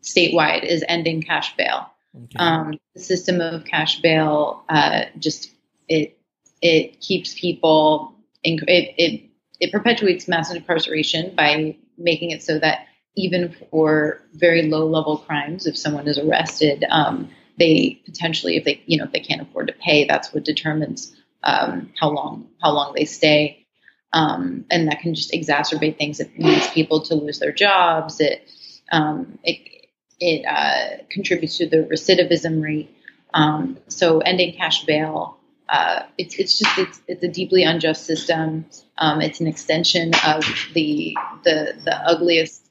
statewide 0.02 0.64
is 0.64 0.84
ending 0.86 1.22
cash 1.22 1.56
bail. 1.56 1.91
Okay. 2.14 2.36
Um, 2.38 2.78
the 2.94 3.00
system 3.00 3.40
of 3.40 3.64
cash 3.64 4.00
bail 4.00 4.64
uh, 4.68 5.04
just 5.18 5.50
it 5.88 6.18
it 6.60 7.00
keeps 7.00 7.38
people 7.38 8.14
in, 8.44 8.58
it, 8.68 8.94
it 8.98 9.22
it 9.60 9.72
perpetuates 9.72 10.28
mass 10.28 10.52
incarceration 10.52 11.34
by 11.34 11.76
making 11.96 12.30
it 12.30 12.42
so 12.42 12.58
that 12.58 12.86
even 13.14 13.54
for 13.70 14.22
very 14.34 14.62
low 14.62 14.86
level 14.86 15.18
crimes, 15.18 15.66
if 15.66 15.76
someone 15.76 16.08
is 16.08 16.18
arrested, 16.18 16.84
um, 16.90 17.30
they 17.58 18.00
potentially, 18.04 18.56
if 18.56 18.64
they 18.64 18.82
you 18.86 18.98
know 18.98 19.04
if 19.04 19.12
they 19.12 19.20
can't 19.20 19.42
afford 19.42 19.68
to 19.68 19.74
pay, 19.74 20.06
that's 20.06 20.32
what 20.32 20.44
determines 20.44 21.14
um, 21.44 21.92
how 22.00 22.10
long 22.10 22.48
how 22.62 22.72
long 22.72 22.94
they 22.94 23.04
stay, 23.04 23.66
um, 24.12 24.64
and 24.70 24.88
that 24.88 25.00
can 25.00 25.14
just 25.14 25.32
exacerbate 25.32 25.98
things. 25.98 26.20
It 26.20 26.30
leads 26.38 26.68
people 26.70 27.00
to 27.02 27.14
lose 27.14 27.38
their 27.38 27.52
jobs. 27.52 28.20
It 28.20 28.50
um, 28.90 29.38
it 29.44 29.81
it 30.22 30.44
uh, 30.46 31.02
contributes 31.10 31.58
to 31.58 31.66
the 31.66 31.78
recidivism 31.90 32.62
rate. 32.62 32.94
Um, 33.34 33.78
so 33.88 34.20
ending 34.20 34.54
cash 34.54 34.84
bail, 34.84 35.38
uh, 35.68 36.02
it's 36.18 36.36
it's 36.36 36.58
just 36.58 36.78
it's 36.78 37.02
it's 37.08 37.24
a 37.24 37.28
deeply 37.28 37.64
unjust 37.64 38.06
system. 38.06 38.66
Um, 38.98 39.20
it's 39.20 39.40
an 39.40 39.46
extension 39.46 40.12
of 40.26 40.44
the 40.74 41.16
the 41.44 41.74
the 41.84 41.96
ugliest 42.06 42.62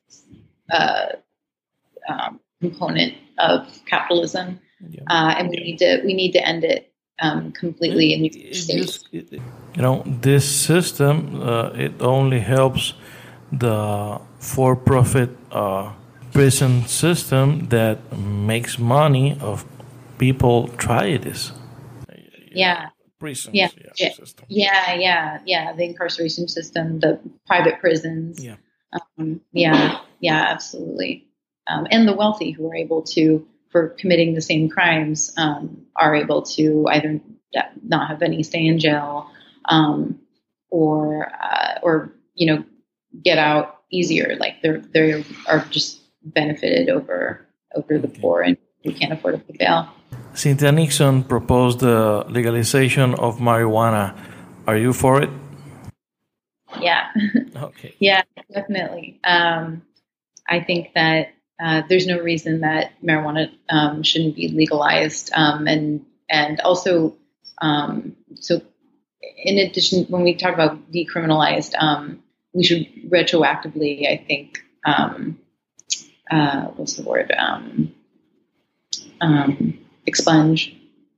uh, 0.71 1.07
um, 2.07 2.39
component 2.61 3.15
of 3.37 3.67
capitalism, 3.85 4.59
yeah. 4.89 5.01
Uh, 5.09 5.33
and 5.37 5.49
we 5.49 5.57
need 5.57 5.77
to 5.79 6.01
we 6.05 6.13
need 6.13 6.31
to 6.33 6.47
end 6.47 6.63
it 6.63 6.93
um, 7.19 7.51
completely. 7.51 8.13
It, 8.13 8.35
it 8.35 9.03
it, 9.11 9.41
you 9.75 9.81
know, 9.81 10.03
this 10.05 10.45
system 10.49 11.41
uh, 11.41 11.71
it 11.73 12.01
only 12.01 12.39
helps 12.39 12.93
the 13.51 14.21
for-profit 14.39 15.29
uh, 15.51 15.91
prison 16.33 16.87
system 16.87 17.67
that 17.69 18.17
makes 18.17 18.79
money 18.79 19.37
of 19.41 19.65
people 20.17 20.67
try 20.77 21.17
this. 21.17 21.51
Yeah. 22.51 22.89
Prisons. 23.19 23.55
Yeah. 23.55 23.69
Yeah. 23.97 24.09
yeah. 24.47 24.93
yeah. 24.95 25.39
Yeah. 25.45 25.73
The 25.73 25.83
incarceration 25.83 26.47
system, 26.47 26.99
the 26.99 27.19
private 27.47 27.79
prisons. 27.79 28.43
Yeah. 28.43 28.55
Um, 29.17 29.41
yeah. 29.51 29.99
Yeah. 30.19 30.45
Absolutely. 30.49 31.27
Um, 31.67 31.87
and 31.91 32.07
the 32.07 32.13
wealthy 32.13 32.51
who 32.51 32.69
are 32.69 32.75
able 32.75 33.03
to, 33.03 33.47
for 33.71 33.89
committing 33.89 34.33
the 34.33 34.41
same 34.41 34.69
crimes, 34.69 35.31
um, 35.37 35.85
are 35.95 36.15
able 36.15 36.41
to 36.41 36.87
either 36.89 37.21
not 37.83 38.09
have 38.09 38.21
any 38.21 38.43
stay 38.43 38.65
in 38.65 38.79
jail, 38.79 39.29
um, 39.65 40.19
or 40.69 41.31
uh, 41.41 41.79
or 41.83 42.13
you 42.33 42.47
know 42.47 42.63
get 43.23 43.37
out 43.37 43.81
easier. 43.91 44.35
Like 44.39 44.61
they're 44.61 44.79
they 44.79 45.23
are 45.47 45.65
just 45.69 46.00
benefited 46.23 46.89
over 46.89 47.47
over 47.75 47.97
the 47.97 48.07
poor 48.07 48.41
and 48.41 48.57
who 48.83 48.93
can't 48.93 49.13
afford 49.13 49.35
to 49.35 49.39
pay 49.39 49.57
bail. 49.65 49.89
Cynthia 50.33 50.71
Nixon 50.71 51.23
proposed 51.23 51.79
the 51.79 52.25
legalization 52.29 53.15
of 53.15 53.39
marijuana. 53.39 54.17
Are 54.67 54.77
you 54.77 54.93
for 54.93 55.21
it? 55.21 55.29
Yeah. 56.79 57.07
Okay. 57.61 57.93
yeah, 57.99 58.23
definitely. 58.51 59.19
Um, 59.23 59.83
I 60.49 60.61
think 60.61 60.93
that 60.95 61.27
uh, 61.63 61.83
there's 61.87 62.07
no 62.07 62.19
reason 62.19 62.61
that 62.61 62.93
marijuana 63.03 63.51
um, 63.69 64.01
shouldn't 64.01 64.35
be 64.35 64.47
legalized, 64.47 65.29
um, 65.35 65.67
and 65.67 66.03
and 66.27 66.59
also 66.61 67.15
um, 67.61 68.15
so 68.35 68.61
in 69.43 69.57
addition, 69.57 70.05
when 70.05 70.23
we 70.23 70.35
talk 70.35 70.53
about 70.53 70.91
decriminalized, 70.91 71.73
um, 71.79 72.23
we 72.53 72.63
should 72.63 72.87
retroactively, 73.09 74.07
I 74.07 74.23
think, 74.27 74.63
um, 74.85 75.39
uh, 76.31 76.67
what's 76.75 76.93
the 76.93 77.03
word 77.03 77.31
um, 77.37 77.93
um, 79.19 79.77
expunge. 80.05 80.75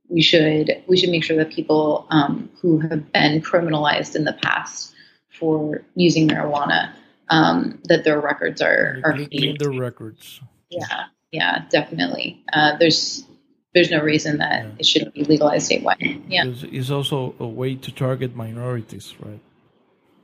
We 0.08 0.20
should 0.20 0.82
we 0.86 0.96
should 0.96 1.10
make 1.10 1.24
sure 1.24 1.36
that 1.38 1.50
people 1.50 2.06
um, 2.10 2.50
who 2.60 2.80
have 2.80 3.12
been 3.12 3.40
criminalized 3.40 4.14
in 4.14 4.24
the 4.24 4.34
past 4.34 4.92
for 5.38 5.82
using 5.94 6.28
marijuana 6.28 6.92
um, 7.30 7.80
that 7.84 8.04
their 8.04 8.20
records 8.20 8.60
are 8.60 9.00
are 9.04 9.12
clean 9.12 9.56
their 9.58 9.72
records. 9.72 10.40
Yeah, 10.68 11.04
yeah, 11.30 11.64
definitely. 11.70 12.44
Uh, 12.52 12.76
there's 12.76 13.24
there's 13.72 13.90
no 13.90 14.02
reason 14.02 14.38
that 14.38 14.64
yeah. 14.64 14.70
it 14.78 14.86
shouldn't 14.86 15.14
be 15.14 15.24
legalized 15.24 15.70
statewide. 15.70 16.22
Yeah, 16.28 16.44
it's 16.46 16.90
also 16.90 17.34
a 17.38 17.46
way 17.46 17.74
to 17.76 17.90
target 17.90 18.36
minorities, 18.36 19.14
right? 19.20 19.40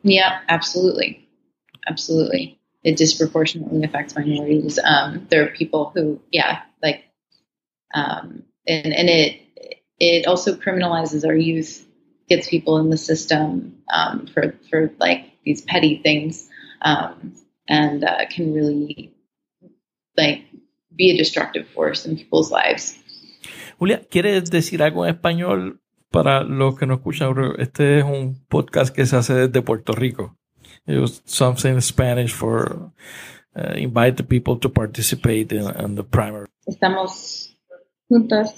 Yeah, 0.03 0.41
absolutely, 0.49 1.28
absolutely 1.88 2.60
it 2.83 2.97
disproportionately 2.97 3.85
affects 3.85 4.14
minorities. 4.14 4.78
Um, 4.83 5.26
there 5.31 5.45
are 5.45 5.51
people 5.51 5.93
who, 5.95 6.20
yeah, 6.31 6.62
like, 6.83 7.05
um, 7.95 8.45
and 8.66 8.93
and 8.93 9.09
it 9.09 9.41
it 9.99 10.26
also 10.26 10.55
criminalizes 10.55 11.26
our 11.26 11.35
youth, 11.35 11.87
gets 12.28 12.49
people 12.49 12.78
in 12.78 12.91
the 12.91 12.97
system 12.97 13.83
um, 13.93 14.26
for 14.26 14.55
for 14.70 14.91
like 14.99 15.33
these 15.45 15.62
petty 15.62 16.01
things, 16.03 16.49
um, 16.83 17.35
and 17.68 18.05
uh, 18.05 18.24
can 18.31 18.55
really 18.55 19.12
like 20.16 20.45
be 20.97 21.11
a 21.11 21.16
destructive 21.16 21.68
force 21.68 22.07
in 22.07 22.16
people's 22.16 22.51
lives. 22.51 22.97
Julia, 23.78 24.03
¿quieres 24.11 24.51
decir 24.51 24.83
algo 24.83 25.07
en 25.07 25.14
español 25.14 25.81
para 26.11 26.45
los 26.45 26.78
que 26.78 26.87
no 26.87 26.95
escuchan? 26.95 27.35
Este 27.59 27.99
es 27.99 28.05
un 28.05 28.45
podcast 28.49 28.95
que 28.95 29.07
se 29.07 29.16
hace 29.16 29.35
desde 29.35 29.62
Puerto 29.62 29.93
Rico. 29.93 30.37
It 30.87 30.99
was 30.99 31.23
something 31.25 31.75
in 31.75 31.81
Spanish 31.81 32.33
for 32.33 32.93
uh, 33.57 33.73
invite 33.75 34.16
the 34.16 34.23
people 34.23 34.57
to 34.57 34.68
participate 34.68 35.53
in, 35.53 35.68
in 35.77 35.95
the 35.95 36.05
primary. 36.05 36.47
Estamos 36.68 37.57
juntos 38.09 38.51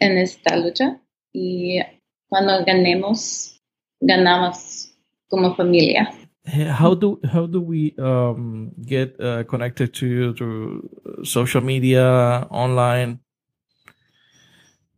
en 0.00 0.18
esta 0.18 0.56
lucha 0.56 1.00
y 1.32 1.80
cuando 2.28 2.64
ganemos, 2.64 3.60
ganamos 4.00 4.92
como 5.28 5.54
familia. 5.54 6.12
How 6.46 6.94
do 6.94 7.20
how 7.30 7.46
do 7.46 7.60
we 7.60 7.94
um, 7.98 8.72
get 8.86 9.20
uh, 9.20 9.44
connected 9.44 9.92
to 9.94 10.06
you 10.06 10.32
through 10.32 10.88
social 11.22 11.60
media, 11.60 12.46
online? 12.50 13.20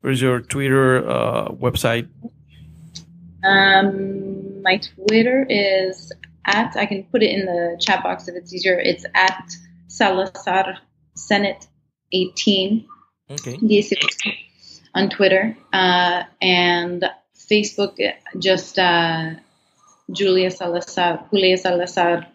Where's 0.01 0.23
your 0.23 0.41
Twitter 0.41 1.09
uh, 1.09 1.49
website? 1.49 2.09
Um, 3.43 4.63
my 4.63 4.79
Twitter 4.79 5.45
is 5.49 6.13
at, 6.47 6.77
I 6.77 6.87
can 6.87 7.05
put 7.05 7.23
it 7.23 7.31
in 7.31 7.47
the 7.47 7.77
chat 7.81 8.03
box 8.03 8.29
if 8.29 8.35
it's 8.35 8.53
easier. 8.53 8.79
It's 8.79 9.05
at 9.15 9.51
Salazar 9.89 10.79
Senate 11.15 11.67
18. 12.13 12.87
Okay. 13.31 13.59
On 14.95 15.09
Twitter. 15.11 15.57
Uh, 15.73 16.25
and 16.41 17.05
Facebook, 17.37 17.97
just 18.39 18.79
uh, 18.79 19.35
Julia 20.11 20.51
Salazar, 20.51 21.27
Julia 21.33 21.57
Salazar 21.57 22.27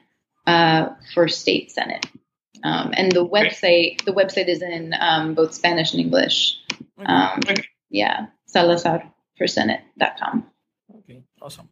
uh, 0.47 0.89
for 1.13 1.27
State 1.27 1.71
Senate. 1.71 2.05
Um, 2.63 2.93
and 2.95 3.11
the 3.11 3.25
website, 3.25 4.03
the 4.05 4.13
website 4.13 4.47
is 4.47 4.61
in 4.61 4.93
um, 4.99 5.33
both 5.35 5.53
Spanish 5.53 5.91
and 5.91 6.01
English. 6.01 6.57
Um, 7.05 7.41
yeah, 7.89 8.27
salazarforsenate.com. 8.53 10.47
Okay, 10.97 11.23
awesome. 11.41 11.69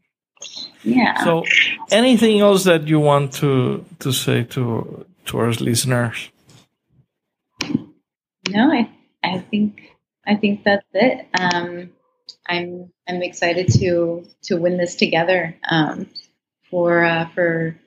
Yeah. 0.84 1.24
So, 1.24 1.44
anything 1.92 2.42
else 2.42 2.66
that 2.66 2.88
you 2.88 3.00
want 3.00 3.34
to 3.36 3.86
to 4.00 4.12
say 4.12 4.44
to 4.44 5.06
to 5.26 5.38
our 5.38 5.52
listeners? 5.52 6.32
No, 8.50 8.72
I 8.72 8.90
I 9.24 9.40
think 9.40 9.96
I 10.28 10.36
think 10.36 10.64
that's 10.64 10.86
it. 10.94 11.28
Um, 11.34 11.92
I'm 12.48 12.92
I'm 13.08 13.22
excited 13.22 13.72
to 13.80 14.26
to 14.44 14.58
win 14.58 14.78
this 14.78 14.96
together 14.96 15.56
um, 15.70 16.08
for 16.70 17.04
uh, 17.04 17.30
for 17.34 17.78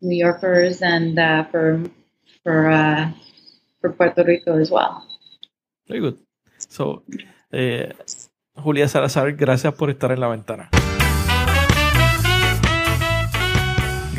New 0.00 0.16
Yorkers 0.16 0.80
and 0.82 1.18
uh, 1.18 1.44
for 1.44 1.82
for 2.42 2.70
uh, 2.70 3.12
for 3.80 3.92
Puerto 3.92 4.24
Rico 4.24 4.58
as 4.58 4.70
well. 4.70 5.06
Very 5.88 6.00
good. 6.00 6.18
So, 6.68 7.02
eh, 7.52 7.92
Julia 8.54 8.88
Salazar, 8.88 9.32
gracias 9.32 9.74
por 9.74 9.90
estar 9.90 10.12
en 10.12 10.20
la 10.20 10.28
ventana. 10.28 10.70